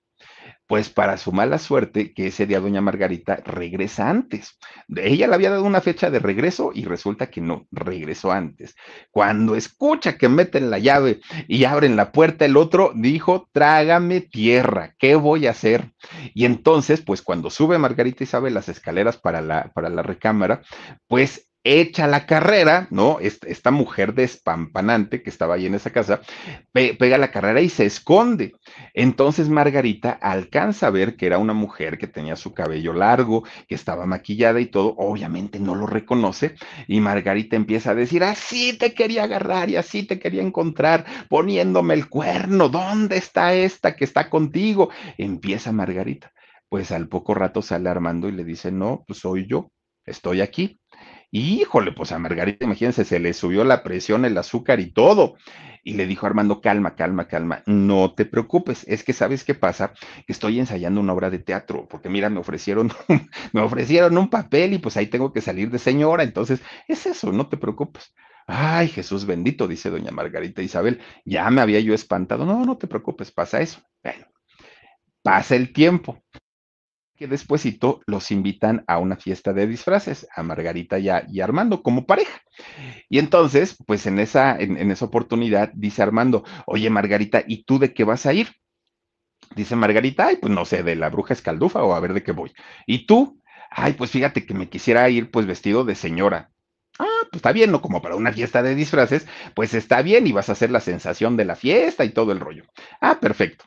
Pues 0.72 0.88
para 0.88 1.18
su 1.18 1.32
mala 1.32 1.58
suerte, 1.58 2.14
que 2.14 2.28
ese 2.28 2.46
día 2.46 2.58
doña 2.58 2.80
Margarita 2.80 3.36
regresa 3.44 4.08
antes. 4.08 4.58
Ella 4.96 5.26
le 5.26 5.34
había 5.34 5.50
dado 5.50 5.64
una 5.64 5.82
fecha 5.82 6.08
de 6.08 6.18
regreso 6.18 6.70
y 6.74 6.86
resulta 6.86 7.26
que 7.26 7.42
no, 7.42 7.66
regresó 7.70 8.32
antes. 8.32 8.74
Cuando 9.10 9.54
escucha 9.54 10.16
que 10.16 10.30
meten 10.30 10.70
la 10.70 10.78
llave 10.78 11.20
y 11.46 11.64
abren 11.64 11.94
la 11.94 12.10
puerta, 12.10 12.46
el 12.46 12.56
otro 12.56 12.92
dijo, 12.94 13.50
trágame 13.52 14.22
tierra, 14.22 14.94
¿qué 14.98 15.14
voy 15.14 15.46
a 15.46 15.50
hacer? 15.50 15.92
Y 16.32 16.46
entonces, 16.46 17.02
pues 17.02 17.20
cuando 17.20 17.50
sube 17.50 17.76
Margarita 17.76 18.24
Isabel 18.24 18.54
las 18.54 18.70
escaleras 18.70 19.18
para 19.18 19.42
la, 19.42 19.70
para 19.74 19.90
la 19.90 20.02
recámara, 20.02 20.62
pues 21.06 21.51
echa 21.64 22.06
la 22.06 22.26
carrera, 22.26 22.88
¿no? 22.90 23.18
Esta, 23.20 23.70
mujer 23.70 24.14
despampanante 24.14 25.22
que 25.22 25.30
estaba 25.30 25.54
ahí 25.54 25.66
en 25.66 25.74
esa 25.74 25.90
casa, 25.90 26.20
pega 26.72 27.18
la 27.18 27.30
carrera 27.30 27.60
y 27.60 27.68
se 27.68 27.86
esconde. 27.86 28.54
Entonces 28.94 29.48
Margarita 29.48 30.10
alcanza 30.10 30.88
a 30.88 30.90
ver 30.90 31.16
que 31.16 31.26
era 31.26 31.38
una 31.38 31.52
mujer 31.52 31.98
que 31.98 32.06
tenía 32.06 32.36
su 32.36 32.52
cabello 32.52 32.92
largo, 32.92 33.44
que 33.68 33.74
estaba 33.74 34.06
maquillada 34.06 34.60
y 34.60 34.66
todo, 34.66 34.94
obviamente 34.98 35.60
no 35.60 35.74
lo 35.74 35.86
reconoce, 35.86 36.54
y 36.86 37.00
Margarita 37.00 37.56
empieza 37.56 37.92
a 37.92 37.94
decir, 37.94 38.24
así 38.24 38.76
te 38.76 38.94
quería 38.94 39.24
agarrar 39.24 39.70
y 39.70 39.76
así 39.76 40.02
te 40.02 40.18
quería 40.18 40.42
encontrar, 40.42 41.06
poniéndome 41.28 41.94
el 41.94 42.08
cuerno, 42.08 42.68
¿dónde 42.68 43.16
está 43.16 43.54
esta 43.54 43.96
que 43.96 44.04
está 44.04 44.28
contigo? 44.28 44.90
Empieza 45.16 45.72
Margarita. 45.72 46.32
Pues 46.68 46.90
al 46.90 47.08
poco 47.08 47.34
rato 47.34 47.62
sale 47.62 47.88
Armando 47.90 48.28
y 48.28 48.32
le 48.32 48.44
dice, 48.44 48.72
no, 48.72 49.04
pues 49.06 49.20
soy 49.20 49.46
yo, 49.46 49.70
estoy 50.06 50.40
aquí 50.40 50.80
Híjole, 51.34 51.92
pues 51.92 52.12
a 52.12 52.18
Margarita, 52.18 52.66
imagínense, 52.66 53.04
se 53.06 53.18
le 53.18 53.32
subió 53.32 53.64
la 53.64 53.82
presión, 53.82 54.26
el 54.26 54.36
azúcar 54.36 54.80
y 54.80 54.92
todo. 54.92 55.36
Y 55.82 55.94
le 55.94 56.06
dijo 56.06 56.26
Armando, 56.26 56.60
calma, 56.60 56.94
calma, 56.94 57.26
calma, 57.26 57.62
no 57.66 58.12
te 58.14 58.26
preocupes, 58.26 58.84
es 58.86 59.02
que 59.02 59.14
sabes 59.14 59.42
qué 59.42 59.54
pasa, 59.54 59.94
que 60.26 60.32
estoy 60.32 60.60
ensayando 60.60 61.00
una 61.00 61.12
obra 61.14 61.30
de 61.30 61.38
teatro, 61.40 61.88
porque 61.88 62.08
mira, 62.10 62.28
me 62.28 62.38
ofrecieron, 62.38 62.92
me 63.52 63.62
ofrecieron 63.62 64.16
un 64.18 64.28
papel 64.28 64.74
y 64.74 64.78
pues 64.78 64.96
ahí 64.96 65.06
tengo 65.06 65.32
que 65.32 65.40
salir 65.40 65.70
de 65.70 65.78
señora, 65.78 66.22
entonces 66.22 66.60
es 66.86 67.06
eso, 67.06 67.32
no 67.32 67.48
te 67.48 67.56
preocupes. 67.56 68.14
Ay, 68.46 68.88
Jesús 68.88 69.24
bendito, 69.24 69.66
dice 69.66 69.90
doña 69.90 70.10
Margarita 70.12 70.62
Isabel, 70.62 71.00
ya 71.24 71.48
me 71.50 71.62
había 71.62 71.80
yo 71.80 71.94
espantado, 71.94 72.44
no, 72.44 72.64
no 72.64 72.76
te 72.76 72.86
preocupes, 72.86 73.32
pasa 73.32 73.60
eso. 73.60 73.80
Bueno, 74.04 74.26
pasa 75.22 75.56
el 75.56 75.72
tiempo 75.72 76.22
que 77.22 77.28
despuesito 77.28 78.00
los 78.06 78.32
invitan 78.32 78.82
a 78.88 78.98
una 78.98 79.16
fiesta 79.16 79.52
de 79.52 79.68
disfraces, 79.68 80.26
a 80.34 80.42
Margarita 80.42 80.98
y, 80.98 81.08
a, 81.08 81.24
Armando 81.40 81.80
como 81.80 82.04
pareja. 82.04 82.40
Y 83.08 83.20
entonces, 83.20 83.76
pues 83.86 84.06
en 84.06 84.18
esa, 84.18 84.56
en, 84.58 84.90
esa 84.90 85.04
oportunidad 85.04 85.70
dice 85.72 86.02
Armando, 86.02 86.42
oye 86.66 86.90
Margarita, 86.90 87.44
¿y 87.46 87.62
tú 87.62 87.78
de 87.78 87.94
qué 87.94 88.02
vas 88.02 88.26
a 88.26 88.32
ir? 88.32 88.48
Dice 89.54 89.76
Margarita, 89.76 90.26
ay, 90.26 90.38
pues 90.42 90.52
no 90.52 90.64
sé, 90.64 90.82
de 90.82 90.96
la 90.96 91.10
bruja 91.10 91.32
escaldufa 91.32 91.84
o 91.84 91.94
a 91.94 92.00
ver 92.00 92.12
de 92.12 92.24
qué 92.24 92.32
voy. 92.32 92.52
¿Y 92.88 93.06
tú? 93.06 93.40
Ay, 93.70 93.92
pues 93.92 94.10
fíjate 94.10 94.44
que 94.44 94.54
me 94.54 94.68
quisiera 94.68 95.08
ir 95.08 95.30
pues 95.30 95.46
vestido 95.46 95.84
de 95.84 95.94
señora. 95.94 96.50
Ah, 96.98 97.06
pues 97.30 97.38
está 97.38 97.52
bien, 97.52 97.72
¿no? 97.72 97.80
Como 97.80 98.02
para 98.02 98.16
una 98.16 98.32
fiesta 98.32 98.62
de 98.62 98.74
disfraces, 98.74 99.26
pues 99.54 99.74
está 99.74 100.02
bien 100.02 100.26
y 100.26 100.32
vas 100.32 100.48
a 100.48 100.52
hacer 100.52 100.70
la 100.70 100.80
sensación 100.80 101.36
de 101.36 101.44
la 101.44 101.56
fiesta 101.56 102.04
y 102.04 102.10
todo 102.10 102.32
el 102.32 102.40
rollo. 102.40 102.64
Ah, 103.00 103.18
perfecto. 103.20 103.64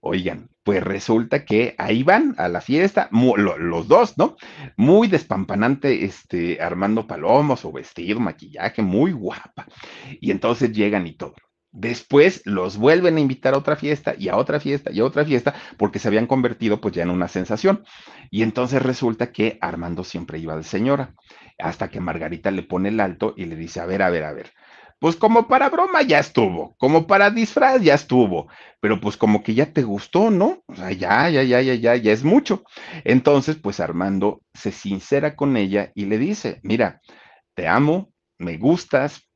Oigan, 0.00 0.50
pues 0.64 0.82
resulta 0.82 1.44
que 1.44 1.74
ahí 1.78 2.02
van 2.02 2.34
a 2.36 2.48
la 2.48 2.60
fiesta, 2.60 3.08
los 3.12 3.88
dos, 3.88 4.18
¿no? 4.18 4.36
Muy 4.76 5.08
despampanante, 5.08 6.04
este, 6.04 6.60
Armando 6.60 7.06
Palomos, 7.06 7.60
su 7.60 7.72
vestido, 7.72 8.20
maquillaje, 8.20 8.82
muy 8.82 9.12
guapa. 9.12 9.66
Y 10.20 10.30
entonces 10.30 10.72
llegan 10.72 11.06
y 11.06 11.12
todo. 11.16 11.34
Después 11.76 12.40
los 12.44 12.76
vuelven 12.76 13.16
a 13.16 13.20
invitar 13.20 13.52
a 13.52 13.58
otra 13.58 13.74
fiesta 13.74 14.14
y 14.16 14.28
a 14.28 14.36
otra 14.36 14.60
fiesta 14.60 14.92
y 14.92 15.00
a 15.00 15.04
otra 15.04 15.24
fiesta 15.24 15.54
porque 15.76 15.98
se 15.98 16.06
habían 16.06 16.28
convertido 16.28 16.80
pues 16.80 16.94
ya 16.94 17.02
en 17.02 17.10
una 17.10 17.26
sensación. 17.26 17.84
Y 18.30 18.44
entonces 18.44 18.80
resulta 18.80 19.32
que 19.32 19.58
Armando 19.60 20.04
siempre 20.04 20.38
iba 20.38 20.56
de 20.56 20.62
señora, 20.62 21.16
hasta 21.58 21.90
que 21.90 21.98
Margarita 21.98 22.52
le 22.52 22.62
pone 22.62 22.90
el 22.90 23.00
alto 23.00 23.34
y 23.36 23.46
le 23.46 23.56
dice, 23.56 23.80
a 23.80 23.86
ver, 23.86 24.02
a 24.02 24.10
ver, 24.10 24.22
a 24.22 24.32
ver. 24.32 24.52
Pues 25.00 25.16
como 25.16 25.48
para 25.48 25.68
broma 25.68 26.02
ya 26.02 26.20
estuvo, 26.20 26.76
como 26.78 27.08
para 27.08 27.30
disfraz 27.30 27.82
ya 27.82 27.94
estuvo, 27.94 28.46
pero 28.80 29.00
pues 29.00 29.16
como 29.16 29.42
que 29.42 29.54
ya 29.54 29.66
te 29.72 29.82
gustó, 29.82 30.30
¿no? 30.30 30.62
O 30.66 30.76
sea, 30.76 30.92
ya, 30.92 31.28
ya, 31.28 31.42
ya, 31.42 31.60
ya, 31.60 31.74
ya, 31.74 31.96
ya 31.96 32.12
es 32.12 32.22
mucho. 32.22 32.62
Entonces, 33.02 33.56
pues 33.56 33.80
Armando 33.80 34.42
se 34.54 34.70
sincera 34.70 35.34
con 35.34 35.56
ella 35.56 35.90
y 35.96 36.04
le 36.04 36.18
dice, 36.18 36.60
mira, 36.62 37.00
te 37.54 37.66
amo, 37.66 38.12
me 38.38 38.58
gustas, 38.58 39.28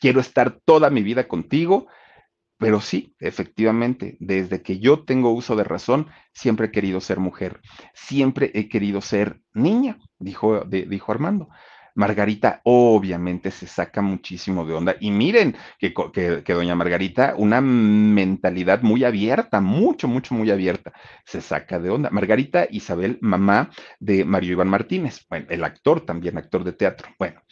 quiero 0.00 0.20
estar 0.20 0.58
toda 0.64 0.90
mi 0.90 1.02
vida 1.02 1.28
contigo, 1.28 1.86
pero 2.58 2.80
sí, 2.80 3.14
efectivamente, 3.20 4.16
desde 4.20 4.62
que 4.62 4.78
yo 4.78 5.04
tengo 5.04 5.30
uso 5.30 5.56
de 5.56 5.64
razón, 5.64 6.08
siempre 6.34 6.66
he 6.66 6.70
querido 6.70 7.00
ser 7.00 7.18
mujer, 7.18 7.60
siempre 7.94 8.50
he 8.54 8.68
querido 8.68 9.00
ser 9.00 9.40
niña, 9.54 9.98
dijo, 10.18 10.64
dijo 10.64 11.12
Armando. 11.12 11.48
Margarita 11.94 12.60
obviamente 12.64 13.50
se 13.50 13.66
saca 13.66 14.00
muchísimo 14.02 14.64
de 14.64 14.74
onda. 14.74 14.96
Y 15.00 15.10
miren 15.10 15.56
que, 15.78 15.92
que, 15.92 16.52
doña 16.54 16.74
Margarita, 16.74 17.34
una 17.36 17.60
mentalidad 17.60 18.82
muy 18.82 19.04
abierta, 19.04 19.60
mucho, 19.60 20.06
mucho, 20.06 20.34
muy 20.34 20.50
abierta, 20.50 20.92
se 21.24 21.40
saca 21.40 21.78
de 21.78 21.90
onda. 21.90 22.10
Margarita 22.10 22.66
Isabel, 22.70 23.18
mamá 23.20 23.70
de 23.98 24.24
Mario 24.24 24.52
Iván 24.52 24.68
Martínez, 24.68 25.26
bueno, 25.28 25.46
el 25.50 25.64
actor 25.64 26.02
también, 26.02 26.38
actor 26.38 26.64
de 26.64 26.72
teatro. 26.72 27.08
Bueno, 27.18 27.42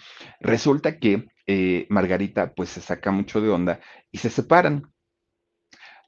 resulta 0.41 0.99
que 0.99 1.29
eh, 1.49 1.87
Margarita 1.89 2.53
pues 2.55 2.69
se 2.69 2.83
saca 2.83 3.11
mucho 3.11 3.41
de 3.41 3.49
onda 3.49 3.81
y 4.13 4.19
se 4.19 4.29
separan. 4.29 4.93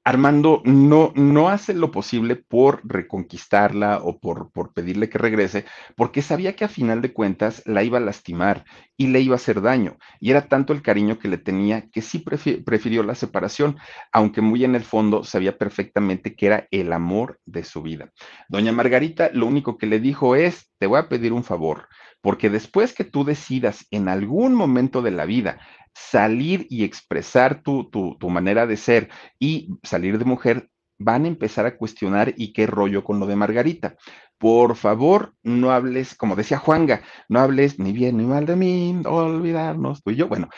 Armando 0.03 0.63
no, 0.65 1.13
no 1.15 1.51
hace 1.51 1.75
lo 1.75 1.91
posible 1.91 2.37
por 2.37 2.81
reconquistarla 2.85 3.99
o 4.03 4.19
por, 4.19 4.51
por, 4.51 4.73
pedirle 4.73 5.11
que 5.11 5.19
regrese, 5.19 5.67
porque 5.95 6.23
sabía 6.23 6.57
que 6.57 6.65
a 6.65 6.69
final 6.69 7.03
de 7.03 7.13
cuentas 7.13 7.63
la 7.67 7.83
iba 7.83 7.99
a 7.99 8.01
lastimar 8.01 8.65
y 8.97 9.09
le 9.09 9.21
iba 9.21 9.35
a 9.35 9.37
hacer 9.37 9.61
daño. 9.61 9.99
Y 10.19 10.31
era 10.31 10.49
tanto 10.49 10.73
el 10.73 10.81
cariño 10.81 11.19
que 11.19 11.29
le 11.29 11.37
tenía 11.37 11.91
que 11.91 12.01
sí 12.01 12.19
prefirió 12.19 13.03
la 13.03 13.15
separación, 13.15 13.77
aunque 14.11 14.41
muy 14.41 14.65
en 14.65 14.75
el 14.75 14.85
fondo 14.85 15.23
sabía 15.23 15.59
perfectamente 15.59 16.35
que 16.35 16.47
era 16.47 16.67
el 16.71 16.95
amor 16.95 17.39
de 17.45 17.65
su 17.65 17.83
vida. 17.83 18.11
Doña 18.49 18.73
Margarita 18.73 19.31
lo 19.35 19.47
único 19.47 19.77
que 19.77 19.87
le 19.87 20.01
dijo 20.01 20.35
es, 20.35 20.71
te 20.79 20.87
voy 20.87 20.99
a 20.99 21.09
pedir 21.11 21.35
un 21.35 21.45
favor 21.45 21.89
porque 22.21 22.51
después 22.51 22.93
que 22.93 23.05
tú 23.05 23.25
decidas 23.25 23.87
en 23.91 24.09
algún 24.09 24.55
momento 24.55 25.03
de 25.03 25.11
la 25.11 25.25
vida 25.25 25.61
salir 25.95 26.67
y 26.69 26.85
expresar 26.85 27.63
tu, 27.63 27.89
tu, 27.91 28.31
manera 28.31 28.67
de 28.67 28.77
ser 28.77 29.09
y 29.39 29.71
salir 29.83 30.19
de 30.19 30.25
mujer, 30.25 30.71
van 30.99 31.25
a 31.25 31.29
empezar 31.29 31.67
a 31.67 31.77
cuestionar 31.77 32.35
y 32.37 32.53
qué 32.53 32.67
rollo 32.67 33.03
con 33.05 33.19
lo 33.19 33.27
de 33.27 33.37
Margarita. 33.37 33.97
Por 34.39 34.77
favor, 34.77 35.35
no 35.43 35.71
hables, 35.73 36.15
como 36.15 36.37
decía 36.37 36.59
Juanga, 36.59 37.03
no 37.29 37.41
hables 37.41 37.79
ni 37.79 37.93
bien 37.93 38.19
ni 38.19 38.25
mal 38.25 38.47
de 38.47 38.57
mí, 38.57 39.03
olvidarnos 39.05 40.03
tú 40.03 40.11
y 40.11 40.17
yo. 40.17 40.29
Bueno, 40.29 40.49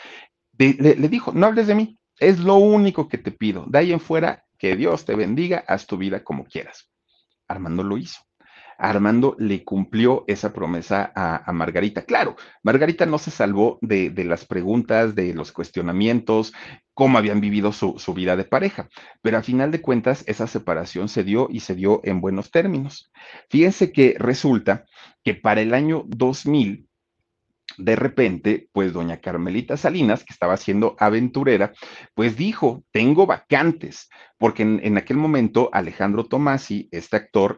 le, 0.57 0.95
dijo, 1.09 1.31
no 1.33 1.47
hables 1.47 1.67
de 1.67 1.75
mí, 1.75 1.97
es 2.19 2.39
lo 2.39 2.55
único 2.55 3.07
que 3.07 3.17
te 3.17 3.31
pido. 3.31 3.65
De 3.67 3.79
ahí 3.79 3.93
en 3.93 3.99
fuera, 3.99 4.45
que 4.57 4.75
Dios 4.75 5.05
te 5.05 5.15
bendiga, 5.15 5.63
haz 5.67 5.87
tu 5.87 5.97
vida 5.97 6.23
como 6.23 6.45
quieras. 6.45 6.89
Armando 7.47 7.83
lo 7.83 7.97
hizo. 7.97 8.21
Armando 8.77 9.35
le 9.39 9.63
cumplió 9.63 10.23
esa 10.27 10.53
promesa 10.53 11.11
a, 11.15 11.51
Margarita. 11.53 12.03
Claro, 12.03 12.35
Margarita 12.63 13.05
no 13.05 13.17
se 13.17 13.31
salvó 13.31 13.77
de, 13.81 14.11
las 14.25 14.45
preguntas, 14.45 15.15
de 15.15 15.33
los 15.33 15.51
cuestionamientos, 15.51 16.53
cómo 16.93 17.17
habían 17.17 17.41
vivido 17.41 17.71
su, 17.71 17.95
vida 18.13 18.35
de 18.35 18.45
pareja, 18.45 18.89
pero 19.21 19.37
a 19.37 19.43
final 19.43 19.71
de 19.71 19.81
cuentas 19.81 20.23
esa 20.27 20.47
separación 20.47 21.09
se 21.09 21.23
dio 21.23 21.47
y 21.49 21.61
se 21.61 21.75
dio 21.75 22.01
en 22.03 22.21
buenos 22.21 22.51
términos. 22.51 23.11
Fíjense 23.49 23.91
que 23.91 24.15
resulta 24.17 24.85
que 25.23 25.35
para 25.35 25.61
el 25.61 25.73
año 25.73 26.03
2000, 26.07 26.87
de 27.77 27.95
repente, 27.95 28.69
pues 28.71 28.93
doña 28.93 29.17
Carmelita 29.17 29.77
Salinas, 29.77 30.23
que 30.23 30.33
estaba 30.33 30.57
siendo 30.57 30.95
aventurera, 30.99 31.73
pues 32.13 32.35
dijo, 32.35 32.83
tengo 32.91 33.25
vacantes, 33.25 34.09
porque 34.37 34.63
en, 34.63 34.79
en 34.83 34.97
aquel 34.97 35.17
momento 35.17 35.69
Alejandro 35.73 36.25
Tomasi, 36.25 36.89
este 36.91 37.15
actor, 37.15 37.57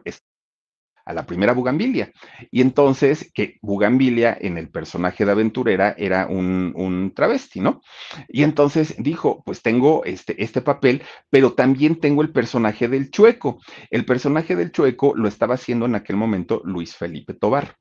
a 1.06 1.14
la 1.14 1.24
primera 1.24 1.52
Bugambilia. 1.52 2.12
Y 2.50 2.60
entonces, 2.60 3.30
que 3.32 3.58
Bugambilia 3.62 4.36
en 4.38 4.58
el 4.58 4.68
personaje 4.68 5.24
de 5.24 5.30
aventurera 5.32 5.94
era 5.96 6.26
un, 6.26 6.72
un, 6.74 7.14
travesti, 7.14 7.60
¿no? 7.60 7.80
Y 8.28 8.42
entonces 8.42 8.96
dijo, 8.98 9.42
pues 9.46 9.62
tengo 9.62 10.04
este, 10.04 10.42
este 10.42 10.60
papel, 10.60 11.02
pero 11.30 11.54
también 11.54 12.00
tengo 12.00 12.22
el 12.22 12.32
personaje 12.32 12.88
del 12.88 13.10
chueco. 13.10 13.60
El 13.90 14.04
personaje 14.04 14.56
del 14.56 14.72
chueco 14.72 15.14
lo 15.14 15.28
estaba 15.28 15.54
haciendo 15.54 15.86
en 15.86 15.94
aquel 15.94 16.16
momento 16.16 16.60
Luis 16.64 16.96
Felipe 16.96 17.34
Tobar. 17.34 17.76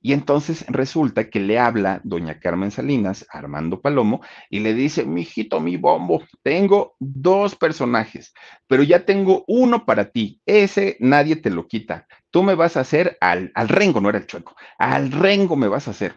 Y 0.00 0.12
entonces 0.12 0.64
resulta 0.68 1.28
que 1.28 1.40
le 1.40 1.58
habla 1.58 2.00
doña 2.04 2.38
Carmen 2.38 2.70
Salinas, 2.70 3.26
Armando 3.30 3.80
Palomo, 3.80 4.20
y 4.48 4.60
le 4.60 4.74
dice, 4.74 5.04
mijito, 5.04 5.60
mi 5.60 5.76
bombo, 5.76 6.22
tengo 6.42 6.94
dos 7.00 7.56
personajes, 7.56 8.32
pero 8.68 8.82
ya 8.82 9.04
tengo 9.04 9.44
uno 9.48 9.84
para 9.84 10.10
ti. 10.10 10.40
Ese 10.46 10.96
nadie 11.00 11.36
te 11.36 11.50
lo 11.50 11.66
quita. 11.66 12.06
Tú 12.30 12.42
me 12.42 12.54
vas 12.54 12.76
a 12.76 12.80
hacer 12.80 13.18
al, 13.20 13.50
al 13.54 13.68
rengo, 13.68 14.00
no 14.00 14.08
era 14.08 14.18
el 14.18 14.26
chueco, 14.26 14.54
al 14.78 15.10
rengo 15.10 15.56
me 15.56 15.68
vas 15.68 15.88
a 15.88 15.92
hacer. 15.92 16.14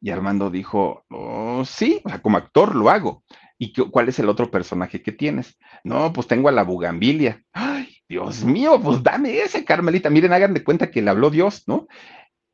Y 0.00 0.10
Armando 0.10 0.50
dijo, 0.50 1.04
oh, 1.10 1.62
sí, 1.66 2.02
como 2.22 2.38
actor 2.38 2.74
lo 2.74 2.88
hago. 2.88 3.22
¿Y 3.58 3.74
cuál 3.74 4.08
es 4.08 4.18
el 4.18 4.30
otro 4.30 4.50
personaje 4.50 5.02
que 5.02 5.12
tienes? 5.12 5.58
No, 5.84 6.14
pues 6.14 6.26
tengo 6.26 6.48
a 6.48 6.52
la 6.52 6.62
Bugambilia. 6.62 7.42
Ay, 7.52 7.94
Dios 8.08 8.42
mío, 8.42 8.80
pues 8.82 9.02
dame 9.02 9.38
ese, 9.42 9.66
Carmelita. 9.66 10.08
Miren, 10.08 10.32
hagan 10.32 10.54
de 10.54 10.64
cuenta 10.64 10.90
que 10.90 11.02
le 11.02 11.10
habló 11.10 11.28
Dios, 11.28 11.64
¿no? 11.66 11.86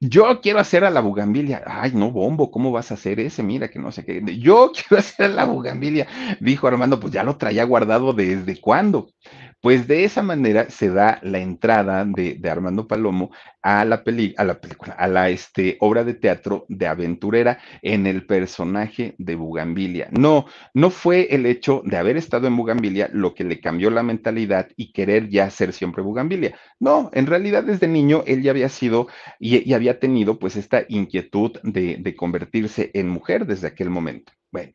Yo 0.00 0.40
quiero 0.42 0.58
hacer 0.60 0.84
a 0.84 0.90
la 0.90 1.00
bugambilia. 1.00 1.62
Ay, 1.66 1.92
no, 1.94 2.10
bombo, 2.12 2.50
¿cómo 2.50 2.70
vas 2.70 2.90
a 2.90 2.94
hacer 2.94 3.18
ese? 3.18 3.42
Mira 3.42 3.68
que 3.68 3.78
no 3.78 3.90
sé 3.92 4.04
qué. 4.04 4.22
Yo 4.38 4.70
quiero 4.74 4.98
hacer 5.00 5.26
a 5.26 5.28
la 5.34 5.44
bugambilia. 5.44 6.06
Dijo 6.40 6.66
Armando, 6.66 7.00
pues 7.00 7.12
ya 7.12 7.22
lo 7.24 7.36
traía 7.36 7.64
guardado 7.64 8.12
desde 8.12 8.60
cuándo. 8.60 9.08
Pues 9.66 9.88
de 9.88 10.04
esa 10.04 10.22
manera 10.22 10.70
se 10.70 10.90
da 10.90 11.18
la 11.24 11.40
entrada 11.40 12.04
de, 12.04 12.38
Armando 12.48 12.86
Palomo 12.86 13.32
a 13.62 13.84
la, 13.84 14.04
peli, 14.04 14.32
a 14.38 14.44
la 14.44 14.60
película, 14.60 14.92
a 14.92 15.08
la 15.08 15.28
este, 15.28 15.76
obra 15.80 16.04
de 16.04 16.14
teatro 16.14 16.66
de 16.68 16.86
aventurera 16.86 17.58
en 17.82 18.06
el 18.06 18.26
personaje 18.26 19.16
de 19.18 19.34
Bugambilia. 19.34 20.06
No, 20.12 20.46
no 20.72 20.90
fue 20.90 21.34
el 21.34 21.46
hecho 21.46 21.82
de 21.84 21.96
haber 21.96 22.16
estado 22.16 22.46
en 22.46 22.56
Bugambilia 22.56 23.10
lo 23.12 23.34
que 23.34 23.42
le 23.42 23.58
cambió 23.58 23.90
la 23.90 24.04
mentalidad 24.04 24.68
y 24.76 24.92
querer 24.92 25.30
ya 25.30 25.50
ser 25.50 25.72
siempre 25.72 26.00
Bugambilia. 26.00 26.56
No, 26.78 27.10
en 27.12 27.26
realidad 27.26 27.64
desde 27.64 27.88
niño 27.88 28.22
él 28.24 28.44
ya 28.44 28.52
había 28.52 28.68
sido 28.68 29.08
y, 29.40 29.72
había 29.74 29.98
tenido 29.98 30.38
pues 30.38 30.54
esta 30.54 30.84
inquietud 30.88 31.58
de, 31.64 31.96
de 31.96 32.14
convertirse 32.14 32.92
en 32.94 33.08
mujer 33.08 33.46
desde 33.46 33.66
aquel 33.66 33.90
momento. 33.90 34.32
Bueno. 34.52 34.74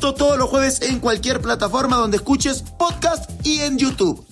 Todos 0.00 0.38
los 0.38 0.48
jueves 0.48 0.80
en 0.82 0.98
cualquier 0.98 1.40
plataforma 1.40 1.96
donde 1.96 2.16
escuches 2.16 2.62
podcast 2.78 3.30
y 3.46 3.60
en 3.60 3.78
YouTube. 3.78 4.26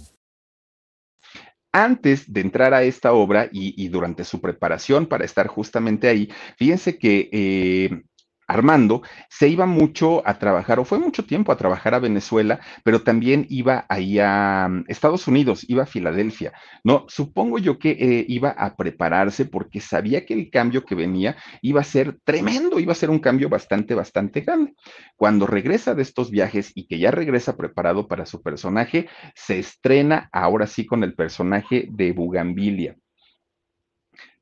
antes 1.71 2.33
de 2.33 2.41
entrar 2.41 2.73
a 2.75 2.83
esta 2.83 3.13
obra 3.13 3.49
y, 3.53 3.87
durante 3.89 4.25
su 4.25 4.41
preparación 4.41 5.07
para 5.07 5.25
estar 5.25 5.47
justamente 5.47 6.09
ahí, 6.09 6.29
fíjense 6.57 6.99
que 6.99 7.29
eh, 7.31 8.03
Armando 8.49 9.03
se 9.29 9.49
iba 9.49 9.67
mucho 9.67 10.27
a 10.27 10.39
trabajar, 10.39 10.81
o 10.81 10.85
fue 10.85 10.99
mucho 10.99 11.25
tiempo 11.25 11.53
a 11.53 11.57
trabajar 11.57 11.95
a 11.95 11.99
Venezuela, 11.99 12.61
pero 12.83 13.03
también 13.03 13.47
iba 13.51 13.85
ahí 13.89 14.19
a 14.19 14.67
mm, 14.69 14.85
Estados 14.89 15.29
Unidos, 15.29 15.65
iba 15.69 15.83
a 15.83 15.87
Filadelfia, 15.87 16.53
¿no? 16.83 17.05
Supongo 17.09 17.59
yo 17.59 17.79
que 17.79 17.91
eh, 17.91 18.25
iba 18.29 18.51
a 18.51 18.75
prepararse 18.75 19.45
porque 19.45 19.81
sabía 19.81 20.25
que 20.25 20.35
el 20.35 20.51
cambio 20.51 20.85
que 20.85 20.95
venía 20.95 21.37
iba 21.61 21.83
a 21.83 21.85
ser 21.85 22.19
tremendo, 22.25 22.81
iba 22.81 22.93
a 22.93 22.97
ser 22.97 23.11
un 23.11 23.19
cambio 23.19 23.49
bastante, 23.49 23.95
bastante 23.95 24.41
grande. 24.41 24.75
Cuando 25.17 25.47
regresa 25.47 25.95
de 25.95 26.03
estos 26.03 26.31
viajes 26.31 26.73
y 26.75 26.87
que 26.87 26.99
ya 26.99 27.11
regresa 27.11 27.57
preparado 27.57 28.09
para 28.09 28.27
su 28.27 28.43
personaje, 28.43 29.09
se 29.35 29.59
estrena 29.59 30.31
ahora 30.33 30.67
sí 30.67 30.87
con 30.87 31.05
el 31.05 31.15
personaje 31.15 31.87
de 31.91 32.13
Bugambilia 32.13 32.97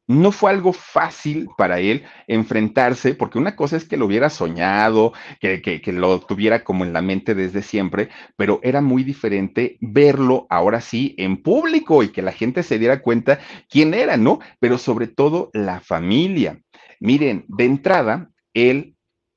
no 0.06 0.30
fue 0.30 0.50
algo 0.50 0.72
fácil 0.72 1.48
para 1.56 1.80
él 1.80 2.04
enfrentarse, 2.28 3.14
porque 3.14 3.38
una 3.38 3.56
cosa 3.56 3.76
es 3.76 3.84
que 3.84 3.96
lo 3.96 4.06
hubiera 4.06 4.30
soñado, 4.30 5.12
que, 5.40 5.60
que, 5.60 5.92
lo 5.92 6.20
tuviera 6.20 6.62
como 6.62 6.84
en 6.84 6.92
la 6.92 7.02
mente 7.02 7.34
desde 7.34 7.62
siempre, 7.62 8.08
pero 8.36 8.60
era 8.62 8.80
muy 8.80 9.02
diferente 9.02 9.78
verlo 9.80 10.46
ahora 10.48 10.80
sí 10.80 11.14
en 11.18 11.42
público 11.42 12.02
y 12.02 12.08
que 12.08 12.22
la 12.22 12.32
gente 12.32 12.62
se 12.62 12.78
diera 12.78 13.02
cuenta 13.02 13.40
quién 13.68 13.94
era, 13.94 14.16
¿no? 14.16 14.38
Pero 14.60 14.78
sobre 14.78 15.08
todo 15.08 15.50
la 15.52 15.80
familia. 15.80 16.60
Miren, 17.00 17.44
de 17.48 17.64
entrada, 17.64 18.30
él, 18.54 18.96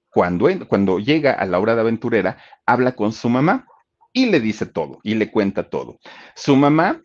cuando, 0.09 0.47
cuando 0.67 0.99
llega 0.99 1.31
a 1.33 1.45
la 1.45 1.59
hora 1.59 1.75
de 1.75 1.81
aventurera, 1.81 2.37
habla 2.65 2.93
con 2.93 3.11
su 3.11 3.29
mamá 3.29 3.65
y 4.13 4.27
le 4.27 4.39
dice 4.39 4.65
todo 4.65 4.99
y 5.03 5.15
le 5.15 5.31
cuenta 5.31 5.69
todo. 5.69 5.99
Su 6.35 6.55
mamá 6.55 7.01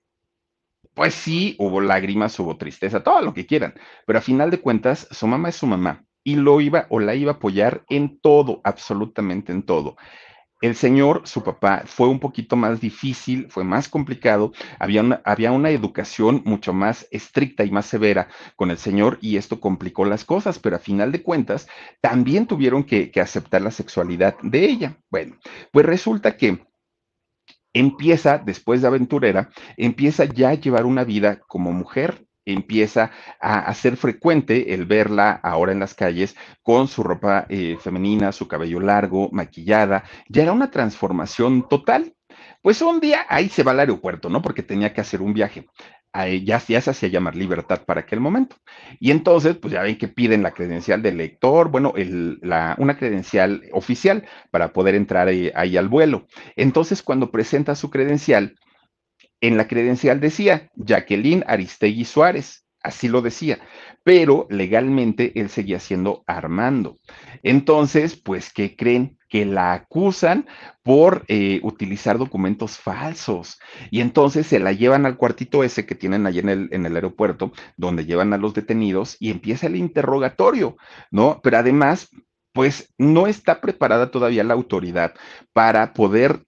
pues 0.95 1.14
sí, 1.14 1.57
hubo 1.59 1.80
lágrimas, 1.80 2.38
hubo 2.38 2.57
tristeza, 2.57 3.03
todo 3.03 3.20
lo 3.22 3.34
que 3.34 3.47
quieran, 3.47 3.74
pero 4.07 4.18
a 4.18 4.22
final 4.22 4.51
de 4.51 4.61
cuentas, 4.61 5.09
su 5.11 5.26
mamá 5.26 5.49
es 5.51 5.57
su 5.57 5.66
mamá 5.66 6.05
y 6.24 6.36
lo 6.36 6.61
iba 6.61 6.86
o 6.88 7.01
la 7.01 7.14
iba 7.14 7.32
a 7.32 7.34
apoyar 7.34 7.84
en 7.88 8.18
todo, 8.18 8.61
absolutamente 8.64 9.53
en 9.53 9.62
todo. 9.62 9.97
El 10.61 10.76
señor, 10.76 11.22
su 11.26 11.42
papá, 11.42 11.82
fue 11.84 12.09
un 12.09 12.20
poquito 12.20 12.57
más 12.57 12.80
difícil, 12.80 13.49
fue 13.51 13.64
más 13.64 13.86
complicado, 13.86 14.53
había 14.78 15.03
una, 15.03 15.20
había 15.24 15.53
una 15.53 15.68
educación 15.68 16.40
mucho 16.47 16.72
más 16.72 17.07
estricta 17.11 17.64
y 17.64 17.70
más 17.70 17.84
severa 17.84 18.28
con 18.57 18.70
el 18.70 18.78
señor 18.78 19.18
y 19.20 19.36
esto 19.36 19.61
complicó 19.61 20.07
las 20.07 20.24
cosas, 20.24 20.59
pero 20.59 20.76
a 20.76 20.78
final 20.78 21.12
de 21.12 21.22
cuentas 21.22 21.68
también 22.01 22.47
tuvieron 22.47 22.84
que, 22.84 23.11
que 23.11 23.20
aceptar 23.20 23.61
la 23.61 23.72
sexualidad 23.72 24.36
de 24.42 24.64
ella. 24.64 24.97
Bueno, 25.11 25.36
pues 25.70 25.84
resulta 25.84 26.38
que 26.38 26.64
empieza, 27.75 28.39
después 28.39 28.81
de 28.81 28.87
aventurera, 28.87 29.51
empieza 29.77 30.25
ya 30.25 30.51
a 30.51 30.55
llevar 30.55 30.87
una 30.87 31.05
vida 31.05 31.41
como 31.47 31.72
mujer, 31.72 32.27
empieza 32.47 33.11
a, 33.41 33.61
hacer 33.61 33.97
frecuente 33.97 34.75
el 34.75 34.87
verla 34.87 35.33
ahora 35.43 35.72
en 35.72 35.81
las 35.81 35.95
calles 35.95 36.37
con 36.62 36.89
su 36.89 37.03
ropa 37.03 37.47
eh, 37.49 37.77
femenina, 37.81 38.33
su 38.33 38.49
cabello 38.49 38.81
largo, 38.81 39.29
maquillada, 39.33 40.05
ya 40.29 40.43
era 40.43 40.53
una 40.53 40.70
transformación 40.70 41.68
total. 41.68 42.14
Pues 42.62 42.81
un 42.81 43.01
día 43.01 43.27
ahí 43.29 43.49
se 43.49 43.62
va 43.62 43.72
al 43.72 43.81
aeropuerto, 43.81 44.31
¿no? 44.31 44.41
Porque 44.41 44.62
tenía 44.62 44.93
que 44.95 45.01
hacer 45.01 45.20
un 45.20 45.35
viaje 45.35 45.66
ya, 46.15 46.62
ya 46.67 46.81
se 46.81 46.91
hacía 46.91 47.09
llamar 47.09 47.37
libertad 47.37 47.83
para 47.85 48.03
aquel 48.03 48.21
momento. 48.21 48.57
Y 49.01 49.11
entonces, 49.11 49.57
pues 49.57 49.73
ya 49.73 49.83
ven 49.83 49.99
que 49.99 50.09
piden 50.09 50.43
la 50.43 50.53
credencial 50.53 51.03
del 51.03 51.17
lector, 51.17 51.71
bueno, 51.71 51.93
la, 51.97 52.75
una 52.79 52.97
credencial 52.97 53.62
oficial 53.73 54.25
para 54.51 54.73
poder 54.73 54.95
entrar 54.95 55.29
ahí 55.29 55.77
al 55.77 55.89
vuelo. 55.89 56.27
Entonces, 56.57 57.03
cuando 57.03 57.31
presenta 57.31 57.75
su 57.75 57.91
credencial, 57.91 58.57
en 59.41 59.57
la 59.57 59.69
credencial 59.69 60.21
decía 60.21 60.71
Jacqueline 60.77 61.45
Aristegui 61.47 62.05
Suárez 62.05 62.65
así 62.85 63.09
lo 63.09 63.23
decía, 63.23 63.59
pero 64.05 64.47
legalmente 64.51 65.33
él 65.41 65.49
seguía 65.49 65.81
siendo 65.81 66.23
Armando. 66.27 66.99
Entonces, 67.43 68.15
pues, 68.15 68.53
¿qué 68.53 68.77
creen? 68.77 69.19
Que 69.29 69.47
la 69.47 69.73
acusan 69.73 70.47
por 70.83 71.25
eh, 71.27 71.59
utilizar 71.63 72.19
documentos 72.19 72.79
falsos. 72.79 73.59
Y 73.91 74.01
entonces 74.03 74.47
se 74.47 74.61
la 74.61 74.73
llevan 74.73 75.07
al 75.07 75.17
cuartito 75.17 75.65
ese 75.65 75.87
que 75.87 75.95
tienen 75.95 76.27
allí 76.27 76.41
en 76.41 76.51
el, 76.51 76.69
en 76.71 76.87
el 76.87 76.95
aeropuerto, 76.95 77.53
donde 77.77 78.05
llevan 78.05 78.33
a 78.35 78.39
los 78.39 78.55
detenidos 78.55 79.17
y 79.19 79.31
empieza 79.31 79.67
el 79.67 79.77
interrogatorio, 79.77 80.77
¿no? 81.11 81.41
Pero 81.43 81.57
además, 81.57 82.11
pues 82.53 82.93
no 82.99 83.27
está 83.27 83.61
preparada 83.61 84.11
todavía 84.11 84.45
la 84.45 84.55
autoridad 84.55 85.15
para 85.53 85.95
poder 85.95 86.45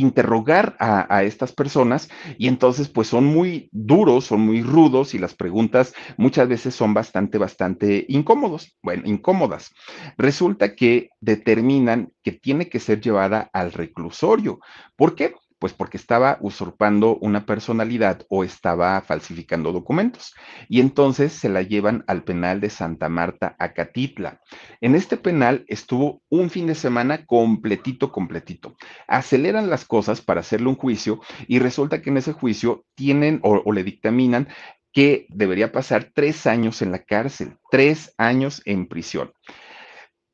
interrogar 0.00 0.76
a, 0.78 1.22
estas 1.22 1.52
personas 1.52 2.08
y 2.38 2.48
entonces 2.48 2.88
pues 2.88 3.08
son 3.08 3.24
muy 3.24 3.68
duros, 3.72 4.26
son 4.26 4.40
muy 4.40 4.62
rudos 4.62 5.14
y 5.14 5.18
las 5.18 5.34
preguntas 5.34 5.94
muchas 6.16 6.48
veces 6.48 6.74
son 6.74 6.94
bastante, 6.94 7.38
bastante 7.38 8.04
incómodos, 8.08 8.76
bueno, 8.82 9.02
incómodas. 9.06 9.72
Resulta 10.16 10.74
que 10.74 11.10
determinan 11.20 12.12
que 12.22 12.32
tiene 12.32 12.68
que 12.68 12.80
ser 12.80 13.00
llevada 13.00 13.50
al 13.52 13.72
reclusorio. 13.72 14.60
¿Por 14.96 15.14
qué? 15.14 15.34
Pues 15.58 15.72
porque 15.72 15.96
estaba 15.96 16.38
usurpando 16.40 17.16
una 17.16 17.44
personalidad 17.44 18.24
o 18.28 18.44
estaba 18.44 19.00
falsificando 19.00 19.72
documentos. 19.72 20.34
Y 20.68 20.80
entonces 20.80 21.32
se 21.32 21.48
la 21.48 21.62
llevan 21.62 22.04
al 22.06 22.22
penal 22.22 22.60
de 22.60 22.70
Santa 22.70 23.08
Marta, 23.08 23.56
Acatitla. 23.58 24.40
En 24.80 24.94
este 24.94 25.16
penal 25.16 25.64
estuvo 25.68 26.22
un 26.28 26.50
fin 26.50 26.66
de 26.66 26.74
semana 26.74 27.26
completito, 27.26 28.12
completito. 28.12 28.76
Aceleran 29.06 29.68
las 29.70 29.84
cosas 29.84 30.20
para 30.20 30.40
hacerle 30.40 30.68
un 30.68 30.76
juicio 30.76 31.20
y 31.46 31.58
resulta 31.58 32.02
que 32.02 32.10
en 32.10 32.18
ese 32.18 32.32
juicio 32.32 32.84
tienen 32.94 33.40
o, 33.42 33.62
o 33.64 33.72
le 33.72 33.82
dictaminan 33.82 34.48
que 34.92 35.26
debería 35.28 35.70
pasar 35.72 36.10
tres 36.14 36.46
años 36.46 36.82
en 36.82 36.92
la 36.92 37.04
cárcel, 37.04 37.56
tres 37.70 38.14
años 38.16 38.62
en 38.64 38.86
prisión. 38.86 39.32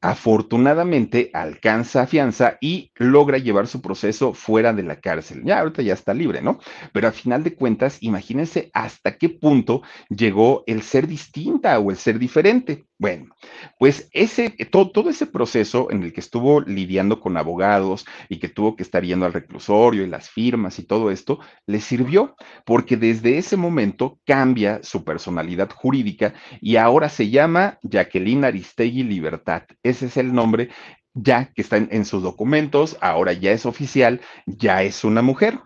Afortunadamente 0.05 1.31
alcanza 1.33 2.07
fianza 2.07 2.59
y 2.61 2.93
logra 2.97 3.39
llevar 3.39 3.67
su 3.67 3.81
proceso 3.81 4.35
fuera 4.35 4.75
de 4.75 4.83
la 4.83 5.01
cárcel. 5.01 5.41
Ya 5.47 5.61
ahorita 5.61 5.81
ya 5.81 5.95
está 5.95 6.13
libre, 6.13 6.43
¿no? 6.43 6.59
Pero 6.93 7.09
a 7.09 7.13
final 7.13 7.43
de 7.43 7.55
cuentas, 7.55 7.97
imagínense 8.03 8.71
hasta 8.75 9.17
qué 9.17 9.31
punto 9.31 9.81
llegó 10.11 10.63
el 10.67 10.83
ser 10.83 11.07
distinta 11.07 11.79
o 11.79 11.91
el 11.91 11.97
ser 11.97 12.19
diferente. 12.19 12.85
Bueno, 13.05 13.37
pues 13.79 14.09
ese, 14.13 14.49
todo, 14.71 14.91
todo, 14.91 15.11
ese 15.11 15.27
proceso 15.27 15.91
en 15.91 16.05
el 16.05 16.15
que 16.15 16.21
estuvo 16.21 16.63
lidiando 16.63 17.21
con 17.21 17.37
abogados 17.37 18.07
y 18.31 18.39
que 18.39 18.49
tuvo 18.49 18.77
que 18.77 18.83
estar 18.83 19.05
yendo 19.05 19.27
al 19.27 19.35
reclusorio 19.35 20.05
y 20.05 20.07
las 20.07 20.31
firmas 20.31 20.79
y 20.79 20.85
todo 20.85 21.11
esto, 21.11 21.39
le 21.67 21.83
sirvió 21.83 22.35
porque 22.65 22.97
desde 22.97 23.37
ese 23.37 23.59
momento 23.59 24.19
cambia 24.25 24.83
su 24.83 25.05
personalidad 25.05 25.69
jurídica 25.69 26.33
y 26.63 26.77
ahora 26.77 27.11
se 27.11 27.29
llama 27.29 27.79
Jacqueline 27.83 28.47
Aristegui 28.47 29.03
Libertad. 29.03 29.65
Ese 29.83 30.07
es 30.07 30.17
el 30.17 30.33
nombre 30.33 30.71
ya 31.15 31.53
que 31.55 31.63
está 31.63 31.77
en, 31.77 32.05
sus 32.05 32.23
documentos, 32.23 32.99
ahora 33.01 33.33
ya 33.33 33.53
es 33.53 33.67
oficial, 33.67 34.21
ya 34.47 34.83
es 34.83 35.05
una 35.05 35.23
mujer. 35.23 35.61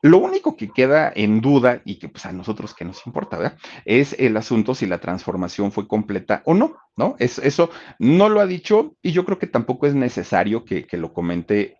Lo 0.00 0.18
único 0.18 0.56
que 0.56 0.70
queda 0.70 1.12
en 1.14 1.40
duda 1.40 1.82
y 1.84 1.96
que 1.96 2.08
pues 2.08 2.24
a 2.24 2.32
nosotros 2.32 2.74
que 2.74 2.84
nos 2.84 3.04
importa, 3.06 3.36
¿verdad? 3.36 3.58
Es 3.84 4.14
el 4.18 4.36
asunto 4.36 4.74
si 4.74 4.86
la 4.86 5.00
transformación 5.00 5.72
fue 5.72 5.88
completa 5.88 6.42
o 6.46 6.54
no, 6.54 6.76
¿no? 6.96 7.16
Es, 7.18 7.38
eso 7.38 7.70
no 7.98 8.28
lo 8.28 8.40
ha 8.40 8.46
dicho 8.46 8.96
y 9.02 9.12
yo 9.12 9.24
creo 9.24 9.38
que 9.38 9.46
tampoco 9.48 9.86
es 9.86 9.94
necesario 9.94 10.64
que, 10.64 10.86
lo 10.92 11.12
comente 11.12 11.78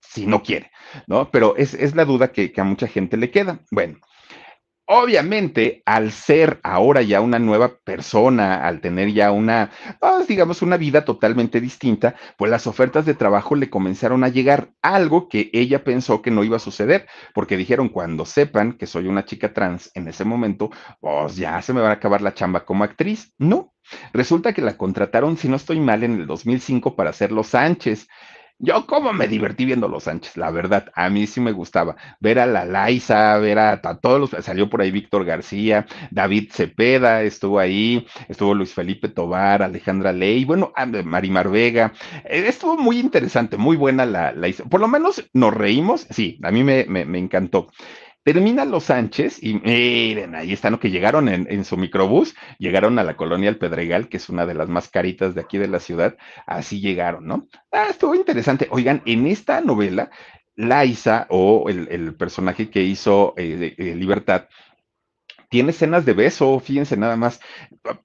si 0.00 0.26
no 0.26 0.42
quiere, 0.42 0.72
¿no? 1.06 1.30
Pero 1.30 1.56
es, 1.56 1.74
es 1.74 1.94
la 1.94 2.04
duda 2.04 2.32
que, 2.32 2.52
que 2.52 2.60
a 2.60 2.64
mucha 2.64 2.88
gente 2.88 3.16
le 3.16 3.30
queda. 3.30 3.60
Bueno, 3.70 3.98
Obviamente, 4.92 5.84
al 5.86 6.10
ser 6.10 6.58
ahora 6.64 7.00
ya 7.02 7.20
una 7.20 7.38
nueva 7.38 7.78
persona, 7.78 8.66
al 8.66 8.80
tener 8.80 9.12
ya 9.12 9.30
una, 9.30 9.70
pues, 10.00 10.26
digamos, 10.26 10.62
una 10.62 10.76
vida 10.76 11.04
totalmente 11.04 11.60
distinta, 11.60 12.16
pues 12.36 12.50
las 12.50 12.66
ofertas 12.66 13.06
de 13.06 13.14
trabajo 13.14 13.54
le 13.54 13.70
comenzaron 13.70 14.24
a 14.24 14.28
llegar, 14.28 14.72
algo 14.82 15.28
que 15.28 15.48
ella 15.52 15.84
pensó 15.84 16.22
que 16.22 16.32
no 16.32 16.42
iba 16.42 16.56
a 16.56 16.58
suceder, 16.58 17.06
porque 17.34 17.56
dijeron, 17.56 17.88
cuando 17.88 18.26
sepan 18.26 18.72
que 18.72 18.88
soy 18.88 19.06
una 19.06 19.24
chica 19.24 19.52
trans 19.54 19.92
en 19.94 20.08
ese 20.08 20.24
momento, 20.24 20.70
pues 20.98 21.36
ya 21.36 21.62
se 21.62 21.72
me 21.72 21.80
va 21.80 21.90
a 21.90 21.92
acabar 21.92 22.20
la 22.20 22.34
chamba 22.34 22.64
como 22.64 22.82
actriz. 22.82 23.32
No, 23.38 23.72
resulta 24.12 24.52
que 24.52 24.60
la 24.60 24.76
contrataron, 24.76 25.36
si 25.36 25.46
no 25.48 25.54
estoy 25.54 25.78
mal, 25.78 26.02
en 26.02 26.14
el 26.14 26.26
2005 26.26 26.96
para 26.96 27.10
hacer 27.10 27.30
Los 27.30 27.46
Sánchez. 27.46 28.08
Yo 28.62 28.86
como 28.86 29.14
me 29.14 29.26
divertí 29.26 29.64
viendo 29.64 29.88
Los 29.88 30.04
Sánchez, 30.04 30.36
la 30.36 30.50
verdad, 30.50 30.92
a 30.94 31.08
mí 31.08 31.26
sí 31.26 31.40
me 31.40 31.52
gustaba. 31.52 31.96
Ver 32.20 32.38
a 32.38 32.44
la 32.44 32.66
Laisa, 32.66 33.38
ver 33.38 33.58
a, 33.58 33.80
todos 33.80 34.20
los, 34.20 34.44
salió 34.44 34.68
por 34.68 34.82
ahí 34.82 34.90
Víctor 34.90 35.24
García, 35.24 35.86
David 36.10 36.50
Cepeda 36.52 37.22
estuvo 37.22 37.58
ahí, 37.58 38.06
estuvo 38.28 38.54
Luis 38.54 38.74
Felipe 38.74 39.08
Tobar, 39.08 39.62
Alejandra 39.62 40.12
Ley, 40.12 40.44
bueno, 40.44 40.74
Marimar 41.04 41.48
Vega, 41.48 41.94
eh, 42.24 42.44
estuvo 42.48 42.76
muy 42.76 42.98
interesante, 42.98 43.56
muy 43.56 43.78
buena 43.78 44.04
la, 44.04 44.32
la, 44.32 44.48
por 44.68 44.80
lo 44.80 44.88
menos 44.88 45.24
nos 45.32 45.54
reímos, 45.54 46.06
sí, 46.10 46.38
a 46.42 46.50
mí 46.50 46.62
me, 46.62 46.84
me 46.84 47.18
encantó. 47.18 47.68
Termina 48.22 48.66
Los 48.66 48.84
Sánchez 48.84 49.42
y 49.42 49.54
miren, 49.54 50.34
ahí 50.34 50.52
están 50.52 50.72
lo 50.72 50.80
que 50.80 50.90
llegaron 50.90 51.28
en, 51.28 51.64
su 51.64 51.78
microbús, 51.78 52.34
llegaron 52.58 52.98
a 52.98 53.04
la 53.04 53.16
colonia 53.16 53.48
El 53.48 53.56
Pedregal, 53.56 54.08
que 54.08 54.18
es 54.18 54.28
una 54.28 54.44
de 54.44 54.52
las 54.52 54.68
más 54.68 54.88
caritas 54.88 55.34
de 55.34 55.40
aquí 55.40 55.56
de 55.56 55.68
la 55.68 55.80
ciudad, 55.80 56.16
así 56.46 56.80
llegaron, 56.80 57.26
¿no? 57.26 57.48
Ah, 57.72 57.86
estuvo 57.88 58.14
interesante. 58.14 58.68
Oigan, 58.70 59.02
en 59.06 59.26
esta 59.26 59.62
novela, 59.62 60.10
Laisa 60.54 61.26
o 61.30 61.70
el, 61.70 62.14
personaje 62.14 62.68
que 62.68 62.82
hizo 62.82 63.32
eh, 63.38 63.94
Libertad, 63.96 64.48
tiene 65.48 65.70
escenas 65.70 66.04
de 66.04 66.12
beso, 66.12 66.60
fíjense 66.60 66.98
nada 66.98 67.16
más. 67.16 67.40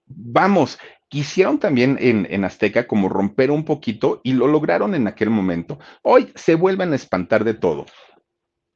Vamos, 0.06 0.80
quisieron 1.10 1.60
también 1.60 1.98
en, 2.00 2.26
en, 2.30 2.46
Azteca 2.46 2.88
como 2.88 3.10
romper 3.10 3.52
un 3.52 3.66
poquito 3.66 4.22
y 4.24 4.32
lo 4.32 4.48
lograron 4.48 4.96
en 4.96 5.08
aquel 5.08 5.30
momento. 5.30 5.78
Hoy 6.04 6.32
se 6.36 6.56
vuelven 6.56 6.94
a 6.94 6.96
espantar 6.96 7.44
de 7.44 7.54
todo 7.54 7.86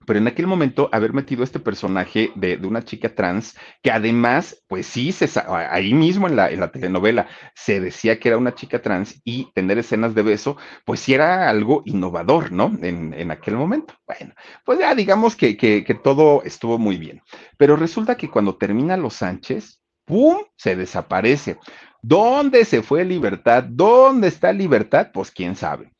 pero 0.09 0.17
en 0.17 0.27
aquel 0.27 0.47
momento 0.47 0.89
haber 0.91 1.13
metido 1.13 1.43
este 1.43 1.59
personaje 1.59 2.31
de, 2.33 2.57
de, 2.57 2.65
una 2.65 2.83
chica 2.83 3.13
trans, 3.13 3.55
que 3.83 3.91
además, 3.91 4.59
pues 4.67 4.87
sí, 4.87 5.11
se, 5.11 5.29
ahí 5.45 5.93
mismo 5.93 6.27
en 6.27 6.35
la, 6.35 6.49
en 6.49 6.61
la, 6.61 6.71
telenovela 6.71 7.27
se 7.53 7.79
decía 7.79 8.19
que 8.19 8.29
era 8.29 8.39
una 8.39 8.55
chica 8.55 8.81
trans 8.81 9.21
y 9.23 9.51
tener 9.53 9.77
escenas 9.77 10.15
de 10.15 10.23
beso, 10.23 10.57
pues 10.83 11.01
sí 11.01 11.13
era 11.13 11.47
algo 11.47 11.83
innovador, 11.85 12.51
¿no? 12.51 12.75
En, 12.81 13.13
en 13.13 13.29
aquel 13.29 13.55
momento. 13.55 13.93
Bueno, 14.07 14.33
pues 14.65 14.79
ya 14.79 14.95
digamos 14.95 15.35
que, 15.35 15.55
que, 15.55 15.83
que 15.83 15.93
todo 15.93 16.41
estuvo 16.41 16.79
muy 16.79 16.97
bien. 16.97 17.21
Pero 17.57 17.75
resulta 17.75 18.17
que 18.17 18.31
cuando 18.31 18.57
termina 18.57 18.97
Los 18.97 19.13
Sánchez, 19.13 19.79
¡pum! 20.05 20.37
se 20.55 20.75
desaparece. 20.75 21.59
¿Dónde 22.01 22.65
se 22.65 22.81
fue 22.81 23.05
Libertad? 23.05 23.63
¿Dónde 23.63 24.29
está 24.29 24.51
Libertad? 24.53 25.11
Pues 25.13 25.29
quién 25.29 25.55
sabe. 25.55 25.93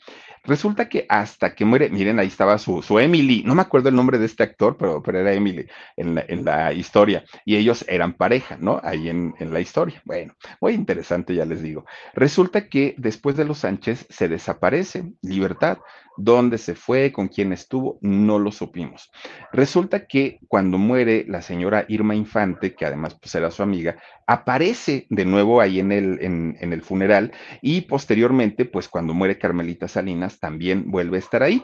Resulta 0.44 0.90
que 0.90 1.06
hasta 1.10 1.54
que 1.54 1.66
muere, 1.66 1.90
miren, 1.90 2.20
ahí 2.20 2.28
estaba 2.28 2.58
su, 2.58 2.82
su 2.82 3.00
Emily, 3.00 3.44
no 3.46 3.56
me 3.56 3.62
acuerdo 3.62 3.90
el 3.90 3.96
nombre 3.96 4.18
de 4.18 4.26
este 4.26 4.44
actor, 4.44 4.78
pero, 4.78 5.02
pero 5.02 5.20
era 5.20 5.34
Emily 5.34 5.68
en 5.98 6.16
la, 6.16 6.26
en 6.28 6.46
la, 6.46 6.74
historia, 6.74 7.24
y 7.46 7.56
ellos 7.56 7.86
eran 7.88 8.14
pareja, 8.14 8.58
¿no? 8.60 8.80
Ahí 8.84 9.10
en, 9.10 9.34
en, 9.40 9.54
la 9.54 9.60
historia. 9.60 10.02
Bueno, 10.06 10.34
muy 10.62 10.74
interesante, 10.74 11.36
ya 11.36 11.46
les 11.46 11.62
digo. 11.62 11.86
Resulta 12.14 12.68
que 12.68 12.96
después 12.98 13.36
de 13.36 13.46
los 13.46 13.60
Sánchez 13.60 14.06
se 14.10 14.28
desaparece 14.28 15.12
Libertad. 15.22 15.80
¿Dónde 16.22 16.58
se 16.58 16.76
fue? 16.76 17.14
¿Con 17.14 17.30
quién 17.30 17.54
estuvo? 17.54 17.98
No 18.02 18.40
lo 18.40 18.52
supimos. 18.52 19.10
Resulta 19.54 20.06
que 20.06 20.40
cuando 20.50 20.78
muere 20.78 21.26
la 21.28 21.42
señora 21.42 21.86
Irma 21.88 22.14
Infante, 22.14 22.76
que 22.76 22.86
además 22.86 23.18
pues, 23.20 23.34
era 23.36 23.50
su 23.52 23.64
amiga, 23.64 23.96
aparece 24.28 25.08
de 25.10 25.24
nuevo 25.24 25.62
ahí 25.62 25.80
en 25.80 25.94
el, 25.94 26.20
en, 26.22 26.74
el 26.74 26.82
funeral 26.82 27.32
y 27.62 27.82
posteriormente, 27.82 28.66
pues 28.66 28.90
cuando 28.90 29.14
muere 29.14 29.40
Carmelita 29.40 29.88
Salinas, 29.88 30.40
también 30.40 30.92
vuelve 30.92 31.16
a 31.16 31.20
estar 31.20 31.42
ahí. 31.42 31.64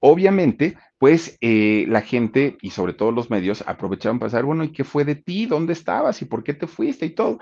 Obviamente, 0.00 0.76
pues 0.98 1.38
eh, 1.40 1.86
la 1.88 2.02
gente 2.02 2.56
y 2.60 2.70
sobre 2.70 2.94
todo 2.94 3.12
los 3.12 3.30
medios 3.30 3.62
aprovecharon 3.66 4.18
para 4.18 4.30
saber, 4.30 4.46
bueno, 4.46 4.64
¿y 4.64 4.72
qué 4.72 4.82
fue 4.82 5.04
de 5.04 5.14
ti? 5.14 5.46
¿Dónde 5.46 5.72
estabas? 5.72 6.20
¿Y 6.20 6.24
por 6.24 6.42
qué 6.42 6.52
te 6.52 6.66
fuiste? 6.66 7.06
Y 7.06 7.10
todo 7.10 7.38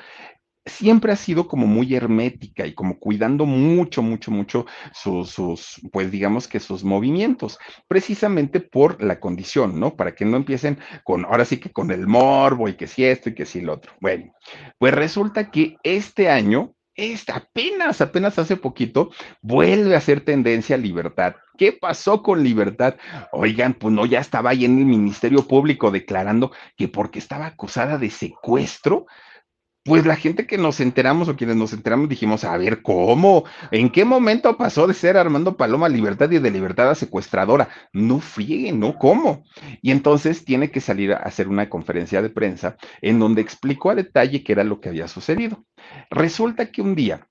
siempre 0.64 1.12
ha 1.12 1.16
sido 1.16 1.48
como 1.48 1.66
muy 1.66 1.94
hermética 1.94 2.66
y 2.66 2.74
como 2.74 2.98
cuidando 2.98 3.46
mucho, 3.46 4.02
mucho, 4.02 4.30
mucho 4.30 4.66
sus, 4.92 5.30
sus, 5.30 5.80
pues 5.92 6.10
digamos 6.10 6.46
que 6.46 6.60
sus 6.60 6.84
movimientos, 6.84 7.58
precisamente 7.88 8.60
por 8.60 9.02
la 9.02 9.18
condición, 9.18 9.80
¿no? 9.80 9.96
Para 9.96 10.14
que 10.14 10.24
no 10.24 10.36
empiecen 10.36 10.78
con, 11.04 11.24
ahora 11.24 11.44
sí 11.44 11.58
que 11.58 11.72
con 11.72 11.90
el 11.90 12.06
morbo 12.06 12.68
y 12.68 12.74
que 12.74 12.86
si 12.86 13.04
esto 13.04 13.30
y 13.30 13.34
que 13.34 13.46
si 13.46 13.60
lo 13.60 13.74
otro. 13.74 13.92
Bueno, 14.00 14.32
pues 14.78 14.94
resulta 14.94 15.50
que 15.50 15.76
este 15.82 16.28
año, 16.28 16.74
este, 16.94 17.32
apenas, 17.32 18.00
apenas 18.00 18.38
hace 18.38 18.56
poquito, 18.56 19.10
vuelve 19.40 19.96
a 19.96 20.00
ser 20.00 20.20
tendencia 20.24 20.76
a 20.76 20.78
libertad. 20.78 21.34
¿Qué 21.58 21.72
pasó 21.72 22.22
con 22.22 22.42
libertad? 22.42 22.96
Oigan, 23.32 23.74
pues 23.74 23.92
no, 23.92 24.06
ya 24.06 24.20
estaba 24.20 24.50
ahí 24.50 24.64
en 24.64 24.78
el 24.78 24.84
Ministerio 24.84 25.46
Público 25.46 25.90
declarando 25.90 26.52
que 26.76 26.88
porque 26.88 27.18
estaba 27.18 27.46
acusada 27.46 27.98
de 27.98 28.10
secuestro, 28.10 29.06
pues 29.84 30.06
la 30.06 30.16
gente 30.16 30.46
que 30.46 30.58
nos 30.58 30.80
enteramos 30.80 31.28
o 31.28 31.36
quienes 31.36 31.56
nos 31.56 31.72
enteramos 31.72 32.08
dijimos, 32.08 32.44
a 32.44 32.56
ver, 32.56 32.82
¿cómo? 32.82 33.44
¿En 33.70 33.90
qué 33.90 34.04
momento 34.04 34.56
pasó 34.56 34.86
de 34.86 34.94
ser 34.94 35.16
Armando 35.16 35.56
Paloma 35.56 35.88
Libertad 35.88 36.30
y 36.30 36.38
de 36.38 36.50
Libertad 36.50 36.90
a 36.90 36.94
secuestradora? 36.94 37.68
No 37.92 38.20
frieguen, 38.20 38.78
¿no? 38.78 38.96
¿Cómo? 38.96 39.44
Y 39.80 39.90
entonces 39.90 40.44
tiene 40.44 40.70
que 40.70 40.80
salir 40.80 41.12
a 41.12 41.16
hacer 41.16 41.48
una 41.48 41.68
conferencia 41.68 42.22
de 42.22 42.30
prensa 42.30 42.76
en 43.00 43.18
donde 43.18 43.42
explicó 43.42 43.90
a 43.90 43.96
detalle 43.96 44.44
qué 44.44 44.52
era 44.52 44.64
lo 44.64 44.80
que 44.80 44.88
había 44.88 45.08
sucedido. 45.08 45.64
Resulta 46.10 46.70
que 46.70 46.82
un 46.82 46.94
día, 46.94 47.26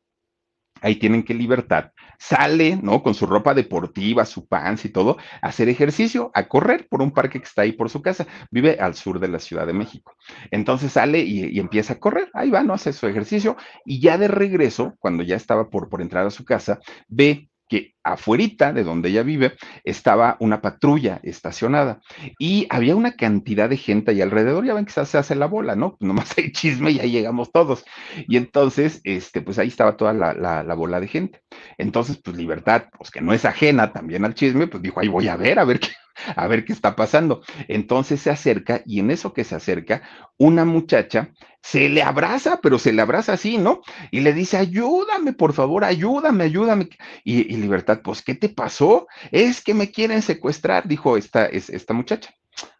ahí 0.81 0.95
tienen 0.95 1.23
que 1.23 1.33
Libertad 1.33 1.91
sale, 2.21 2.77
¿no? 2.79 3.01
Con 3.01 3.15
su 3.15 3.25
ropa 3.25 3.55
deportiva, 3.55 4.25
su 4.25 4.47
pants 4.47 4.85
y 4.85 4.89
todo, 4.89 5.17
a 5.41 5.47
hacer 5.47 5.69
ejercicio, 5.69 6.29
a 6.35 6.47
correr 6.47 6.87
por 6.87 7.01
un 7.01 7.11
parque 7.11 7.39
que 7.39 7.45
está 7.45 7.63
ahí 7.63 7.71
por 7.71 7.89
su 7.89 8.03
casa. 8.03 8.27
Vive 8.51 8.77
al 8.79 8.93
sur 8.93 9.19
de 9.19 9.27
la 9.27 9.39
Ciudad 9.39 9.65
de 9.65 9.73
México. 9.73 10.15
Entonces 10.51 10.91
sale 10.91 11.19
y, 11.21 11.45
y 11.45 11.59
empieza 11.59 11.93
a 11.93 11.99
correr. 11.99 12.29
Ahí 12.33 12.51
va, 12.51 12.61
¿no? 12.61 12.73
Hace 12.73 12.93
su 12.93 13.07
ejercicio 13.07 13.57
y 13.85 13.99
ya 14.01 14.19
de 14.19 14.27
regreso, 14.27 14.93
cuando 14.99 15.23
ya 15.23 15.35
estaba 15.35 15.71
por, 15.71 15.89
por 15.89 15.99
entrar 15.99 16.27
a 16.27 16.29
su 16.29 16.45
casa, 16.45 16.79
ve 17.07 17.49
que 17.71 17.93
afuerita 18.03 18.73
de 18.73 18.83
donde 18.83 19.07
ella 19.07 19.23
vive 19.23 19.53
estaba 19.85 20.35
una 20.41 20.61
patrulla 20.61 21.21
estacionada 21.23 22.01
y 22.37 22.67
había 22.69 22.97
una 22.97 23.13
cantidad 23.13 23.69
de 23.69 23.77
gente 23.77 24.11
ahí 24.11 24.19
alrededor, 24.19 24.65
ya 24.65 24.73
ven 24.73 24.83
que 24.83 24.91
se 24.91 25.17
hace 25.17 25.35
la 25.35 25.45
bola, 25.45 25.77
¿no? 25.77 25.95
Pues 25.95 26.05
nomás 26.05 26.33
hay 26.37 26.51
chisme 26.51 26.91
y 26.91 26.99
ahí 26.99 27.11
llegamos 27.11 27.49
todos. 27.53 27.85
Y 28.27 28.35
entonces, 28.35 28.99
este, 29.05 29.41
pues 29.41 29.57
ahí 29.57 29.69
estaba 29.69 29.95
toda 29.95 30.11
la, 30.11 30.33
la, 30.33 30.63
la, 30.63 30.73
bola 30.73 30.99
de 30.99 31.07
gente. 31.07 31.41
Entonces, 31.77 32.19
pues 32.21 32.35
Libertad, 32.35 32.87
pues 32.97 33.09
que 33.09 33.21
no 33.21 33.31
es 33.31 33.45
ajena 33.45 33.93
también 33.93 34.25
al 34.25 34.33
chisme, 34.33 34.67
pues 34.67 34.83
dijo, 34.83 34.99
ahí 34.99 35.07
voy 35.07 35.29
a 35.29 35.37
ver, 35.37 35.57
a 35.57 35.63
ver 35.63 35.79
qué, 35.79 35.91
a 36.35 36.47
ver 36.47 36.65
qué 36.65 36.73
está 36.73 36.95
pasando. 36.95 37.41
Entonces 37.67 38.21
se 38.21 38.29
acerca 38.29 38.81
y 38.85 38.99
en 38.99 39.11
eso 39.11 39.33
que 39.33 39.43
se 39.43 39.55
acerca, 39.55 40.01
una 40.37 40.65
muchacha 40.65 41.31
se 41.61 41.89
le 41.89 42.01
abraza, 42.01 42.59
pero 42.61 42.79
se 42.79 42.91
le 42.91 43.01
abraza 43.01 43.33
así, 43.33 43.57
¿no? 43.57 43.81
Y 44.09 44.21
le 44.21 44.33
dice, 44.33 44.57
ayúdame, 44.57 45.33
por 45.33 45.53
favor, 45.53 45.83
ayúdame, 45.83 46.45
ayúdame. 46.45 46.89
Y, 47.23 47.43
Libertad, 47.57 48.01
pues, 48.03 48.21
¿qué 48.21 48.35
te 48.35 48.49
pasó? 48.49 49.07
Es 49.31 49.61
que 49.61 49.73
me 49.73 49.91
quieren 49.91 50.21
secuestrar, 50.21 50.87
dijo 50.87 51.17
esta, 51.17 51.45
esta 51.45 51.93
muchacha. 51.93 52.31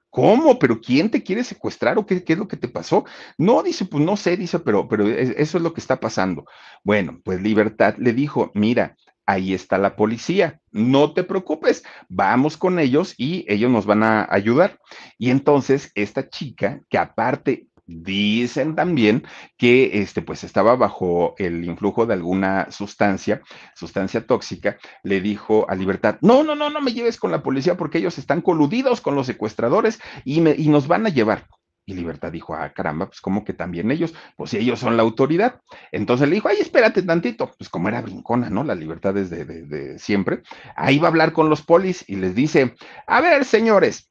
¿Cómo? 0.10 0.60
¿Pero 0.60 0.82
quién 0.82 1.10
te 1.10 1.24
quiere 1.24 1.44
secuestrar 1.44 1.98
o 1.98 2.06
qué, 2.06 2.24
qué, 2.24 2.34
es 2.34 2.40
lo 2.40 2.48
que 2.48 2.58
te 2.58 2.68
pasó? 2.68 3.06
No, 3.38 3.64
dice, 3.64 3.86
pues 3.86 4.04
no 4.04 4.18
sé, 4.18 4.36
dice, 4.36 4.60
pero, 4.60 4.88
pero 4.90 5.08
eso 5.08 5.58
es 5.58 5.64
lo 5.64 5.74
que 5.74 5.80
está 5.80 6.02
pasando. 6.02 6.46
Bueno, 6.84 7.22
pues 7.24 7.42
Libertad 7.42 7.96
le 7.98 8.12
dijo, 8.12 8.52
mira, 8.54 8.98
ahí 9.26 9.54
está 9.54 9.78
la 9.78 9.96
policía, 9.96 10.60
no 10.72 11.14
te 11.14 11.24
preocupes, 11.24 11.84
vamos 12.10 12.58
con 12.58 12.80
ellos 12.80 13.14
y 13.18 13.46
ellos 13.48 13.72
nos 13.72 13.86
van 13.86 14.04
a 14.04 14.28
ayudar. 14.30 14.80
Y 15.18 15.30
entonces 15.30 15.92
esta 15.96 16.30
chica, 16.30 16.82
que 16.90 16.98
aparte 16.98 17.68
Dicen 17.92 18.76
también 18.76 19.24
que 19.58 20.02
este, 20.02 20.22
pues 20.22 20.44
estaba 20.44 20.76
bajo 20.76 21.36
el 21.38 21.66
influjo 21.66 22.06
de 22.06 22.14
alguna 22.14 22.72
sustancia, 22.72 23.42
sustancia 23.76 24.26
tóxica, 24.26 24.78
le 25.04 25.20
dijo 25.20 25.70
a 25.70 25.76
Libertad, 25.76 26.18
no, 26.22 26.44
no, 26.44 26.56
no, 26.56 26.70
no 26.70 26.82
me 26.82 26.94
lleves 26.94 27.18
con 27.18 27.32
la 27.32 27.44
policía 27.44 27.76
porque 27.76 27.98
ellos 27.98 28.18
están 28.18 28.42
coludidos 28.42 29.02
con 29.02 29.16
los 29.16 29.28
secuestradores 29.28 30.00
y, 30.24 30.42
me, 30.42 30.56
y 30.58 30.70
nos 30.70 30.88
van 30.88 31.06
a 31.06 31.10
llevar. 31.10 31.48
Y 31.86 31.94
Libertad 31.96 32.32
dijo, 32.32 32.54
ah, 32.54 32.72
caramba, 32.74 33.08
pues 33.08 33.22
como 33.22 33.44
que 33.44 33.54
también 33.54 33.90
ellos, 33.92 34.14
pues 34.36 34.52
si 34.52 34.58
ellos 34.58 34.80
son 34.80 34.98
la 34.98 35.04
autoridad. 35.04 35.62
Entonces 35.92 36.30
le 36.30 36.36
dijo, 36.36 36.48
ay, 36.48 36.58
espérate 36.60 37.02
tantito, 37.02 37.52
pues 37.58 37.70
como 37.70 37.90
era 37.90 38.02
brincona, 38.02 38.50
¿no? 38.50 38.64
La 38.64 38.76
libertad 38.76 39.14
desde 39.14 39.46
de, 39.46 39.64
de 39.64 40.00
siempre. 40.00 40.44
Ahí 40.76 41.00
va 41.00 41.08
a 41.08 41.12
hablar 41.12 41.34
con 41.34 41.50
los 41.50 41.64
polis 41.64 42.04
y 42.08 42.18
les 42.18 42.36
dice, 42.36 42.76
a 43.08 43.22
ver, 43.22 43.46
señores, 43.46 44.11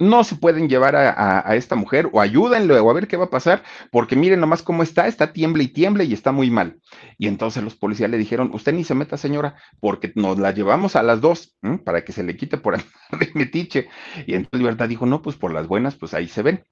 no 0.00 0.24
se 0.24 0.34
pueden 0.34 0.68
llevar 0.68 0.96
a, 0.96 1.48
a, 1.48 1.54
esta 1.54 1.76
mujer 1.76 2.08
o 2.12 2.20
ayúdenle 2.20 2.80
o 2.80 2.90
a 2.90 2.94
ver 2.94 3.06
qué 3.06 3.16
va 3.16 3.26
a 3.26 3.30
pasar, 3.30 3.62
porque 3.92 4.16
miren 4.16 4.40
nomás 4.40 4.62
cómo 4.62 4.82
está, 4.82 5.06
está 5.06 5.32
tiembla 5.32 5.62
y 5.62 5.68
tiembla 5.68 6.04
y 6.04 6.14
está 6.14 6.32
muy 6.32 6.50
mal. 6.50 6.80
Y 7.18 7.28
entonces 7.28 7.62
los 7.62 7.76
policías 7.76 8.10
le 8.10 8.18
dijeron, 8.18 8.50
usted 8.52 8.72
ni 8.72 8.82
se 8.82 8.94
meta 8.94 9.18
señora, 9.18 9.56
porque 9.78 10.10
nos 10.16 10.38
la 10.38 10.52
llevamos 10.52 10.96
a 10.96 11.02
las 11.02 11.20
dos 11.20 11.56
para 11.84 12.02
que 12.02 12.12
se 12.12 12.24
le 12.24 12.36
quite 12.36 12.56
por 12.56 12.76
de 13.20 13.30
metiche. 13.34 13.88
Y 14.26 14.34
entonces 14.34 14.58
Libertad 14.58 14.88
dijo, 14.88 15.04
no, 15.06 15.22
pues 15.22 15.36
por 15.36 15.52
las 15.52 15.68
buenas, 15.68 15.96
pues 15.96 16.14
ahí 16.14 16.26
se 16.28 16.42
ven 16.42 16.64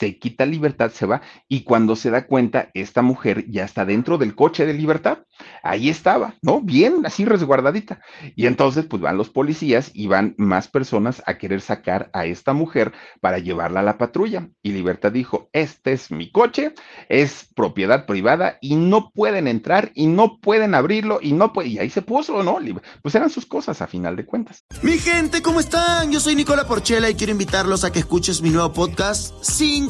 se 0.00 0.18
quita 0.18 0.46
libertad, 0.46 0.90
se 0.92 1.04
va, 1.04 1.20
y 1.46 1.62
cuando 1.62 1.94
se 1.94 2.10
da 2.10 2.26
cuenta, 2.26 2.70
esta 2.72 3.02
mujer 3.02 3.44
ya 3.50 3.64
está 3.64 3.84
dentro 3.84 4.16
del 4.16 4.34
coche 4.34 4.64
de 4.64 4.72
libertad. 4.72 5.18
Ahí 5.62 5.90
estaba, 5.90 6.34
¿no? 6.40 6.62
Bien, 6.62 7.04
así 7.04 7.26
resguardadita. 7.26 8.00
Y 8.34 8.46
entonces, 8.46 8.86
pues 8.86 9.02
van 9.02 9.18
los 9.18 9.28
policías 9.28 9.90
y 9.92 10.06
van 10.06 10.34
más 10.38 10.68
personas 10.68 11.22
a 11.26 11.36
querer 11.36 11.60
sacar 11.60 12.08
a 12.14 12.24
esta 12.24 12.54
mujer 12.54 12.92
para 13.20 13.38
llevarla 13.38 13.80
a 13.80 13.82
la 13.82 13.98
patrulla. 13.98 14.48
Y 14.62 14.72
Libertad 14.72 15.12
dijo, 15.12 15.50
este 15.52 15.92
es 15.92 16.10
mi 16.10 16.32
coche, 16.32 16.72
es 17.10 17.48
propiedad 17.54 18.06
privada 18.06 18.56
y 18.62 18.76
no 18.76 19.10
pueden 19.10 19.48
entrar 19.48 19.92
y 19.94 20.06
no 20.06 20.38
pueden 20.40 20.74
abrirlo 20.74 21.18
y 21.20 21.32
no 21.32 21.52
puede, 21.52 21.68
y 21.68 21.78
ahí 21.78 21.90
se 21.90 22.00
puso, 22.00 22.42
¿no? 22.42 22.58
Pues 23.02 23.14
eran 23.14 23.28
sus 23.28 23.44
cosas 23.44 23.82
a 23.82 23.86
final 23.86 24.16
de 24.16 24.24
cuentas. 24.24 24.64
Mi 24.82 24.96
gente, 24.98 25.42
¿cómo 25.42 25.60
están? 25.60 26.10
Yo 26.10 26.20
soy 26.20 26.36
Nicola 26.36 26.66
Porchela 26.66 27.10
y 27.10 27.14
quiero 27.14 27.32
invitarlos 27.32 27.84
a 27.84 27.92
que 27.92 27.98
escuches 27.98 28.40
mi 28.40 28.50
nuevo 28.50 28.72
podcast, 28.72 29.34
Sin 29.42 29.89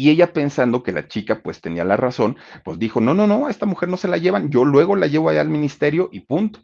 Y 0.00 0.08
ella 0.08 0.32
pensando 0.32 0.82
que 0.82 0.92
la 0.92 1.08
chica 1.08 1.42
pues 1.42 1.60
tenía 1.60 1.84
la 1.84 1.94
razón, 1.94 2.38
pues 2.64 2.78
dijo, 2.78 3.02
no, 3.02 3.12
no, 3.12 3.26
no, 3.26 3.46
a 3.46 3.50
esta 3.50 3.66
mujer 3.66 3.90
no 3.90 3.98
se 3.98 4.08
la 4.08 4.16
llevan, 4.16 4.48
yo 4.48 4.64
luego 4.64 4.96
la 4.96 5.08
llevo 5.08 5.28
allá 5.28 5.42
al 5.42 5.50
ministerio 5.50 6.08
y 6.10 6.20
punto. 6.20 6.60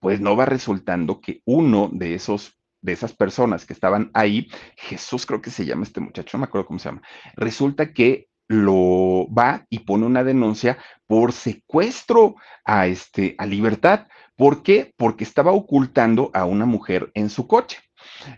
Pues 0.00 0.20
no 0.20 0.34
va 0.34 0.44
resultando 0.44 1.20
que 1.20 1.40
uno 1.44 1.88
de 1.92 2.16
esos 2.16 2.58
de 2.82 2.92
esas 2.92 3.14
personas 3.14 3.64
que 3.64 3.74
estaban 3.74 4.10
ahí, 4.12 4.48
Jesús 4.74 5.24
creo 5.24 5.40
que 5.40 5.50
se 5.50 5.64
llama 5.64 5.84
este 5.84 6.00
muchacho, 6.00 6.36
no 6.36 6.40
me 6.40 6.46
acuerdo 6.46 6.66
cómo 6.66 6.80
se 6.80 6.88
llama, 6.88 7.02
resulta 7.36 7.92
que 7.92 8.26
lo 8.48 9.28
va 9.32 9.64
y 9.70 9.78
pone 9.78 10.04
una 10.04 10.24
denuncia 10.24 10.76
por 11.06 11.30
secuestro 11.30 12.34
a 12.64 12.88
este 12.88 13.36
a 13.38 13.46
Libertad. 13.46 14.08
¿Por 14.34 14.64
qué? 14.64 14.92
Porque 14.96 15.22
estaba 15.22 15.52
ocultando 15.52 16.32
a 16.34 16.44
una 16.44 16.66
mujer 16.66 17.12
en 17.14 17.30
su 17.30 17.46
coche. 17.46 17.78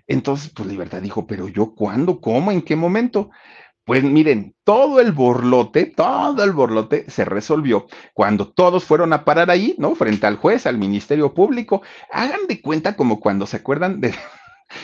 Entonces, 0.06 0.52
pues 0.54 0.68
Libertad 0.68 1.00
dijo, 1.00 1.26
pero 1.26 1.48
yo 1.48 1.74
cuándo, 1.74 2.20
cómo, 2.20 2.52
en 2.52 2.60
qué 2.60 2.76
momento? 2.76 3.30
Pues 3.86 4.02
miren, 4.02 4.56
todo 4.64 5.00
el 5.00 5.12
borlote, 5.12 5.86
todo 5.86 6.42
el 6.42 6.50
borlote 6.50 7.08
se 7.08 7.24
resolvió 7.24 7.86
cuando 8.14 8.48
todos 8.48 8.84
fueron 8.84 9.12
a 9.12 9.24
parar 9.24 9.48
ahí, 9.48 9.76
¿no? 9.78 9.94
Frente 9.94 10.26
al 10.26 10.38
juez, 10.38 10.66
al 10.66 10.76
Ministerio 10.76 11.32
Público. 11.34 11.82
Hagan 12.10 12.48
de 12.48 12.60
cuenta 12.60 12.96
como 12.96 13.20
cuando 13.20 13.46
se 13.46 13.58
acuerdan 13.58 14.00
de, 14.00 14.12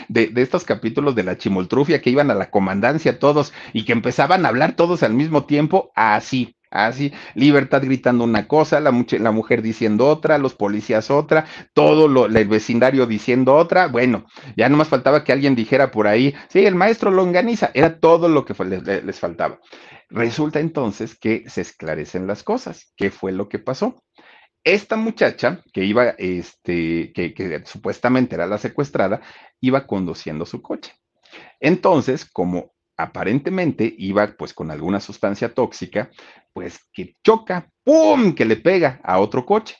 de, 0.08 0.30
estos 0.40 0.62
capítulos 0.62 1.16
de 1.16 1.24
la 1.24 1.36
chimoltrufia 1.36 2.00
que 2.00 2.10
iban 2.10 2.30
a 2.30 2.34
la 2.34 2.50
comandancia 2.50 3.18
todos 3.18 3.52
y 3.72 3.84
que 3.84 3.90
empezaban 3.90 4.46
a 4.46 4.50
hablar 4.50 4.76
todos 4.76 5.02
al 5.02 5.14
mismo 5.14 5.46
tiempo, 5.46 5.90
así. 5.96 6.54
Así, 6.72 7.12
libertad 7.34 7.82
gritando 7.82 8.24
una 8.24 8.48
cosa, 8.48 8.80
la, 8.80 8.90
la, 8.90 9.30
mujer 9.30 9.60
diciendo 9.60 10.08
otra, 10.08 10.38
los 10.38 10.54
policías 10.54 11.10
otra, 11.10 11.44
todo 11.74 12.08
lo, 12.08 12.24
el 12.24 12.48
vecindario 12.48 13.06
diciendo 13.06 13.54
otra. 13.54 13.88
Bueno, 13.88 14.24
ya 14.56 14.70
no 14.70 14.78
más 14.78 14.88
faltaba 14.88 15.22
que 15.22 15.32
alguien 15.32 15.54
dijera 15.54 15.90
por 15.90 16.06
ahí, 16.06 16.34
sí, 16.48 16.64
el 16.64 16.74
maestro 16.74 17.10
longaniza, 17.10 17.70
era 17.74 18.00
todo 18.00 18.30
lo 18.30 18.46
que 18.46 18.54
les, 18.64 19.04
les 19.04 19.20
faltaba. 19.20 19.60
Resulta 20.08 20.60
entonces 20.60 21.14
que 21.18 21.44
se 21.46 21.60
esclarecen 21.60 22.26
las 22.26 22.42
cosas. 22.42 22.92
¿Qué 22.96 23.10
fue 23.10 23.32
lo 23.32 23.50
que 23.50 23.58
pasó? 23.58 24.02
Esta 24.64 24.96
muchacha 24.96 25.62
que 25.74 25.84
iba, 25.84 26.10
este, 26.16 27.12
que, 27.12 27.34
que 27.34 27.62
supuestamente 27.66 28.34
era 28.34 28.46
la 28.46 28.56
secuestrada, 28.56 29.20
iba 29.60 29.86
conduciendo 29.86 30.46
su 30.46 30.62
coche. 30.62 30.94
Entonces, 31.60 32.24
como 32.24 32.72
aparentemente 33.02 33.94
iba 33.98 34.26
pues 34.38 34.54
con 34.54 34.70
alguna 34.70 35.00
sustancia 35.00 35.52
tóxica, 35.52 36.10
pues 36.52 36.80
que 36.92 37.16
choca, 37.24 37.68
¡pum!, 37.84 38.34
que 38.34 38.44
le 38.44 38.56
pega 38.56 39.00
a 39.04 39.18
otro 39.18 39.44
coche, 39.44 39.76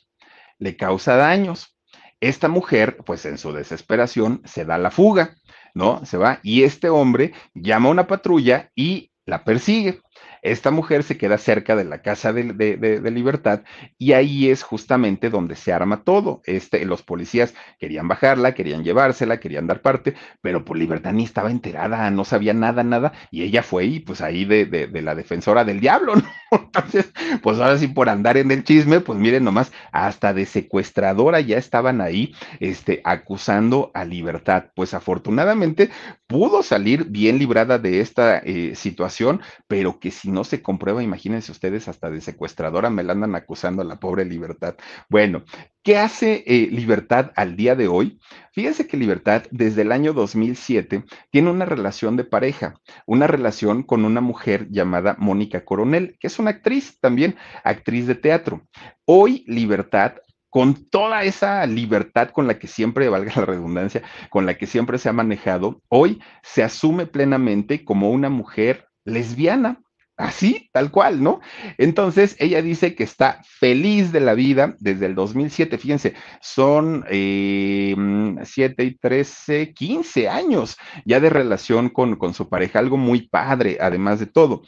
le 0.59 0.75
causa 0.77 1.15
daños. 1.15 1.75
Esta 2.19 2.47
mujer, 2.47 2.97
pues 3.05 3.25
en 3.25 3.37
su 3.37 3.51
desesperación, 3.51 4.41
se 4.45 4.63
da 4.65 4.77
la 4.77 4.91
fuga, 4.91 5.35
¿no? 5.73 6.05
Se 6.05 6.17
va 6.17 6.39
y 6.43 6.63
este 6.63 6.89
hombre 6.89 7.33
llama 7.53 7.89
a 7.89 7.91
una 7.91 8.07
patrulla 8.07 8.71
y 8.75 9.11
la 9.25 9.43
persigue. 9.43 10.01
Esta 10.43 10.71
mujer 10.71 11.03
se 11.03 11.17
queda 11.17 11.37
cerca 11.37 11.75
de 11.75 11.85
la 11.85 12.01
casa 12.01 12.33
de, 12.33 12.43
de, 12.53 12.77
de, 12.77 13.11
Libertad 13.11 13.61
y 13.97 14.11
ahí 14.11 14.49
es 14.49 14.61
justamente 14.61 15.29
donde 15.29 15.55
se 15.55 15.71
arma 15.71 16.03
todo. 16.03 16.41
Este, 16.45 16.83
los 16.85 17.01
policías 17.01 17.53
querían 17.79 18.09
bajarla, 18.09 18.53
querían 18.53 18.83
llevársela, 18.83 19.39
querían 19.39 19.67
dar 19.67 19.81
parte, 19.81 20.15
pero 20.41 20.65
por 20.65 20.77
Libertad 20.77 21.13
ni 21.13 21.23
estaba 21.23 21.49
enterada, 21.49 22.09
no 22.11 22.25
sabía 22.25 22.53
nada, 22.53 22.83
nada, 22.83 23.13
y 23.31 23.43
ella 23.43 23.63
fue 23.63 23.85
y 23.85 23.99
pues 24.01 24.19
ahí 24.19 24.43
de, 24.43 24.89
la 25.01 25.15
defensora 25.15 25.63
del 25.63 25.79
diablo, 25.79 26.15
¿no? 26.17 26.23
Entonces, 26.51 27.11
pues 27.41 27.59
ahora 27.59 27.77
sí 27.77 27.87
por 27.87 28.09
andar 28.09 28.37
en 28.37 28.51
el 28.51 28.63
chisme, 28.63 28.99
pues 28.99 29.17
miren 29.17 29.45
nomás, 29.45 29.71
hasta 29.91 30.33
de 30.33 30.45
secuestradora 30.45 31.39
ya 31.39 31.57
estaban 31.57 32.01
ahí, 32.01 32.35
este, 32.59 33.01
acusando 33.05 33.91
a 33.93 34.03
Libertad. 34.03 34.65
Pues 34.75 34.93
afortunadamente 34.93 35.89
pudo 36.27 36.63
salir 36.63 37.05
bien 37.05 37.39
librada 37.39 37.79
de 37.79 38.01
esta 38.01 38.39
eh, 38.39 38.75
situación, 38.75 39.41
pero 39.67 39.99
que 39.99 40.11
si 40.11 40.32
no 40.33 40.43
se 40.43 40.61
comprueba, 40.61 41.03
imagínense 41.03 41.51
ustedes, 41.51 41.87
hasta 41.87 42.09
de 42.09 42.19
secuestradora 42.19 42.89
me 42.89 43.03
la 43.03 43.13
andan 43.13 43.35
acusando 43.35 43.81
a 43.81 43.85
la 43.85 43.99
pobre 43.99 44.25
Libertad. 44.25 44.75
Bueno, 45.09 45.43
¿qué 45.83 45.97
hace 45.97 46.43
eh, 46.45 46.67
Libertad 46.71 47.31
al 47.35 47.55
día 47.55 47.75
de 47.75 47.87
hoy? 47.87 48.19
Fíjense 48.51 48.87
que 48.87 48.97
Libertad 48.97 49.43
desde 49.51 49.83
el 49.83 49.91
año 49.91 50.13
2007 50.13 51.05
tiene 51.31 51.51
una 51.51 51.65
relación 51.65 52.17
de 52.17 52.25
pareja, 52.25 52.75
una 53.05 53.27
relación 53.27 53.83
con 53.83 54.03
una 54.03 54.19
mujer 54.21 54.67
llamada 54.69 55.15
Mónica 55.19 55.63
Coronel, 55.63 56.17
que 56.19 56.27
es 56.27 56.39
una 56.39 56.49
actriz 56.51 56.99
también, 56.99 57.35
actriz 57.63 58.07
de 58.07 58.15
teatro. 58.15 58.67
Hoy 59.05 59.45
Libertad 59.47 60.15
con 60.53 60.87
toda 60.87 61.23
esa 61.23 61.65
libertad 61.65 62.29
con 62.29 62.45
la 62.45 62.59
que 62.59 62.67
siempre, 62.67 63.09
valga 63.09 63.33
la 63.37 63.45
redundancia, 63.45 64.03
con 64.29 64.45
la 64.45 64.53
que 64.53 64.67
siempre 64.67 64.99
se 64.99 65.09
ha 65.09 65.13
manejado, 65.13 65.81
hoy 65.89 66.21
se 66.43 66.61
asume 66.61 67.07
plenamente 67.07 67.83
como 67.83 68.11
una 68.11 68.29
mujer 68.29 68.87
lesbiana, 69.03 69.81
Así, 70.15 70.69
tal 70.71 70.91
cual, 70.91 71.23
¿no? 71.23 71.41
Entonces, 71.79 72.35
ella 72.37 72.61
dice 72.61 72.93
que 72.93 73.03
está 73.03 73.41
feliz 73.43 74.11
de 74.11 74.19
la 74.19 74.35
vida 74.35 74.75
desde 74.79 75.07
el 75.07 75.15
2007. 75.15 75.79
Fíjense, 75.79 76.13
son 76.39 77.03
eh, 77.09 77.95
7 78.43 78.83
y 78.83 78.95
13, 78.95 79.73
15 79.73 80.29
años 80.29 80.77
ya 81.05 81.19
de 81.19 81.31
relación 81.31 81.89
con, 81.89 82.15
con 82.17 82.35
su 82.35 82.47
pareja, 82.47 82.77
algo 82.77 82.97
muy 82.97 83.27
padre, 83.27 83.77
además 83.81 84.19
de 84.19 84.27
todo 84.27 84.61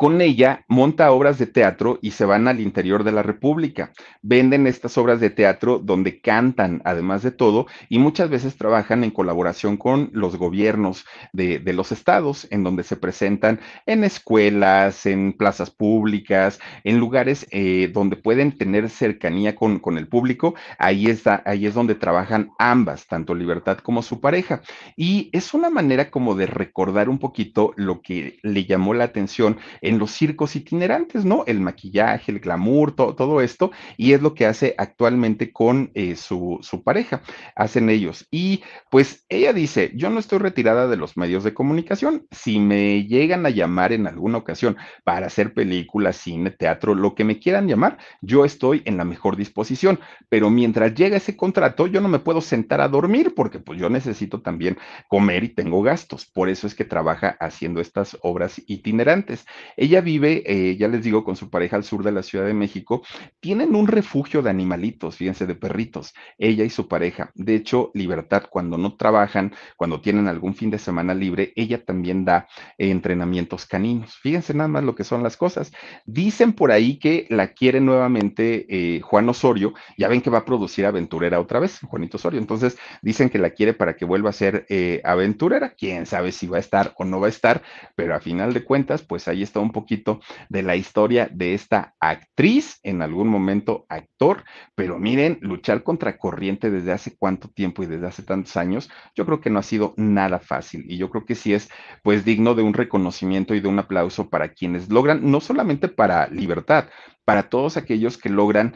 con 0.00 0.22
ella 0.22 0.64
monta 0.66 1.12
obras 1.12 1.36
de 1.36 1.44
teatro 1.44 1.98
y 2.00 2.12
se 2.12 2.24
van 2.24 2.48
al 2.48 2.58
interior 2.58 3.04
de 3.04 3.12
la 3.12 3.22
República. 3.22 3.92
Venden 4.22 4.66
estas 4.66 4.96
obras 4.96 5.20
de 5.20 5.28
teatro 5.28 5.78
donde 5.78 6.22
cantan, 6.22 6.80
además 6.86 7.22
de 7.22 7.32
todo, 7.32 7.66
y 7.90 7.98
muchas 7.98 8.30
veces 8.30 8.56
trabajan 8.56 9.04
en 9.04 9.10
colaboración 9.10 9.76
con 9.76 10.08
los 10.14 10.36
gobiernos 10.36 11.04
de, 11.34 11.60
los 11.74 11.92
estados, 11.92 12.48
en 12.50 12.64
donde 12.64 12.82
se 12.82 12.96
presentan 12.96 13.60
en 13.84 14.02
escuelas, 14.02 15.04
en 15.04 15.34
plazas 15.34 15.68
públicas, 15.68 16.60
en 16.82 16.96
lugares 16.96 17.46
eh, 17.50 17.90
donde 17.92 18.16
pueden 18.16 18.56
tener 18.56 18.88
cercanía 18.88 19.54
con, 19.54 19.82
el 19.98 20.08
público. 20.08 20.54
Ahí, 20.78 21.08
está, 21.08 21.42
ahí 21.44 21.66
es 21.66 21.74
donde 21.74 21.94
trabajan 21.94 22.52
ambas, 22.58 23.06
tanto 23.06 23.34
Libertad 23.34 23.76
como 23.76 24.00
su 24.00 24.18
pareja. 24.18 24.62
Y 24.96 25.28
es 25.32 25.52
una 25.52 25.68
manera 25.68 26.10
como 26.10 26.34
de 26.36 26.46
recordar 26.46 27.10
un 27.10 27.18
poquito 27.18 27.74
lo 27.76 28.00
que 28.00 28.38
le 28.42 28.64
llamó 28.64 28.94
la 28.94 29.04
atención 29.04 29.58
en 29.89 29.89
los 29.98 30.10
circos 30.10 30.56
itinerantes, 30.56 31.24
¿no? 31.24 31.44
El 31.46 31.60
maquillaje, 31.60 32.32
el 32.32 32.40
glamour, 32.40 32.94
todo, 32.94 33.14
todo 33.14 33.40
esto, 33.40 33.70
y 33.96 34.12
es 34.12 34.22
lo 34.22 34.34
que 34.34 34.46
hace 34.46 34.74
actualmente 34.78 35.52
con 35.52 35.90
eh, 35.94 36.16
su, 36.16 36.58
su 36.62 36.82
pareja, 36.82 37.22
hacen 37.54 37.90
ellos. 37.90 38.26
Y 38.30 38.62
pues 38.90 39.24
ella 39.28 39.52
dice, 39.52 39.92
yo 39.94 40.10
no 40.10 40.18
estoy 40.18 40.38
retirada 40.38 40.88
de 40.88 40.96
los 40.96 41.16
medios 41.16 41.44
de 41.44 41.54
comunicación, 41.54 42.26
si 42.30 42.58
me 42.58 43.04
llegan 43.06 43.46
a 43.46 43.50
llamar 43.50 43.92
en 43.92 44.06
alguna 44.06 44.38
ocasión 44.38 44.76
para 45.04 45.26
hacer 45.26 45.54
películas, 45.54 46.16
cine, 46.16 46.50
teatro, 46.50 46.94
lo 46.94 47.14
que 47.14 47.24
me 47.24 47.38
quieran 47.38 47.68
llamar, 47.68 47.98
yo 48.20 48.44
estoy 48.44 48.82
en 48.84 48.96
la 48.96 49.04
mejor 49.04 49.36
disposición, 49.36 50.00
pero 50.28 50.50
mientras 50.50 50.94
llega 50.94 51.16
ese 51.16 51.36
contrato, 51.36 51.86
yo 51.86 52.00
no 52.00 52.08
me 52.08 52.18
puedo 52.18 52.40
sentar 52.40 52.80
a 52.80 52.88
dormir 52.88 53.34
porque 53.34 53.58
pues 53.58 53.78
yo 53.78 53.90
necesito 53.90 54.40
también 54.40 54.78
comer 55.08 55.44
y 55.44 55.48
tengo 55.48 55.82
gastos, 55.82 56.26
por 56.26 56.48
eso 56.48 56.66
es 56.66 56.74
que 56.74 56.84
trabaja 56.84 57.36
haciendo 57.40 57.80
estas 57.80 58.16
obras 58.22 58.60
itinerantes. 58.66 59.46
Ella 59.80 60.02
vive, 60.02 60.42
eh, 60.44 60.76
ya 60.76 60.88
les 60.88 61.02
digo, 61.02 61.24
con 61.24 61.36
su 61.36 61.48
pareja 61.48 61.74
al 61.76 61.84
sur 61.84 62.04
de 62.04 62.12
la 62.12 62.22
Ciudad 62.22 62.44
de 62.44 62.52
México. 62.52 63.02
Tienen 63.40 63.74
un 63.74 63.86
refugio 63.86 64.42
de 64.42 64.50
animalitos, 64.50 65.16
fíjense, 65.16 65.46
de 65.46 65.54
perritos, 65.54 66.12
ella 66.36 66.64
y 66.64 66.68
su 66.68 66.86
pareja. 66.86 67.30
De 67.34 67.54
hecho, 67.54 67.90
Libertad, 67.94 68.42
cuando 68.50 68.76
no 68.76 68.96
trabajan, 68.96 69.54
cuando 69.78 70.02
tienen 70.02 70.28
algún 70.28 70.54
fin 70.54 70.68
de 70.68 70.78
semana 70.78 71.14
libre, 71.14 71.54
ella 71.56 71.82
también 71.82 72.26
da 72.26 72.46
eh, 72.76 72.90
entrenamientos 72.90 73.64
caninos. 73.64 74.18
Fíjense 74.18 74.52
nada 74.52 74.68
más 74.68 74.84
lo 74.84 74.94
que 74.94 75.02
son 75.02 75.22
las 75.22 75.38
cosas. 75.38 75.72
Dicen 76.04 76.52
por 76.52 76.72
ahí 76.72 76.98
que 76.98 77.26
la 77.30 77.54
quiere 77.54 77.80
nuevamente 77.80 78.66
eh, 78.68 79.00
Juan 79.00 79.30
Osorio. 79.30 79.72
Ya 79.96 80.08
ven 80.08 80.20
que 80.20 80.28
va 80.28 80.40
a 80.40 80.44
producir 80.44 80.84
aventurera 80.84 81.40
otra 81.40 81.58
vez, 81.58 81.80
Juanito 81.80 82.18
Osorio. 82.18 82.38
Entonces, 82.38 82.76
dicen 83.00 83.30
que 83.30 83.38
la 83.38 83.48
quiere 83.48 83.72
para 83.72 83.96
que 83.96 84.04
vuelva 84.04 84.28
a 84.28 84.34
ser 84.34 84.66
aventurera. 85.04 85.70
Quién 85.70 86.04
sabe 86.04 86.32
si 86.32 86.46
va 86.46 86.58
a 86.58 86.60
estar 86.60 86.92
o 86.98 87.06
no 87.06 87.18
va 87.18 87.28
a 87.28 87.30
estar, 87.30 87.62
pero 87.96 88.14
a 88.14 88.20
final 88.20 88.52
de 88.52 88.62
cuentas, 88.62 89.00
pues 89.00 89.26
ahí 89.26 89.42
está 89.42 89.58
un 89.60 89.69
un 89.70 89.72
poquito 89.72 90.20
de 90.48 90.62
la 90.62 90.76
historia 90.76 91.28
de 91.32 91.54
esta 91.54 91.94
actriz, 92.00 92.78
en 92.82 93.02
algún 93.02 93.28
momento 93.28 93.86
actor, 93.88 94.44
pero 94.74 94.98
miren, 94.98 95.38
luchar 95.40 95.82
contra 95.82 96.18
corriente 96.18 96.70
desde 96.70 96.92
hace 96.92 97.16
cuánto 97.16 97.48
tiempo 97.48 97.82
y 97.82 97.86
desde 97.86 98.06
hace 98.06 98.22
tantos 98.22 98.56
años, 98.56 98.90
yo 99.14 99.24
creo 99.24 99.40
que 99.40 99.50
no 99.50 99.60
ha 99.60 99.62
sido 99.62 99.94
nada 99.96 100.38
fácil 100.40 100.84
y 100.88 100.98
yo 100.98 101.08
creo 101.10 101.24
que 101.24 101.34
sí 101.34 101.54
es 101.54 101.68
pues 102.02 102.24
digno 102.24 102.54
de 102.54 102.62
un 102.62 102.74
reconocimiento 102.74 103.54
y 103.54 103.60
de 103.60 103.68
un 103.68 103.78
aplauso 103.78 104.28
para 104.28 104.50
quienes 104.50 104.90
logran, 104.90 105.30
no 105.30 105.40
solamente 105.40 105.88
para 105.88 106.26
libertad, 106.28 106.86
para 107.24 107.48
todos 107.48 107.76
aquellos 107.76 108.18
que 108.18 108.28
logran 108.28 108.74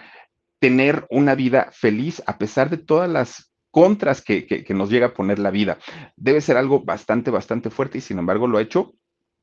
tener 0.61 1.07
una 1.11 1.35
vida 1.35 1.69
feliz 1.73 2.23
a 2.27 2.39
pesar 2.39 2.71
de 2.71 2.79
todas 2.79 3.11
las 3.11 3.53
contras 3.75 4.23
que, 4.23 4.47
que, 4.47 4.73
nos 4.73 4.89
llega 4.89 5.09
a 5.09 5.15
poner 5.15 5.41
la 5.41 5.51
vida. 5.51 5.79
Debe 6.17 6.41
ser 6.41 6.57
algo 6.57 6.85
bastante, 6.85 7.33
bastante 7.33 7.71
fuerte 7.71 7.99
y 7.99 8.01
sin 8.01 8.19
embargo 8.19 8.47
lo 8.47 8.59
ha 8.59 8.63
hecho, 8.63 8.95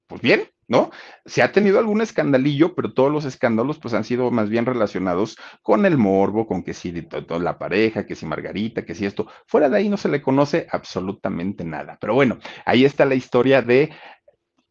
pues 0.08 0.22
bien, 0.22 0.44
¿no? 0.72 0.90
Se 1.26 1.44
ha 1.44 1.52
tenido 1.52 1.80
algún 1.80 2.00
escandalillo, 2.00 2.74
pero 2.74 2.94
todos 2.94 3.12
los 3.12 3.26
escándalos 3.26 3.78
pues 3.78 3.94
han 3.94 4.06
sido 4.06 4.32
más 4.32 4.50
bien 4.50 4.66
relacionados 4.66 5.38
con 5.62 5.86
el 5.86 5.98
morbo, 5.98 6.48
con 6.48 6.64
que 6.64 6.74
si 6.74 6.94
la 7.28 7.60
pareja, 7.60 8.06
que 8.06 8.16
si 8.16 8.26
Margarita, 8.26 8.86
que 8.86 8.96
si 8.96 9.06
esto, 9.06 9.28
fuera 9.46 9.68
de 9.68 9.78
ahí 9.78 9.90
no 9.90 9.98
se 9.98 10.08
le 10.08 10.22
conoce 10.22 10.68
absolutamente 10.72 11.66
nada. 11.66 11.98
Pero 12.00 12.14
bueno, 12.14 12.40
ahí 12.66 12.86
está 12.86 13.04
la 13.04 13.16
historia 13.16 13.62
de 13.62 13.92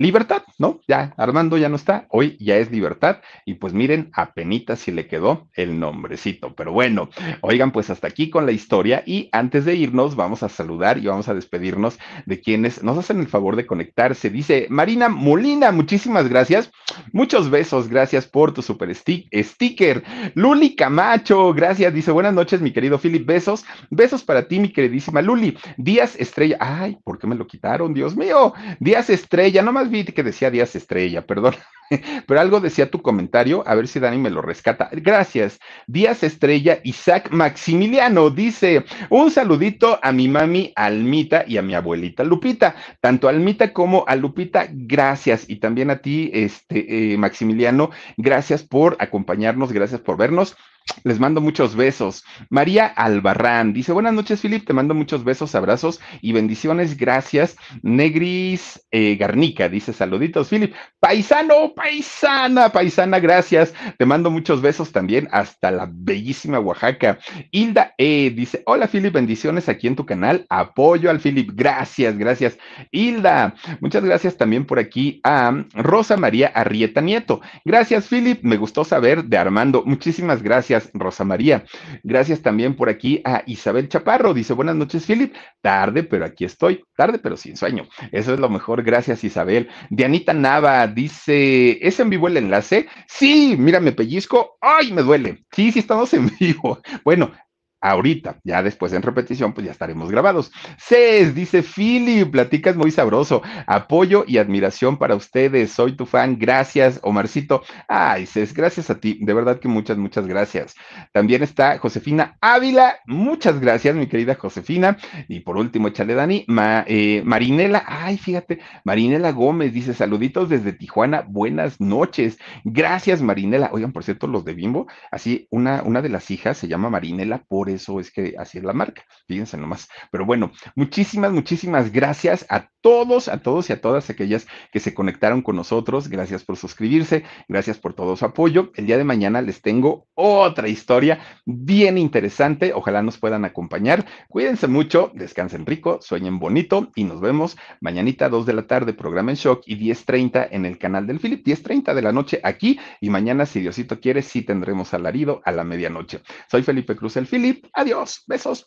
libertad, 0.00 0.42
¿no? 0.58 0.80
Ya 0.88 1.14
Armando 1.16 1.58
ya 1.58 1.68
no 1.68 1.76
está, 1.76 2.06
hoy 2.08 2.36
ya 2.40 2.56
es 2.56 2.72
libertad 2.72 3.18
y 3.44 3.54
pues 3.54 3.72
miren, 3.72 4.10
apenas 4.12 4.40
si 4.76 4.90
le 4.90 5.06
quedó 5.06 5.48
el 5.54 5.78
nombrecito, 5.78 6.54
pero 6.54 6.72
bueno, 6.72 7.10
oigan, 7.42 7.70
pues 7.70 7.90
hasta 7.90 8.08
aquí 8.08 8.30
con 8.30 8.46
la 8.46 8.52
historia 8.52 9.02
y 9.06 9.28
antes 9.32 9.64
de 9.64 9.76
irnos 9.76 10.16
vamos 10.16 10.42
a 10.42 10.48
saludar 10.48 10.98
y 10.98 11.06
vamos 11.06 11.28
a 11.28 11.34
despedirnos 11.34 11.98
de 12.26 12.40
quienes 12.40 12.82
nos 12.82 12.98
hacen 12.98 13.20
el 13.20 13.28
favor 13.28 13.54
de 13.54 13.66
conectarse. 13.66 14.30
Dice 14.30 14.66
Marina 14.70 15.08
Molina, 15.08 15.70
muchísimas 15.70 16.28
gracias, 16.28 16.70
muchos 17.12 17.50
besos, 17.50 17.88
gracias 17.88 18.26
por 18.26 18.52
tu 18.52 18.62
super 18.62 18.92
sticker. 18.94 20.02
Luli 20.34 20.74
Camacho, 20.74 21.52
gracias, 21.52 21.92
dice 21.94 22.10
buenas 22.10 22.34
noches 22.34 22.60
mi 22.60 22.72
querido 22.72 22.98
Philip, 22.98 23.26
besos, 23.26 23.64
besos 23.90 24.24
para 24.24 24.48
ti 24.48 24.58
mi 24.58 24.72
queridísima 24.72 25.22
Luli. 25.22 25.56
Díaz 25.76 26.16
Estrella, 26.18 26.56
ay, 26.58 26.98
¿por 27.04 27.18
qué 27.18 27.26
me 27.26 27.36
lo 27.36 27.46
quitaron? 27.46 27.94
Dios 27.94 28.16
mío, 28.16 28.54
Díaz 28.80 29.10
Estrella, 29.10 29.62
que 29.90 30.22
decía 30.22 30.50
Díaz 30.50 30.76
Estrella, 30.76 31.26
perdón. 31.26 31.54
Pero 32.26 32.40
algo 32.40 32.60
decía 32.60 32.90
tu 32.90 33.02
comentario, 33.02 33.62
a 33.66 33.74
ver 33.74 33.88
si 33.88 33.98
Dani 33.98 34.18
me 34.18 34.30
lo 34.30 34.42
rescata. 34.42 34.88
Gracias. 34.92 35.58
Díaz 35.86 36.22
Estrella, 36.22 36.80
Isaac 36.84 37.30
Maximiliano 37.30 38.30
dice: 38.30 38.84
Un 39.08 39.30
saludito 39.30 39.98
a 40.02 40.12
mi 40.12 40.28
mami 40.28 40.72
Almita 40.76 41.44
y 41.46 41.56
a 41.56 41.62
mi 41.62 41.74
abuelita 41.74 42.24
Lupita. 42.24 42.76
Tanto 43.00 43.28
Almita 43.28 43.72
como 43.72 44.04
a 44.06 44.16
Lupita, 44.16 44.68
gracias. 44.70 45.48
Y 45.48 45.56
también 45.56 45.90
a 45.90 45.98
ti, 45.98 46.30
este, 46.32 47.12
eh, 47.12 47.16
Maximiliano, 47.18 47.90
gracias 48.16 48.62
por 48.62 48.96
acompañarnos, 49.00 49.72
gracias 49.72 50.00
por 50.00 50.16
vernos. 50.16 50.56
Les 51.04 51.18
mando 51.18 51.40
muchos 51.40 51.76
besos. 51.76 52.24
María 52.50 52.86
Albarrán 52.86 53.72
dice: 53.72 53.92
Buenas 53.92 54.12
noches, 54.12 54.40
Filip. 54.40 54.66
Te 54.66 54.72
mando 54.72 54.94
muchos 54.94 55.24
besos, 55.24 55.54
abrazos 55.54 56.00
y 56.20 56.32
bendiciones. 56.32 56.96
Gracias. 56.96 57.56
Negris 57.82 58.82
eh, 58.90 59.16
Garnica 59.16 59.68
dice: 59.68 59.92
Saluditos, 59.92 60.48
Filip. 60.48 60.74
Paisano, 60.98 61.72
paisana, 61.74 62.70
paisana, 62.70 63.18
gracias. 63.18 63.72
Te 63.98 64.06
mando 64.06 64.30
muchos 64.30 64.60
besos 64.60 64.92
también 64.92 65.28
hasta 65.32 65.70
la 65.70 65.88
bellísima 65.90 66.60
Oaxaca. 66.60 67.18
Hilda 67.50 67.94
E 67.96 68.30
dice: 68.30 68.62
Hola, 68.66 68.88
Filip. 68.88 69.14
Bendiciones 69.14 69.68
aquí 69.68 69.86
en 69.86 69.96
tu 69.96 70.04
canal. 70.06 70.46
Apoyo 70.48 71.10
al 71.10 71.20
Filip. 71.20 71.50
Gracias, 71.54 72.16
gracias. 72.18 72.58
Hilda, 72.90 73.54
muchas 73.80 74.04
gracias 74.04 74.36
también 74.36 74.66
por 74.66 74.78
aquí 74.78 75.20
a 75.24 75.64
Rosa 75.74 76.16
María 76.16 76.48
Arrieta 76.48 77.00
Nieto. 77.00 77.40
Gracias, 77.64 78.06
Filip. 78.06 78.42
Me 78.42 78.56
gustó 78.56 78.84
saber 78.84 79.24
de 79.24 79.38
Armando. 79.38 79.82
Muchísimas 79.86 80.42
gracias. 80.42 80.79
Rosa 80.94 81.24
María. 81.24 81.64
Gracias 82.02 82.40
también 82.42 82.74
por 82.74 82.88
aquí 82.88 83.20
a 83.24 83.42
Isabel 83.46 83.88
Chaparro. 83.88 84.34
Dice, 84.34 84.52
buenas 84.52 84.76
noches, 84.76 85.06
Philip. 85.06 85.34
Tarde, 85.60 86.02
pero 86.04 86.24
aquí 86.24 86.44
estoy. 86.44 86.82
Tarde, 86.96 87.18
pero 87.18 87.36
sin 87.36 87.56
sueño. 87.56 87.88
Eso 88.12 88.34
es 88.34 88.40
lo 88.40 88.48
mejor. 88.48 88.82
Gracias, 88.82 89.24
Isabel. 89.24 89.68
Dianita 89.90 90.32
Nava 90.32 90.86
dice, 90.86 91.78
¿es 91.86 92.00
en 92.00 92.10
vivo 92.10 92.28
el 92.28 92.36
enlace? 92.36 92.86
Sí, 93.08 93.56
mira, 93.58 93.80
me 93.80 93.92
pellizco. 93.92 94.56
¡Ay, 94.60 94.92
me 94.92 95.02
duele! 95.02 95.44
Sí, 95.52 95.72
sí, 95.72 95.80
estamos 95.80 96.12
en 96.14 96.30
vivo. 96.40 96.80
Bueno, 97.04 97.32
ahorita, 97.80 98.40
ya 98.44 98.62
después 98.62 98.92
en 98.92 99.02
repetición, 99.02 99.52
pues 99.52 99.66
ya 99.66 99.72
estaremos 99.72 100.10
grabados. 100.10 100.52
Cés, 100.78 101.34
dice 101.34 101.62
Philip, 101.62 102.30
platicas 102.30 102.76
muy 102.76 102.90
sabroso. 102.90 103.42
Apoyo 103.66 104.24
y 104.26 104.38
admiración 104.38 104.98
para 104.98 105.14
ustedes. 105.14 105.72
Soy 105.72 105.96
tu 105.96 106.06
fan. 106.06 106.38
Gracias, 106.38 107.00
Omarcito. 107.02 107.62
Ay, 107.88 108.26
Cés, 108.26 108.54
gracias 108.54 108.90
a 108.90 109.00
ti. 109.00 109.18
De 109.20 109.34
verdad 109.34 109.58
que 109.58 109.68
muchas, 109.68 109.96
muchas 109.96 110.26
gracias. 110.26 110.74
También 111.12 111.42
está 111.42 111.78
Josefina 111.78 112.36
Ávila. 112.40 112.98
Muchas 113.06 113.60
gracias, 113.60 113.94
mi 113.94 114.06
querida 114.06 114.34
Josefina. 114.34 114.98
Y 115.28 115.40
por 115.40 115.56
último, 115.56 115.88
échale 115.88 116.14
Dani. 116.14 116.46
Eh, 116.86 117.22
Marinela, 117.24 117.84
ay, 117.86 118.18
fíjate, 118.18 118.60
Marinela 118.84 119.32
Gómez 119.32 119.72
dice 119.72 119.94
saluditos 119.94 120.48
desde 120.48 120.72
Tijuana. 120.72 121.24
Buenas 121.26 121.80
noches. 121.80 122.38
Gracias, 122.64 123.22
Marinela. 123.22 123.70
Oigan, 123.72 123.92
por 123.92 124.04
cierto, 124.04 124.26
los 124.26 124.44
de 124.44 124.54
Bimbo, 124.54 124.86
así, 125.10 125.46
una, 125.50 125.82
una 125.82 126.02
de 126.02 126.08
las 126.08 126.30
hijas 126.30 126.58
se 126.58 126.68
llama 126.68 126.90
Marinela 126.90 127.44
eso 127.74 128.00
es 128.00 128.10
que 128.10 128.34
así 128.38 128.58
es 128.58 128.64
la 128.64 128.72
marca, 128.72 129.04
fíjense 129.26 129.56
nomás. 129.56 129.88
Pero 130.10 130.24
bueno, 130.24 130.52
muchísimas, 130.74 131.32
muchísimas 131.32 131.92
gracias 131.92 132.46
a 132.48 132.68
todos, 132.80 133.28
a 133.28 133.38
todos 133.38 133.68
y 133.68 133.72
a 133.72 133.80
todas 133.80 134.10
aquellas 134.10 134.46
que 134.72 134.80
se 134.80 134.94
conectaron 134.94 135.42
con 135.42 135.56
nosotros. 135.56 136.08
Gracias 136.08 136.44
por 136.44 136.56
suscribirse, 136.56 137.24
gracias 137.48 137.78
por 137.78 137.94
todo 137.94 138.16
su 138.16 138.24
apoyo. 138.24 138.72
El 138.74 138.86
día 138.86 138.98
de 138.98 139.04
mañana 139.04 139.42
les 139.42 139.60
tengo 139.62 140.06
otra 140.14 140.68
historia 140.68 141.20
bien 141.44 141.98
interesante. 141.98 142.72
Ojalá 142.74 143.02
nos 143.02 143.18
puedan 143.18 143.44
acompañar. 143.44 144.06
Cuídense 144.28 144.66
mucho, 144.66 145.12
descansen 145.14 145.66
rico, 145.66 145.98
sueñen 146.00 146.38
bonito 146.38 146.90
y 146.94 147.04
nos 147.04 147.20
vemos 147.20 147.56
mañanita 147.80 148.28
2 148.28 148.46
de 148.46 148.52
la 148.52 148.66
tarde, 148.66 148.92
programa 148.94 149.32
en 149.32 149.36
shock 149.36 149.62
y 149.66 149.76
10.30 149.76 150.48
en 150.50 150.64
el 150.64 150.78
canal 150.78 151.06
del 151.06 151.20
Philip, 151.20 151.46
10.30 151.46 151.94
de 151.94 152.02
la 152.02 152.12
noche 152.12 152.40
aquí 152.42 152.78
y 153.00 153.10
mañana, 153.10 153.46
si 153.46 153.60
Diosito 153.60 154.00
quiere, 154.00 154.22
sí 154.22 154.42
tendremos 154.42 154.94
alarido 154.94 155.40
a 155.44 155.52
la 155.52 155.64
medianoche. 155.64 156.20
Soy 156.50 156.62
Felipe 156.62 156.96
Cruz 156.96 157.16
el 157.16 157.26
Philip. 157.26 157.59
Adiós, 157.74 158.22
besos. 158.26 158.66